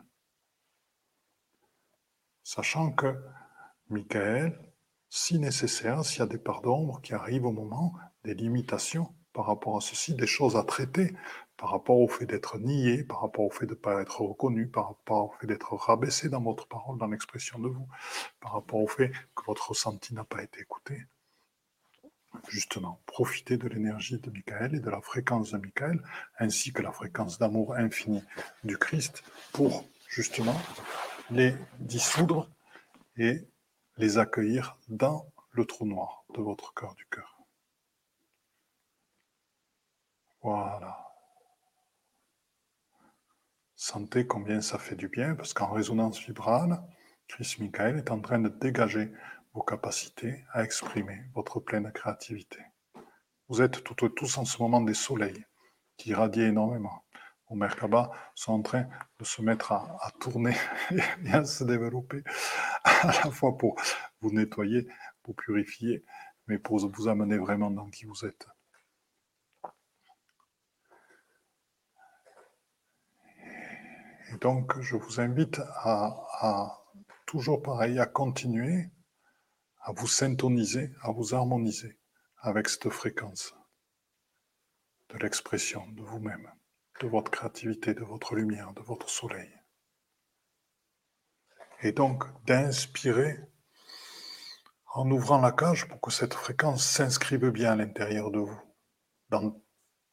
sachant 2.42 2.92
que 2.92 3.16
Michael, 3.88 4.60
si 5.08 5.38
nécessaire, 5.38 6.04
s'il 6.04 6.18
y 6.18 6.22
a 6.22 6.26
des 6.26 6.36
parts 6.36 6.60
d'ombre 6.60 7.00
qui 7.00 7.14
arrivent 7.14 7.46
au 7.46 7.52
moment, 7.52 7.94
des 8.24 8.34
limitations 8.34 9.14
par 9.32 9.46
rapport 9.46 9.78
à 9.78 9.80
ceci, 9.80 10.12
des 10.12 10.26
choses 10.26 10.54
à 10.54 10.64
traiter 10.64 11.16
par 11.56 11.70
rapport 11.70 11.98
au 11.98 12.08
fait 12.08 12.26
d'être 12.26 12.58
nié, 12.58 13.04
par 13.04 13.20
rapport 13.20 13.44
au 13.44 13.50
fait 13.50 13.66
de 13.66 13.70
ne 13.70 13.76
pas 13.76 14.00
être 14.02 14.20
reconnu, 14.22 14.68
par 14.68 14.88
rapport 14.88 15.30
au 15.30 15.32
fait 15.38 15.46
d'être 15.46 15.74
rabaissé 15.74 16.28
dans 16.28 16.40
votre 16.40 16.66
parole, 16.66 16.98
dans 16.98 17.06
l'expression 17.06 17.58
de 17.58 17.68
vous, 17.68 17.86
par 18.40 18.52
rapport 18.52 18.80
au 18.80 18.88
fait 18.88 19.10
que 19.34 19.44
votre 19.46 19.70
ressenti 19.70 20.14
n'a 20.14 20.24
pas 20.24 20.42
été 20.42 20.60
écouté. 20.60 21.06
Justement, 22.48 23.00
profitez 23.06 23.56
de 23.56 23.68
l'énergie 23.68 24.18
de 24.18 24.30
Michael 24.30 24.74
et 24.74 24.80
de 24.80 24.90
la 24.90 25.00
fréquence 25.00 25.52
de 25.52 25.58
Michael, 25.58 26.02
ainsi 26.38 26.72
que 26.72 26.82
la 26.82 26.90
fréquence 26.90 27.38
d'amour 27.38 27.74
infini 27.74 28.22
du 28.64 28.76
Christ, 28.76 29.22
pour 29.52 29.84
justement 30.08 30.60
les 31.30 31.54
dissoudre 31.78 32.50
et 33.16 33.46
les 33.96 34.18
accueillir 34.18 34.76
dans 34.88 35.26
le 35.52 35.64
trou 35.64 35.86
noir 35.86 36.24
de 36.34 36.42
votre 36.42 36.74
cœur 36.74 36.94
du 36.96 37.06
cœur. 37.06 37.38
Voilà. 40.42 41.03
Sentez 43.86 44.26
combien 44.26 44.62
ça 44.62 44.78
fait 44.78 44.96
du 44.96 45.08
bien, 45.08 45.34
parce 45.34 45.52
qu'en 45.52 45.70
résonance 45.70 46.18
vibrale, 46.18 46.82
Chris 47.28 47.56
Michael 47.60 47.98
est 47.98 48.10
en 48.10 48.18
train 48.18 48.38
de 48.38 48.48
dégager 48.48 49.12
vos 49.52 49.60
capacités 49.60 50.42
à 50.54 50.64
exprimer 50.64 51.20
votre 51.34 51.60
pleine 51.60 51.92
créativité. 51.92 52.60
Vous 53.46 53.60
êtes 53.60 53.84
toutes 53.84 54.14
tous 54.14 54.38
en 54.38 54.46
ce 54.46 54.62
moment 54.62 54.80
des 54.80 54.94
soleils 54.94 55.44
qui 55.98 56.08
irradient 56.08 56.48
énormément. 56.48 57.04
Vos 57.50 57.56
Merkaba 57.56 58.10
sont 58.34 58.54
en 58.54 58.62
train 58.62 58.86
de 59.18 59.24
se 59.26 59.42
mettre 59.42 59.72
à, 59.72 60.10
tourner 60.18 60.56
et 61.26 61.30
à 61.30 61.44
se 61.44 61.64
développer, 61.64 62.22
à 62.84 63.08
la 63.08 63.30
fois 63.30 63.58
pour 63.58 63.78
vous 64.22 64.32
nettoyer, 64.32 64.88
pour 65.22 65.36
purifier, 65.36 66.06
mais 66.46 66.58
pour 66.58 66.78
vous 66.78 67.08
amener 67.08 67.36
vraiment 67.36 67.70
dans 67.70 67.90
qui 67.90 68.06
vous 68.06 68.24
êtes. 68.24 68.48
Et 74.34 74.38
donc, 74.38 74.80
je 74.80 74.96
vous 74.96 75.20
invite 75.20 75.60
à, 75.76 76.82
toujours 77.24 77.62
pareil, 77.62 78.00
à 78.00 78.06
continuer 78.06 78.90
à 79.82 79.92
vous 79.92 80.08
syntoniser, 80.08 80.90
à 81.02 81.12
vous 81.12 81.34
harmoniser 81.34 82.00
avec 82.38 82.68
cette 82.68 82.88
fréquence 82.90 83.54
de 85.10 85.18
l'expression 85.18 85.86
de 85.88 86.02
vous-même, 86.02 86.50
de 87.00 87.06
votre 87.06 87.30
créativité, 87.30 87.94
de 87.94 88.02
votre 88.02 88.34
lumière, 88.34 88.72
de 88.72 88.82
votre 88.82 89.08
soleil. 89.08 89.52
Et 91.82 91.92
donc 91.92 92.24
d'inspirer 92.44 93.38
en 94.94 95.08
ouvrant 95.10 95.40
la 95.40 95.52
cage 95.52 95.86
pour 95.86 96.00
que 96.00 96.10
cette 96.10 96.34
fréquence 96.34 96.84
s'inscrive 96.84 97.50
bien 97.50 97.72
à 97.72 97.76
l'intérieur 97.76 98.30
de 98.30 98.40
vous, 98.40 98.60
dans 99.28 99.62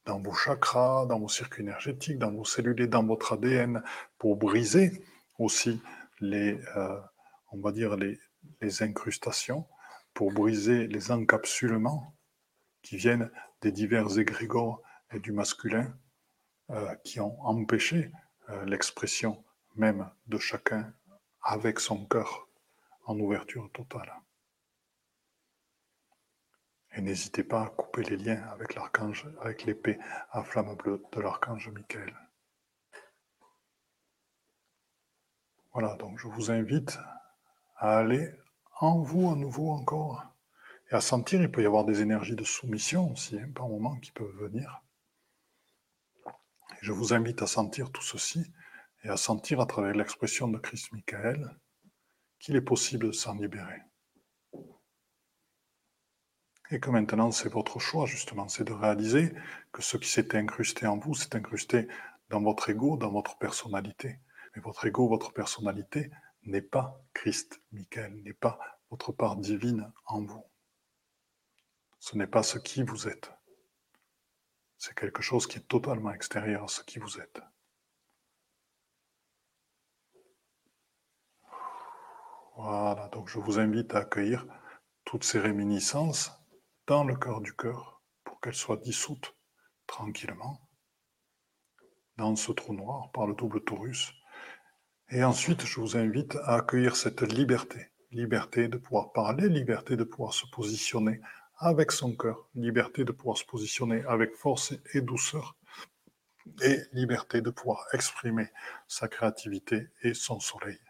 dans 0.06 0.20
vos 0.20 0.34
chakras, 0.34 1.06
dans 1.06 1.20
vos 1.20 1.30
circuits 1.30 1.64
énergétiques, 1.64 2.18
dans 2.18 2.32
vos 2.32 2.46
cellules 2.46 2.82
et 2.82 2.88
dans 2.88 3.06
votre 3.06 3.34
ADN, 3.34 3.84
pour 4.18 4.36
briser 4.36 5.04
aussi 5.38 5.82
les, 6.20 6.60
euh, 6.76 7.00
les 8.62 8.84
incrustations, 8.84 9.68
pour 10.14 10.32
briser 10.32 10.88
les 10.88 11.12
encapsulements 11.12 12.16
qui 12.82 12.98
viennent 12.98 13.30
des 13.62 13.72
divers 13.72 14.18
égrégores 14.18 14.82
et 15.14 15.20
du 15.20 15.32
masculin 15.32 15.94
euh, 16.72 16.96
qui 17.04 17.20
ont 17.20 17.40
empêché 17.42 18.12
euh, 18.50 18.66
l'expression 18.66 19.44
même 19.76 20.10
de 20.28 20.38
chacun 20.38 20.94
avec 21.44 21.80
son 21.80 22.06
cœur 22.06 22.48
en 23.06 23.20
ouverture 23.20 23.70
totale. 23.74 24.12
Et 26.94 27.02
n'hésitez 27.02 27.44
pas 27.44 27.64
à 27.64 27.70
couper 27.70 28.04
les 28.04 28.18
liens 28.18 28.44
avec 28.52 28.76
l'archange, 28.76 29.28
avec 29.42 29.64
l'épée 29.64 29.98
à 30.32 30.44
flamme 30.44 30.76
bleue 30.76 31.02
de 31.12 31.22
l'archange 31.22 31.70
Michael. 31.70 32.14
Voilà, 35.74 35.96
donc 35.96 36.20
je 36.20 36.28
vous 36.28 36.52
invite 36.52 36.98
à 37.78 37.98
aller 37.98 38.30
en 38.80 39.00
vous 39.00 39.32
à 39.32 39.36
nouveau 39.36 39.72
encore 39.72 40.26
et 40.92 40.96
à 40.96 41.02
sentir, 41.02 41.42
il 41.42 41.50
peut 41.50 41.64
y 41.64 41.66
avoir 41.66 41.86
des 41.86 42.02
énergies 42.02 42.36
de 42.36 42.44
soumission 42.44 43.12
aussi, 43.12 43.40
hein, 43.40 43.50
par 43.56 43.70
moments, 43.70 43.98
qui 44.00 44.12
peuvent 44.12 44.36
venir. 44.36 44.84
Je 46.82 46.92
vous 46.92 47.14
invite 47.14 47.42
à 47.42 47.48
sentir 47.48 47.92
tout 47.92 48.02
ceci 48.02 48.52
et 49.04 49.10
à 49.10 49.16
sentir 49.16 49.62
à 49.62 49.66
travers 49.66 49.94
l'expression 49.94 50.50
de 50.50 50.58
Christ 50.58 50.92
Michael 50.92 51.56
qu'il 52.40 52.56
est 52.58 52.62
possible 52.62 53.08
de 53.08 53.12
s'en 53.12 53.36
libérer. 53.36 53.82
Et 56.74 56.80
que 56.80 56.90
maintenant, 56.90 57.32
c'est 57.32 57.50
votre 57.50 57.80
choix, 57.80 58.06
justement, 58.06 58.48
c'est 58.48 58.64
de 58.64 58.72
réaliser 58.72 59.34
que 59.74 59.82
ce 59.82 59.98
qui 59.98 60.08
s'est 60.08 60.38
incrusté 60.38 60.88
en 60.88 60.98
vous, 60.98 61.14
s'est 61.14 61.36
incrusté 61.36 61.90
dans 62.30 62.42
votre 62.42 62.70
ego, 62.70 62.96
dans 62.96 63.12
votre 63.12 63.38
personnalité. 63.38 64.20
Mais 64.56 64.62
votre 64.62 64.86
ego, 64.86 65.10
votre 65.10 65.34
personnalité 65.34 66.10
n'est 66.44 66.62
pas 66.62 67.04
Christ, 67.14 67.62
Michael, 67.74 68.16
n'est 68.24 68.34
pas 68.34 68.58
votre 68.90 69.12
part 69.12 69.36
divine 69.36 69.92
en 70.06 70.24
vous. 70.24 70.46
Ce 72.00 72.18
n'est 72.18 72.26
pas 72.26 72.42
ce 72.42 72.58
qui 72.58 72.84
vous 72.84 73.10
êtes. 73.10 73.34
C'est 74.78 74.96
quelque 74.96 75.22
chose 75.22 75.48
qui 75.48 75.58
est 75.58 75.68
totalement 75.68 76.14
extérieur 76.14 76.64
à 76.64 76.68
ce 76.70 76.84
qui 76.84 77.00
vous 77.00 77.20
êtes. 77.20 77.42
Voilà, 82.56 83.10
donc 83.10 83.28
je 83.28 83.40
vous 83.40 83.60
invite 83.60 83.94
à 83.94 84.00
accueillir 84.00 84.46
toutes 85.04 85.26
ces 85.26 85.40
réminiscences 85.40 86.41
dans 86.92 87.06
le 87.06 87.16
cœur 87.16 87.40
du 87.40 87.54
cœur 87.54 88.02
pour 88.26 88.42
qu'elles 88.42 88.54
soient 88.54 88.76
dissoutes 88.76 89.34
tranquillement 89.88 90.60
dans 92.18 92.36
ce 92.36 92.52
trou 92.52 92.74
noir 92.74 93.12
par 93.14 93.28
le 93.28 93.34
double 93.34 93.64
taurus. 93.64 94.12
Et 95.10 95.24
ensuite, 95.24 95.66
je 95.66 95.80
vous 95.80 95.96
invite 95.96 96.36
à 96.44 96.56
accueillir 96.56 96.98
cette 96.98 97.22
liberté. 97.22 97.88
Liberté 98.12 98.68
de 98.68 98.76
pouvoir 98.76 99.14
parler, 99.14 99.48
liberté 99.48 99.96
de 99.96 100.04
pouvoir 100.04 100.34
se 100.34 100.46
positionner 100.48 101.22
avec 101.60 101.94
son 101.94 102.14
cœur, 102.14 102.50
liberté 102.56 103.06
de 103.06 103.14
pouvoir 103.14 103.38
se 103.38 103.46
positionner 103.46 104.04
avec 104.04 104.36
force 104.36 104.74
et 104.94 105.00
douceur, 105.00 105.56
et 106.62 106.78
liberté 106.92 107.40
de 107.40 107.52
pouvoir 107.52 107.86
exprimer 107.94 108.50
sa 108.90 109.08
créativité 109.08 109.88
et 110.04 110.14
son 110.14 110.42
soleil. 110.42 110.82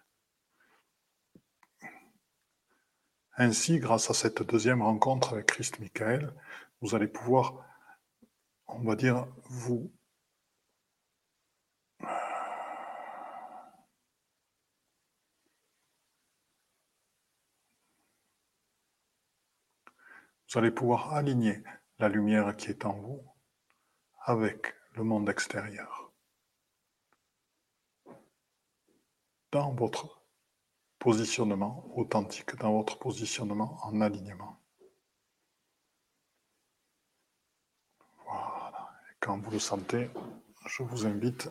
Ainsi, 3.44 3.80
grâce 3.80 4.12
à 4.12 4.14
cette 4.14 4.44
deuxième 4.44 4.84
rencontre 4.84 5.34
avec 5.34 5.48
Christ 5.48 5.80
Michael, 5.80 6.32
vous 6.80 6.94
allez 6.94 7.08
pouvoir, 7.08 7.66
on 8.68 8.84
va 8.84 8.96
dire, 8.96 9.26
vous 9.46 9.92
allez 20.54 20.70
pouvoir 20.70 21.16
aligner 21.16 21.64
la 21.98 22.10
lumière 22.10 22.56
qui 22.56 22.70
est 22.70 22.86
en 22.86 22.94
vous 22.94 23.26
avec 24.20 24.76
le 24.92 25.04
monde 25.04 25.28
extérieur. 25.30 26.14
Dans 29.52 29.74
votre 29.74 30.21
positionnement 31.02 31.84
authentique, 31.96 32.56
dans 32.58 32.74
votre 32.74 33.00
positionnement 33.00 33.80
en 33.82 34.02
alignement. 34.02 34.60
Voilà. 38.28 38.88
Et 39.10 39.16
quand 39.20 39.40
vous 39.40 39.50
le 39.50 39.58
sentez, 39.58 40.12
je 40.68 40.84
vous 40.84 41.08
invite 41.08 41.50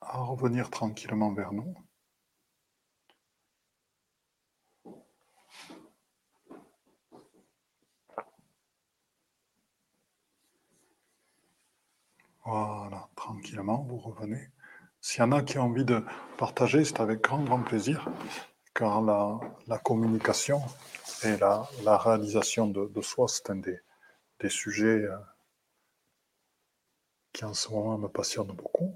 à 0.00 0.18
revenir 0.18 0.70
tranquillement 0.70 1.32
vers 1.32 1.52
nous. 1.52 1.72
Voilà, 12.44 13.08
tranquillement, 13.14 13.84
vous 13.84 13.98
revenez. 13.98 14.50
S'il 15.00 15.20
y 15.20 15.22
en 15.22 15.30
a 15.30 15.42
qui 15.42 15.58
ont 15.58 15.62
envie 15.62 15.84
de 15.84 16.04
partager, 16.38 16.84
c'est 16.84 16.98
avec 16.98 17.20
grand, 17.20 17.44
grand 17.44 17.62
plaisir 17.62 18.10
car 18.74 19.02
la, 19.02 19.78
communication 19.78 20.60
et 21.22 21.36
la, 21.36 21.68
réalisation 21.98 22.66
de, 22.66 23.00
soi, 23.00 23.28
c'est 23.28 23.50
un 23.50 23.56
des, 23.56 23.80
sujets 24.48 25.04
euh, 25.04 25.16
qui 27.32 27.44
en 27.44 27.54
ce 27.54 27.70
moment 27.70 27.96
me 27.96 28.08
passionne 28.08 28.48
beaucoup. 28.48 28.94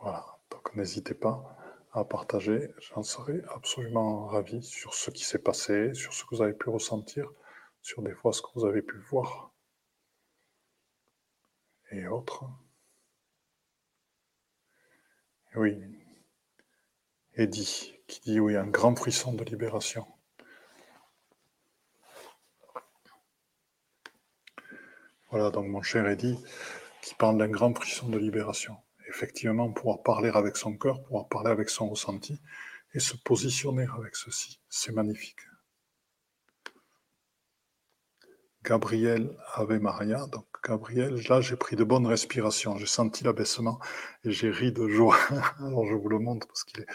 Voilà, 0.00 0.24
donc 0.50 0.74
n'hésitez 0.76 1.14
pas 1.14 1.56
à 1.92 2.04
partager, 2.04 2.72
j'en 2.78 3.02
serai 3.02 3.42
absolument 3.54 4.26
ravi 4.26 4.62
sur 4.62 4.94
ce 4.94 5.10
qui 5.10 5.24
s'est 5.24 5.38
passé, 5.38 5.92
sur 5.94 6.12
ce 6.12 6.24
que 6.24 6.36
vous 6.36 6.42
avez 6.42 6.52
pu 6.52 6.70
ressentir, 6.70 7.30
sur 7.82 8.02
des 8.02 8.14
fois 8.14 8.32
ce 8.32 8.40
que 8.42 8.48
vous 8.54 8.64
avez 8.66 8.82
pu 8.82 8.98
voir 8.98 9.52
et 11.90 12.06
autres. 12.06 12.44
Oui. 15.56 15.74
Eddie 17.32 17.94
qui 18.06 18.20
dit 18.20 18.40
oui, 18.40 18.56
un 18.56 18.66
grand 18.66 18.94
frisson 18.94 19.32
de 19.32 19.42
libération. 19.42 20.06
Voilà, 25.30 25.50
donc 25.50 25.66
mon 25.66 25.80
cher 25.80 26.06
Eddie, 26.06 26.38
qui 27.00 27.14
parle 27.14 27.38
d'un 27.38 27.48
grand 27.48 27.74
frisson 27.74 28.10
de 28.10 28.18
libération. 28.18 28.76
Effectivement, 29.08 29.72
pouvoir 29.72 30.02
parler 30.02 30.28
avec 30.28 30.58
son 30.58 30.76
cœur, 30.76 31.02
pouvoir 31.02 31.26
parler 31.28 31.50
avec 31.50 31.70
son 31.70 31.88
ressenti 31.88 32.38
et 32.92 33.00
se 33.00 33.16
positionner 33.16 33.86
avec 33.96 34.14
ceci, 34.14 34.60
c'est 34.68 34.92
magnifique. 34.92 35.40
Gabriel 38.62 39.34
Ave 39.54 39.78
Maria. 39.78 40.26
Donc, 40.26 40.46
Gabriel, 40.66 41.22
là, 41.28 41.40
j'ai 41.40 41.54
pris 41.54 41.76
de 41.76 41.84
bonnes 41.84 42.08
respirations. 42.08 42.76
J'ai 42.76 42.86
senti 42.86 43.22
l'abaissement 43.22 43.78
et 44.24 44.32
j'ai 44.32 44.50
ri 44.50 44.72
de 44.72 44.88
joie. 44.88 45.16
Alors, 45.60 45.86
je 45.86 45.94
vous 45.94 46.08
le 46.08 46.18
montre 46.18 46.48
parce 46.48 46.64
qu'il 46.64 46.80
est 46.80 46.86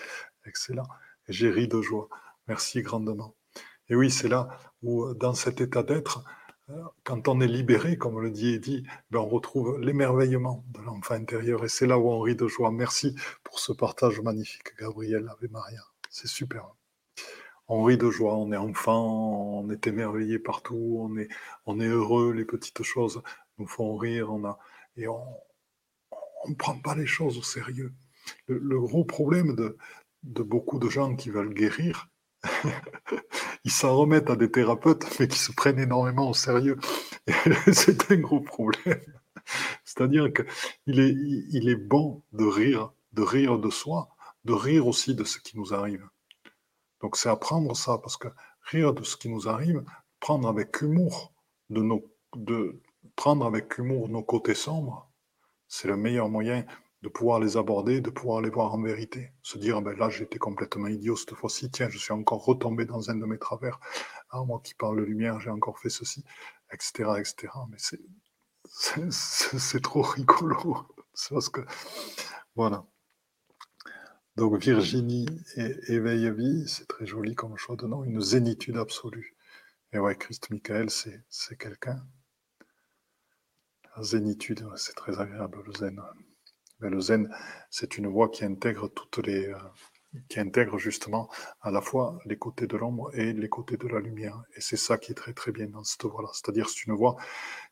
excellent. 0.45 0.87
J'ai 1.29 1.49
ri 1.49 1.69
de 1.69 1.81
joie. 1.81 2.09
Merci 2.49 2.81
grandement. 2.81 3.33
Et 3.87 3.95
oui, 3.95 4.11
c'est 4.11 4.27
là 4.27 4.49
où, 4.83 5.13
dans 5.13 5.33
cet 5.33 5.61
état 5.61 5.83
d'être, 5.83 6.21
euh, 6.69 6.83
quand 7.05 7.29
on 7.29 7.39
est 7.39 7.47
libéré, 7.47 7.97
comme 7.97 8.19
le 8.19 8.29
dit 8.29 8.55
Eddie, 8.55 8.83
ben 9.09 9.19
on 9.19 9.29
retrouve 9.29 9.79
l'émerveillement 9.79 10.65
de 10.73 10.81
l'enfant 10.81 11.13
intérieur. 11.13 11.63
Et 11.63 11.69
c'est 11.69 11.87
là 11.87 11.97
où 11.97 12.09
on 12.09 12.19
rit 12.19 12.35
de 12.35 12.47
joie. 12.47 12.71
Merci 12.71 13.15
pour 13.43 13.59
ce 13.59 13.71
partage 13.71 14.19
magnifique, 14.19 14.75
Gabriel 14.79 15.29
Ave 15.29 15.49
Maria. 15.49 15.81
C'est 16.09 16.27
super 16.27 16.73
on 17.73 17.83
rit 17.83 17.97
de 17.97 18.09
joie, 18.09 18.35
on 18.35 18.51
est 18.51 18.57
enfant, 18.57 19.61
on 19.61 19.69
est 19.69 19.87
émerveillé 19.87 20.39
partout, 20.39 20.97
on 20.99 21.15
est, 21.15 21.29
on 21.65 21.79
est 21.79 21.87
heureux, 21.87 22.33
les 22.33 22.43
petites 22.43 22.83
choses 22.83 23.23
nous 23.57 23.67
font 23.67 23.95
rire, 23.95 24.31
on 24.31 24.45
a, 24.45 24.57
et 24.97 25.07
on 25.07 25.25
ne 26.47 26.55
prend 26.55 26.77
pas 26.79 26.95
les 26.95 27.05
choses 27.05 27.37
au 27.37 27.43
sérieux. 27.43 27.93
Le, 28.47 28.79
gros 28.79 29.05
problème 29.05 29.55
de, 29.55 29.77
beaucoup 30.23 30.79
de 30.79 30.89
gens 30.89 31.15
qui 31.15 31.29
veulent 31.29 31.53
guérir, 31.53 32.09
ils 33.63 33.71
s'en 33.71 33.95
remettent 33.95 34.29
à 34.29 34.35
des 34.35 34.51
thérapeutes, 34.51 35.05
mais 35.19 35.27
qui 35.27 35.39
se 35.39 35.51
prennent 35.51 35.79
énormément 35.79 36.29
au 36.29 36.33
sérieux. 36.33 36.77
C'est 37.71 38.11
un 38.11 38.17
gros 38.17 38.41
problème. 38.41 39.01
C'est-à-dire 39.83 40.31
qu'il 40.33 40.99
est, 40.99 41.15
il 41.49 41.69
est 41.69 41.75
bon 41.75 42.23
de 42.31 42.45
rire, 42.45 42.91
de 43.13 43.21
rire 43.21 43.59
de 43.59 43.69
soi, 43.69 44.09
de 44.45 44.53
rire 44.53 44.87
aussi 44.87 45.15
de 45.15 45.23
ce 45.23 45.39
qui 45.39 45.57
nous 45.57 45.73
arrive. 45.73 46.07
Donc 47.01 47.17
c'est 47.17 47.29
apprendre 47.29 47.75
ça, 47.75 47.97
parce 47.97 48.17
que 48.17 48.27
rire 48.61 48.93
de 48.93 49.03
ce 49.03 49.17
qui 49.17 49.29
nous 49.29 49.49
arrive, 49.49 49.83
prendre 50.19 50.47
avec 50.47 50.81
humour 50.81 51.33
de 51.69 51.81
nos, 51.81 52.03
de, 52.35 52.79
prendre 53.21 53.45
avec 53.45 53.77
humour 53.77 54.09
nos 54.09 54.23
côtés 54.23 54.55
sombres, 54.55 55.07
c'est 55.67 55.87
le 55.87 55.95
meilleur 55.95 56.27
moyen 56.27 56.65
de 57.03 57.07
pouvoir 57.07 57.39
les 57.39 57.55
aborder, 57.55 58.01
de 58.01 58.09
pouvoir 58.09 58.41
les 58.41 58.49
voir 58.49 58.73
en 58.73 58.81
vérité. 58.81 59.31
Se 59.43 59.59
dire, 59.59 59.77
ah 59.77 59.81
ben 59.81 59.95
là, 59.95 60.09
j'étais 60.09 60.39
complètement 60.39 60.87
idiot 60.87 61.15
cette 61.15 61.35
fois-ci, 61.35 61.69
tiens, 61.69 61.87
je 61.87 61.99
suis 61.99 62.13
encore 62.13 62.43
retombé 62.43 62.85
dans 62.85 63.11
un 63.11 63.15
de 63.15 63.25
mes 63.27 63.37
travers. 63.37 63.79
Ah, 64.31 64.43
moi 64.43 64.59
qui 64.63 64.73
parle 64.73 64.97
de 64.97 65.03
lumière, 65.03 65.39
j'ai 65.39 65.51
encore 65.51 65.77
fait 65.77 65.91
ceci, 65.91 66.25
etc., 66.73 67.11
etc. 67.19 67.53
Mais 67.69 67.77
c'est, 68.71 69.81
trop 69.83 70.01
rigolo. 70.01 70.87
C'est 71.13 71.35
parce 71.35 71.49
que, 71.49 71.61
voilà. 72.55 72.87
Donc 74.35 74.55
Virginie 74.55 75.27
et 75.57 75.75
Éveil 75.89 76.25
à 76.25 76.31
vie, 76.31 76.67
c'est 76.67 76.87
très 76.87 77.05
joli 77.05 77.35
comme 77.35 77.55
choix 77.55 77.75
de 77.75 77.85
nom, 77.85 78.03
une 78.03 78.19
zénitude 78.19 78.77
absolue. 78.77 79.35
Et 79.93 79.99
ouais, 79.99 80.15
Christ 80.15 80.49
Michael, 80.49 80.89
c'est 80.89 81.57
quelqu'un. 81.59 82.03
Zénitude, 83.99 84.65
c'est 84.75 84.95
très 84.95 85.19
agréable, 85.19 85.63
le 85.65 85.73
zen. 85.73 86.01
Mais 86.79 86.89
le 86.89 86.99
zen, 86.99 87.33
c'est 87.69 87.97
une 87.97 88.07
voie 88.07 88.29
qui 88.29 88.45
intègre 88.45 88.87
toutes 88.87 89.25
les. 89.25 89.47
Euh, 89.47 89.57
qui 90.29 90.39
intègre 90.39 90.77
justement 90.77 91.29
à 91.61 91.71
la 91.71 91.81
fois 91.81 92.19
les 92.25 92.37
côtés 92.37 92.67
de 92.67 92.75
l'ombre 92.75 93.11
et 93.13 93.33
les 93.33 93.49
côtés 93.49 93.77
de 93.77 93.87
la 93.87 93.99
lumière. 93.99 94.41
Et 94.55 94.61
c'est 94.61 94.77
ça 94.77 94.97
qui 94.97 95.11
est 95.11 95.15
très 95.15 95.33
très 95.33 95.51
bien 95.51 95.67
dans 95.67 95.83
cette 95.83 96.03
voie-là. 96.03 96.29
C'est-à-dire 96.33 96.69
c'est 96.69 96.85
une 96.85 96.95
voie 96.95 97.15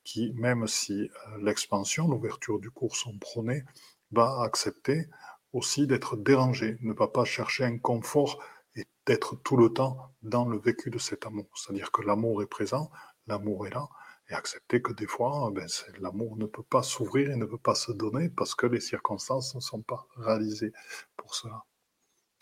qui, 0.03 0.31
même 0.35 0.67
si 0.67 1.01
euh, 1.01 1.37
l'expansion, 1.41 2.07
l'ouverture 2.07 2.59
du 2.59 2.71
cours 2.71 2.95
sont 2.95 3.17
prônées, 3.17 3.63
va 4.11 4.41
accepter 4.41 5.07
aussi 5.53 5.87
d'être 5.87 6.15
dérangé, 6.15 6.77
ne 6.81 6.93
va 6.93 7.07
pas 7.07 7.25
chercher 7.25 7.65
un 7.65 7.77
confort 7.77 8.41
et 8.75 8.85
d'être 9.05 9.35
tout 9.35 9.57
le 9.57 9.69
temps 9.73 10.13
dans 10.21 10.45
le 10.45 10.57
vécu 10.57 10.89
de 10.89 10.99
cet 10.99 11.25
amour. 11.25 11.49
C'est-à-dire 11.55 11.91
que 11.91 12.01
l'amour 12.01 12.41
est 12.41 12.47
présent, 12.47 12.89
l'amour 13.27 13.67
est 13.67 13.71
là, 13.71 13.89
et 14.29 14.33
accepter 14.33 14.81
que 14.81 14.93
des 14.93 15.07
fois, 15.07 15.49
ben, 15.51 15.67
l'amour 15.99 16.37
ne 16.37 16.45
peut 16.45 16.63
pas 16.63 16.83
s'ouvrir 16.83 17.31
et 17.31 17.35
ne 17.35 17.45
peut 17.45 17.57
pas 17.57 17.75
se 17.75 17.91
donner 17.91 18.29
parce 18.29 18.55
que 18.55 18.67
les 18.67 18.79
circonstances 18.79 19.55
ne 19.55 19.59
sont 19.59 19.81
pas 19.81 20.07
réalisées 20.17 20.73
pour 21.17 21.35
cela. 21.35 21.63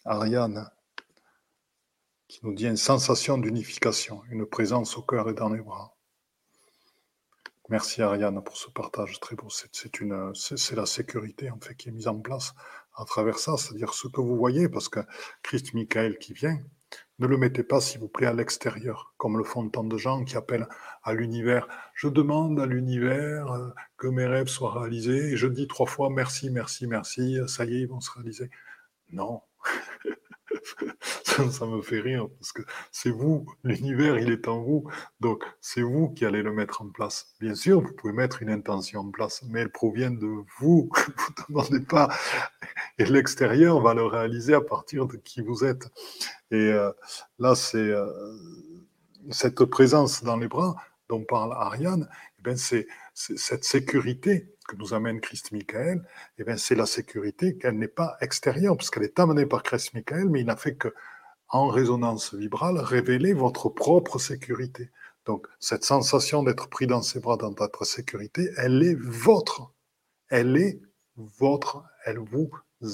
Ariane, 0.05 0.69
qui 2.27 2.39
nous 2.43 2.53
dit 2.53 2.67
une 2.67 2.77
sensation 2.77 3.37
d'unification, 3.37 4.21
une 4.29 4.45
présence 4.45 4.97
au 4.97 5.01
cœur 5.01 5.29
et 5.29 5.33
dans 5.33 5.49
les 5.49 5.61
bras. 5.61 5.93
Merci 7.69 8.01
Ariane 8.01 8.41
pour 8.43 8.55
ce 8.55 8.69
partage 8.69 9.19
très 9.19 9.35
beau. 9.35 9.49
C'est 9.49 10.75
la 10.75 10.85
sécurité 10.85 11.51
en 11.51 11.59
fait 11.59 11.75
qui 11.75 11.89
est 11.89 11.91
mise 11.91 12.07
en 12.07 12.19
place 12.19 12.53
à 12.95 13.03
travers 13.05 13.39
ça, 13.39 13.57
c'est-à-dire 13.57 13.93
ce 13.93 14.07
que 14.07 14.21
vous 14.21 14.37
voyez, 14.37 14.69
parce 14.69 14.87
que 14.89 15.01
Christ 15.43 15.73
Michael 15.73 16.17
qui 16.17 16.33
vient, 16.33 16.57
ne 17.19 17.27
le 17.27 17.37
mettez 17.37 17.63
pas, 17.63 17.81
s'il 17.81 17.99
vous 17.99 18.07
plaît, 18.07 18.27
à 18.27 18.33
l'extérieur, 18.33 19.13
comme 19.17 19.37
le 19.37 19.43
font 19.43 19.67
tant 19.69 19.83
de 19.83 19.97
gens 19.97 20.23
qui 20.23 20.37
appellent 20.37 20.67
à 21.03 21.13
l'univers. 21.13 21.67
Je 21.93 22.07
demande 22.07 22.59
à 22.59 22.65
l'univers 22.65 23.51
euh, 23.51 23.69
que 23.97 24.07
mes 24.07 24.25
rêves 24.25 24.47
soient 24.47 24.79
réalisés, 24.79 25.33
et 25.33 25.37
je 25.37 25.47
dis 25.47 25.67
trois 25.67 25.87
fois 25.87 26.09
merci, 26.09 26.49
merci, 26.49 26.87
merci, 26.87 27.37
ça 27.47 27.65
y 27.65 27.75
est, 27.75 27.81
ils 27.81 27.87
vont 27.87 28.01
se 28.01 28.11
réaliser. 28.11 28.49
Non. 29.11 29.41
ça, 31.23 31.65
me 31.65 31.81
fait 31.81 31.99
rire 31.99 32.27
parce 32.39 32.51
que 32.51 32.61
c'est 32.91 33.09
vous, 33.09 33.45
l'univers, 33.63 34.17
il 34.17 34.31
est 34.31 34.47
en 34.47 34.61
vous, 34.61 34.89
donc 35.19 35.43
c'est 35.61 35.81
vous 35.81 36.09
qui 36.09 36.25
allez 36.25 36.41
le 36.41 36.51
mettre 36.51 36.81
en 36.81 36.89
place. 36.89 37.33
Bien 37.39 37.55
sûr, 37.55 37.81
vous 37.81 37.93
pouvez 37.93 38.13
mettre 38.13 38.41
une 38.41 38.49
intention 38.49 39.01
en 39.01 39.11
place, 39.11 39.43
mais 39.49 39.61
elle 39.61 39.71
provient 39.71 40.11
de 40.11 40.43
vous. 40.59 40.89
Vous 41.49 41.63
ne 41.63 41.69
demandez 41.69 41.85
pas, 41.85 42.09
et 42.97 43.05
l'extérieur 43.05 43.81
va 43.81 43.93
le 43.93 44.05
réaliser 44.05 44.53
à 44.53 44.61
partir 44.61 45.07
de 45.07 45.17
qui 45.17 45.41
vous 45.41 45.63
êtes. 45.63 45.87
Et 46.51 46.55
euh, 46.55 46.91
là, 47.39 47.55
c'est 47.55 47.77
euh, 47.77 48.07
cette 49.31 49.63
présence 49.65 50.23
dans 50.23 50.37
les 50.37 50.47
bras 50.47 50.75
dont 51.09 51.23
parle 51.23 51.53
Ariane, 51.53 52.09
eh 52.39 52.41
ben 52.41 52.57
c'est 52.57 52.87
cette 53.13 53.63
sécurité 53.63 54.53
que 54.67 54.75
nous 54.75 54.93
amène 54.93 55.21
Christ 55.21 55.51
Michael, 55.51 56.03
eh 56.37 56.43
bien, 56.43 56.57
c'est 56.57 56.75
la 56.75 56.85
sécurité 56.85 57.57
qu'elle 57.57 57.77
n'est 57.77 57.87
pas 57.87 58.17
extérieure, 58.21 58.75
parce 58.77 58.89
qu'elle 58.89 59.03
est 59.03 59.19
amenée 59.19 59.45
par 59.45 59.63
Christ 59.63 59.93
Michael, 59.93 60.29
mais 60.29 60.41
il 60.41 60.45
n'a 60.45 60.57
fait 60.57 60.75
que, 60.75 60.93
en 61.49 61.67
résonance 61.67 62.33
vibrale, 62.33 62.77
révéler 62.77 63.33
votre 63.33 63.69
propre 63.69 64.19
sécurité. 64.19 64.91
Donc, 65.25 65.47
cette 65.59 65.85
sensation 65.85 66.43
d'être 66.43 66.69
pris 66.69 66.87
dans 66.87 67.01
ses 67.01 67.19
bras, 67.19 67.37
dans 67.37 67.51
votre 67.51 67.85
sécurité, 67.85 68.51
elle 68.57 68.83
est 68.83 68.95
votre. 68.99 69.73
Elle 70.29 70.57
est 70.57 70.81
votre. 71.15 71.83
Elle 72.05 72.19
vous 72.19 72.51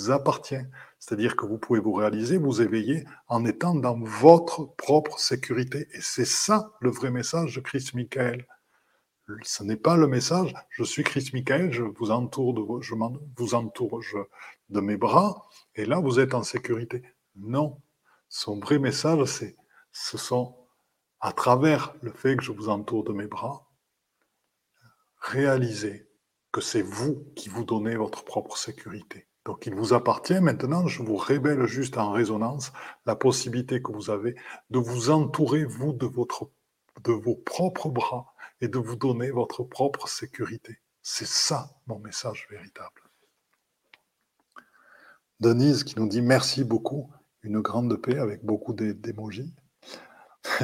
appartient. 0.09 0.65
C'est-à-dire 0.99 1.35
que 1.35 1.45
vous 1.45 1.57
pouvez 1.57 1.79
vous 1.79 1.93
réaliser, 1.93 2.37
vous 2.37 2.61
éveiller 2.61 3.05
en 3.27 3.43
étant 3.45 3.75
dans 3.75 3.99
votre 3.99 4.73
propre 4.75 5.19
sécurité. 5.19 5.87
Et 5.93 6.01
c'est 6.01 6.25
ça 6.25 6.71
le 6.79 6.89
vrai 6.89 7.11
message 7.11 7.55
de 7.55 7.61
Christ 7.61 7.93
Michael 7.93 8.45
ce 9.43 9.63
n'est 9.63 9.77
pas 9.77 9.95
le 9.95 10.07
message, 10.07 10.53
je 10.69 10.83
suis 10.83 11.03
Christ 11.03 11.33
Michael, 11.33 11.71
je 11.71 11.83
vous 11.83 12.11
entoure 12.11 12.53
de, 12.53 12.81
je 12.81 12.93
vous 13.37 13.55
entoure 13.55 14.01
de 14.69 14.79
mes 14.81 14.97
bras, 14.97 15.47
et 15.75 15.85
là 15.85 15.99
vous 15.99 16.19
êtes 16.19 16.33
en 16.33 16.43
sécurité. 16.43 17.03
Non, 17.35 17.81
son 18.29 18.59
vrai 18.59 18.79
message, 18.79 19.25
c'est, 19.25 19.55
ce 19.91 20.17
sont 20.17 20.57
à 21.19 21.31
travers 21.31 21.95
le 22.01 22.11
fait 22.11 22.35
que 22.35 22.43
je 22.43 22.51
vous 22.51 22.69
entoure 22.69 23.03
de 23.03 23.13
mes 23.13 23.27
bras, 23.27 23.69
réaliser 25.19 26.09
que 26.51 26.61
c'est 26.61 26.81
vous 26.81 27.25
qui 27.35 27.49
vous 27.49 27.63
donnez 27.63 27.95
votre 27.95 28.25
propre 28.25 28.57
sécurité. 28.57 29.27
Donc 29.45 29.65
il 29.65 29.73
vous 29.73 29.93
appartient 29.93 30.39
maintenant, 30.39 30.87
je 30.87 31.01
vous 31.01 31.17
révèle 31.17 31.65
juste 31.65 31.97
en 31.97 32.11
résonance 32.11 32.71
la 33.05 33.15
possibilité 33.15 33.81
que 33.81 33.91
vous 33.91 34.09
avez 34.09 34.35
de 34.69 34.79
vous 34.79 35.09
entourer, 35.09 35.65
vous, 35.65 35.93
de, 35.93 36.05
votre, 36.05 36.49
de 37.03 37.11
vos 37.11 37.35
propres 37.35 37.89
bras, 37.89 38.32
et 38.61 38.67
de 38.67 38.77
vous 38.77 38.95
donner 38.95 39.31
votre 39.31 39.63
propre 39.63 40.07
sécurité. 40.07 40.79
C'est 41.01 41.27
ça 41.27 41.75
mon 41.87 41.99
message 41.99 42.47
véritable. 42.49 43.01
Denise 45.39 45.83
qui 45.83 45.99
nous 45.99 46.07
dit 46.07 46.21
merci 46.21 46.63
beaucoup, 46.63 47.11
une 47.41 47.59
grande 47.59 47.95
paix 47.97 48.17
avec 48.17 48.45
beaucoup 48.45 48.73
d'émojis. 48.73 49.53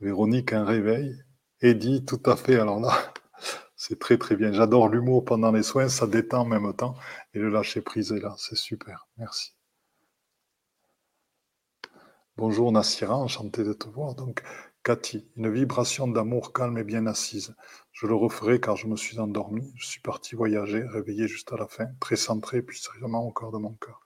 Véronique, 0.00 0.52
un 0.52 0.64
réveil. 0.64 1.20
Eddie, 1.60 2.04
tout 2.04 2.22
à 2.26 2.36
fait. 2.36 2.60
Alors 2.60 2.80
là, 2.80 3.12
c'est 3.76 3.98
très 3.98 4.18
très 4.18 4.36
bien. 4.36 4.52
J'adore 4.52 4.88
l'humour 4.88 5.24
pendant 5.24 5.50
les 5.50 5.62
soins, 5.62 5.88
ça 5.88 6.06
détend 6.06 6.42
en 6.42 6.44
même 6.44 6.72
temps. 6.74 6.94
Et 7.34 7.38
le 7.38 7.48
lâcher 7.48 7.80
prise 7.80 8.12
est 8.12 8.20
là, 8.20 8.34
c'est 8.38 8.56
super. 8.56 9.08
Merci. 9.16 9.56
Bonjour 12.36 12.70
Nassira, 12.70 13.16
enchanté 13.16 13.64
de 13.64 13.72
te 13.72 13.88
voir. 13.88 14.14
Donc, 14.14 14.42
Cathy, 14.86 15.26
une 15.36 15.50
vibration 15.50 16.06
d'amour 16.06 16.52
calme 16.52 16.78
et 16.78 16.84
bien 16.84 17.08
assise. 17.08 17.56
Je 17.90 18.06
le 18.06 18.14
referai 18.14 18.60
car 18.60 18.76
je 18.76 18.86
me 18.86 18.94
suis 18.94 19.18
endormi. 19.18 19.72
Je 19.74 19.84
suis 19.84 20.00
parti 20.00 20.36
voyager, 20.36 20.80
réveillé 20.80 21.26
juste 21.26 21.52
à 21.52 21.56
la 21.56 21.66
fin, 21.66 21.88
très 21.98 22.14
centré, 22.14 22.62
puis 22.62 22.78
sérieusement 22.78 23.26
au 23.26 23.32
cœur 23.32 23.50
de 23.50 23.58
mon 23.58 23.72
cœur. 23.72 24.00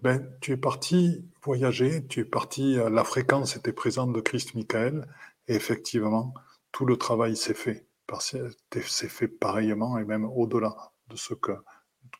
Ben, 0.00 0.26
tu 0.40 0.52
es 0.52 0.56
parti 0.56 1.28
voyager, 1.42 2.06
tu 2.06 2.20
es 2.20 2.24
parti, 2.24 2.78
euh, 2.78 2.88
la 2.88 3.04
fréquence 3.04 3.56
était 3.56 3.74
présente 3.74 4.14
de 4.14 4.22
Christ 4.22 4.54
Michael, 4.54 5.06
et 5.46 5.54
effectivement, 5.56 6.32
tout 6.72 6.86
le 6.86 6.96
travail 6.96 7.36
s'est 7.36 7.52
fait. 7.52 7.86
C'est 8.20 9.08
fait 9.10 9.28
pareillement 9.28 9.98
et 9.98 10.06
même 10.06 10.24
au-delà 10.24 10.74
de 11.08 11.16
ce 11.16 11.34
que, 11.34 11.52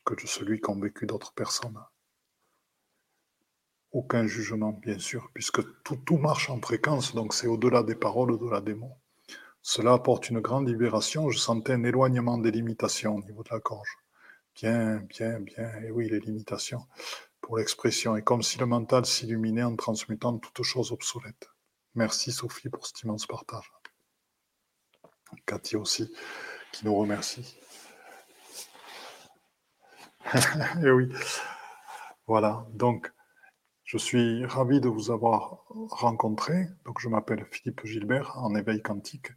que 0.05 0.13
de 0.13 0.27
celui 0.27 0.59
qu'ont 0.59 0.79
vécu 0.79 1.07
d'autres 1.07 1.33
personnes. 1.33 1.79
Aucun 3.95 4.27
jugement, 4.27 4.73
bien 4.73 4.99
sûr, 4.99 5.29
puisque 5.33 5.61
tout, 5.83 5.95
tout 5.95 6.17
marche 6.17 6.49
en 6.49 6.59
fréquence, 6.59 7.15
donc 7.15 7.33
c'est 7.33 7.47
au-delà 7.47 7.81
des 7.81 7.95
paroles, 7.95 8.33
au-delà 8.33 8.59
des 8.59 8.73
mots. 8.73 8.97
Cela 9.61 9.93
apporte 9.93 10.29
une 10.29 10.41
grande 10.41 10.67
libération. 10.67 11.29
Je 11.29 11.39
sentais 11.39 11.71
un 11.71 11.83
éloignement 11.85 12.37
des 12.37 12.51
limitations 12.51 13.15
au 13.15 13.23
niveau 13.23 13.41
de 13.41 13.49
la 13.51 13.59
gorge. 13.59 13.97
Bien, 14.53 14.97
bien, 14.97 15.39
bien. 15.39 15.71
Et 15.81 15.91
oui, 15.91 16.09
les 16.09 16.19
limitations 16.19 16.85
pour 17.39 17.57
l'expression. 17.57 18.17
Et 18.17 18.21
comme 18.21 18.43
si 18.43 18.59
le 18.59 18.65
mental 18.65 19.05
s'illuminait 19.05 19.63
en 19.63 19.77
transmutant 19.77 20.37
toute 20.39 20.61
chose 20.63 20.91
obsolète. 20.91 21.49
Merci 21.93 22.33
Sophie 22.33 22.67
pour 22.67 22.85
cet 22.85 23.01
immense 23.03 23.25
partage. 23.25 23.71
Cathy 25.45 25.77
aussi, 25.77 26.13
qui 26.73 26.85
nous 26.85 26.95
remercie. 26.95 27.57
et 30.83 30.91
oui. 30.91 31.09
Voilà. 32.27 32.67
Donc, 32.73 33.14
je 33.95 33.99
suis 33.99 34.45
ravi 34.45 34.81
de 34.81 34.89
vous 34.89 35.09
avoir 35.09 35.63
rencontré. 35.69 36.67
Donc, 36.83 36.99
je 36.99 37.07
m'appelle 37.07 37.45
Philippe 37.49 37.85
Gilbert 37.85 38.37
en 38.37 38.53
éveil 38.53 38.81
quantique 38.81 39.31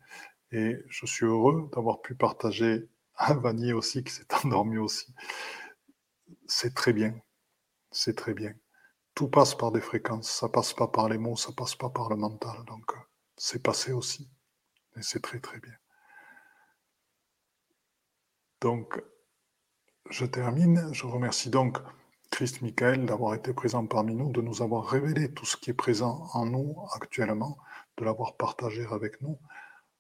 et 0.51 0.75
je 0.89 1.07
suis 1.07 1.27
heureux 1.27 1.71
d'avoir 1.73 2.01
pu 2.01 2.17
partager 2.17 2.89
à 3.15 3.35
Vanier 3.35 3.73
aussi 3.73 4.03
qui 4.03 4.13
s'est 4.13 4.27
endormi 4.45 4.77
aussi. 4.79 5.15
C'est 6.49 6.75
très 6.75 6.93
bien. 6.93 7.15
C'est 7.93 8.17
très 8.17 8.35
bien. 8.35 8.53
Tout 9.15 9.29
passe 9.29 9.55
par 9.55 9.71
des 9.71 9.81
fréquences. 9.81 10.29
Ça 10.29 10.49
passe 10.49 10.75
pas 10.75 10.89
par 10.89 11.09
les 11.09 11.19
mots, 11.19 11.37
ça 11.37 11.53
passe 11.53 11.77
pas 11.77 11.91
par 11.91 12.09
le 12.09 12.17
mental. 12.17 12.65
Donc, 12.67 12.91
c'est 13.37 13.63
passé 13.63 13.93
aussi. 13.93 14.29
Et 14.97 15.03
c'est 15.03 15.23
très, 15.23 15.39
très 15.39 15.61
bien. 15.61 15.77
Donc, 18.61 19.01
je 20.11 20.27
termine. 20.27 20.93
Je 20.93 21.07
remercie 21.07 21.49
donc 21.49 21.79
Christ 22.31 22.63
Michael 22.63 23.07
d'avoir 23.07 23.35
été 23.35 23.53
présent 23.53 23.87
parmi 23.87 24.15
nous, 24.15 24.31
de 24.31 24.41
nous 24.41 24.63
avoir 24.63 24.87
révélé 24.87 25.33
tout 25.33 25.45
ce 25.45 25.57
qui 25.57 25.71
est 25.71 25.75
présent 25.75 26.29
en 26.33 26.47
nous 26.47 26.77
actuellement, 26.93 27.59
de 27.97 28.05
l'avoir 28.05 28.37
partagé 28.37 28.87
avec 28.91 29.21
nous. 29.23 29.39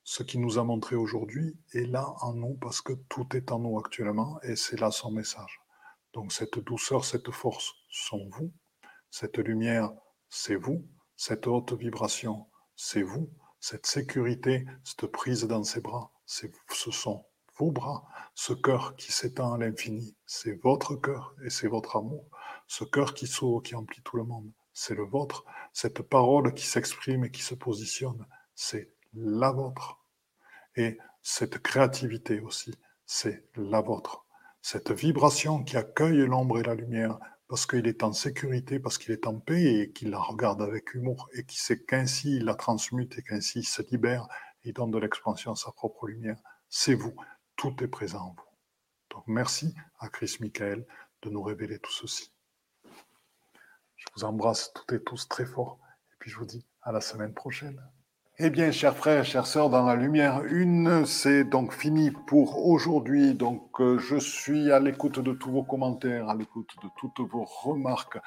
Ce 0.05 0.22
qui 0.22 0.39
nous 0.39 0.59
a 0.59 0.64
montré 0.64 0.97
aujourd'hui 0.97 1.59
est 1.72 1.87
là 1.87 2.14
en 2.20 2.35
nous 2.35 2.55
parce 2.55 2.81
que 2.81 2.93
tout 3.09 3.26
est 3.37 3.53
en 3.53 3.59
nous 3.59 3.79
actuellement 3.79 4.41
et 4.43 4.57
c'est 4.57 4.81
là 4.81 4.91
son 4.91 5.11
message. 5.11 5.61
Donc 6.14 6.33
cette 6.33 6.59
douceur, 6.59 7.05
cette 7.05 7.31
force 7.31 7.74
sont 7.91 8.29
vous, 8.31 8.53
cette 9.11 9.39
lumière, 9.39 9.93
c'est 10.29 10.57
vous, 10.57 10.87
cette 11.16 11.47
haute 11.47 11.72
vibration, 11.72 12.47
c'est 12.76 13.03
vous, 13.03 13.31
cette 13.61 13.87
sécurité, 13.87 14.66
cette 14.85 15.07
prise 15.07 15.45
dans 15.45 15.64
ses 15.64 15.81
bras, 15.81 16.12
ce 16.24 16.47
sont 16.91 17.26
vos 17.59 17.70
bras, 17.70 18.04
ce 18.34 18.52
cœur 18.52 18.96
qui 18.96 19.12
s'étend 19.12 19.52
à 19.52 19.59
l'infini, 19.59 20.16
c'est 20.26 20.52
votre 20.62 20.94
cœur 20.94 21.34
et 21.44 21.50
c'est 21.50 21.66
votre 21.66 21.96
amour. 21.96 22.24
Ce 22.66 22.84
cœur 22.84 23.14
qui 23.14 23.26
s'ouvre, 23.26 23.62
qui 23.62 23.74
emplit 23.74 24.00
tout 24.02 24.16
le 24.16 24.24
monde, 24.24 24.50
c'est 24.72 24.94
le 24.94 25.04
vôtre. 25.04 25.44
Cette 25.72 26.02
parole 26.02 26.54
qui 26.54 26.66
s'exprime 26.66 27.24
et 27.24 27.30
qui 27.30 27.42
se 27.42 27.54
positionne, 27.54 28.26
c'est 28.54 28.92
la 29.14 29.50
vôtre. 29.50 29.98
Et 30.76 30.98
cette 31.22 31.59
créativité 31.59 32.40
aussi, 32.40 32.74
c'est 33.06 33.44
la 33.56 33.80
vôtre. 33.80 34.24
Cette 34.62 34.92
vibration 34.92 35.64
qui 35.64 35.76
accueille 35.76 36.26
l'ombre 36.26 36.59
et 36.59 36.62
la 36.62 36.74
lumière 36.74 37.18
parce 37.48 37.64
qu'il 37.64 37.86
est 37.86 38.04
en 38.04 38.12
sécurité, 38.12 38.78
parce 38.78 38.98
qu'il 38.98 39.12
est 39.12 39.26
en 39.26 39.40
paix 39.40 39.80
et 39.80 39.90
qu'il 39.90 40.11
la 40.11 40.18
regarde 40.18 40.61
avec 40.61 40.94
humour 40.94 41.28
et 41.32 41.44
qui 41.44 41.59
sait 41.59 41.82
qu'ainsi 41.82 42.36
il 42.36 42.44
la 42.44 42.54
transmute 42.54 43.18
et 43.18 43.22
qu'ainsi 43.22 43.61
il 43.61 43.64
se 43.64 43.82
libère 43.90 44.28
et 44.64 44.72
donne 44.72 44.90
de 44.90 44.98
l'expansion 44.98 45.52
à 45.52 45.56
sa 45.56 45.72
propre 45.72 46.06
lumière. 46.06 46.36
C'est 46.68 46.94
vous 46.94 47.14
tout 47.59 47.74
est 47.82 47.88
présent 47.88 48.20
en 48.20 48.30
vous. 48.30 48.48
Donc 49.11 49.24
merci 49.26 49.74
à 49.98 50.09
Chris 50.09 50.36
Michael 50.40 50.86
de 51.22 51.28
nous 51.28 51.42
révéler 51.42 51.78
tout 51.80 51.92
ceci. 51.92 52.32
Je 53.96 54.06
vous 54.14 54.24
embrasse 54.24 54.72
toutes 54.72 54.92
et 54.92 55.02
tous 55.02 55.28
très 55.28 55.44
fort 55.44 55.78
et 56.12 56.16
puis 56.20 56.30
je 56.30 56.38
vous 56.38 56.46
dis 56.46 56.64
à 56.82 56.92
la 56.92 57.02
semaine 57.02 57.34
prochaine. 57.34 57.82
Eh 58.40 58.50
bien, 58.50 58.70
chers 58.70 58.96
frères, 58.96 59.24
chères 59.24 59.48
sœurs, 59.48 59.68
dans 59.68 59.84
la 59.84 59.96
lumière 59.96 60.44
une, 60.44 61.04
c'est 61.04 61.42
donc 61.42 61.72
fini 61.72 62.12
pour 62.12 62.64
aujourd'hui. 62.68 63.34
Donc, 63.34 63.80
euh, 63.80 63.98
je 63.98 64.14
suis 64.16 64.70
à 64.70 64.78
l'écoute 64.78 65.18
de 65.18 65.32
tous 65.32 65.50
vos 65.50 65.64
commentaires, 65.64 66.28
à 66.28 66.36
l'écoute 66.36 66.70
de 66.80 66.88
toutes 66.96 67.18
vos 67.28 67.44
remarques, 67.44 68.20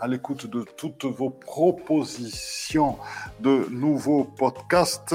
à 0.00 0.08
l'écoute 0.08 0.46
de 0.46 0.62
toutes 0.78 1.04
vos 1.04 1.28
propositions 1.28 2.96
de 3.40 3.68
nouveaux 3.68 4.24
podcasts. 4.24 5.14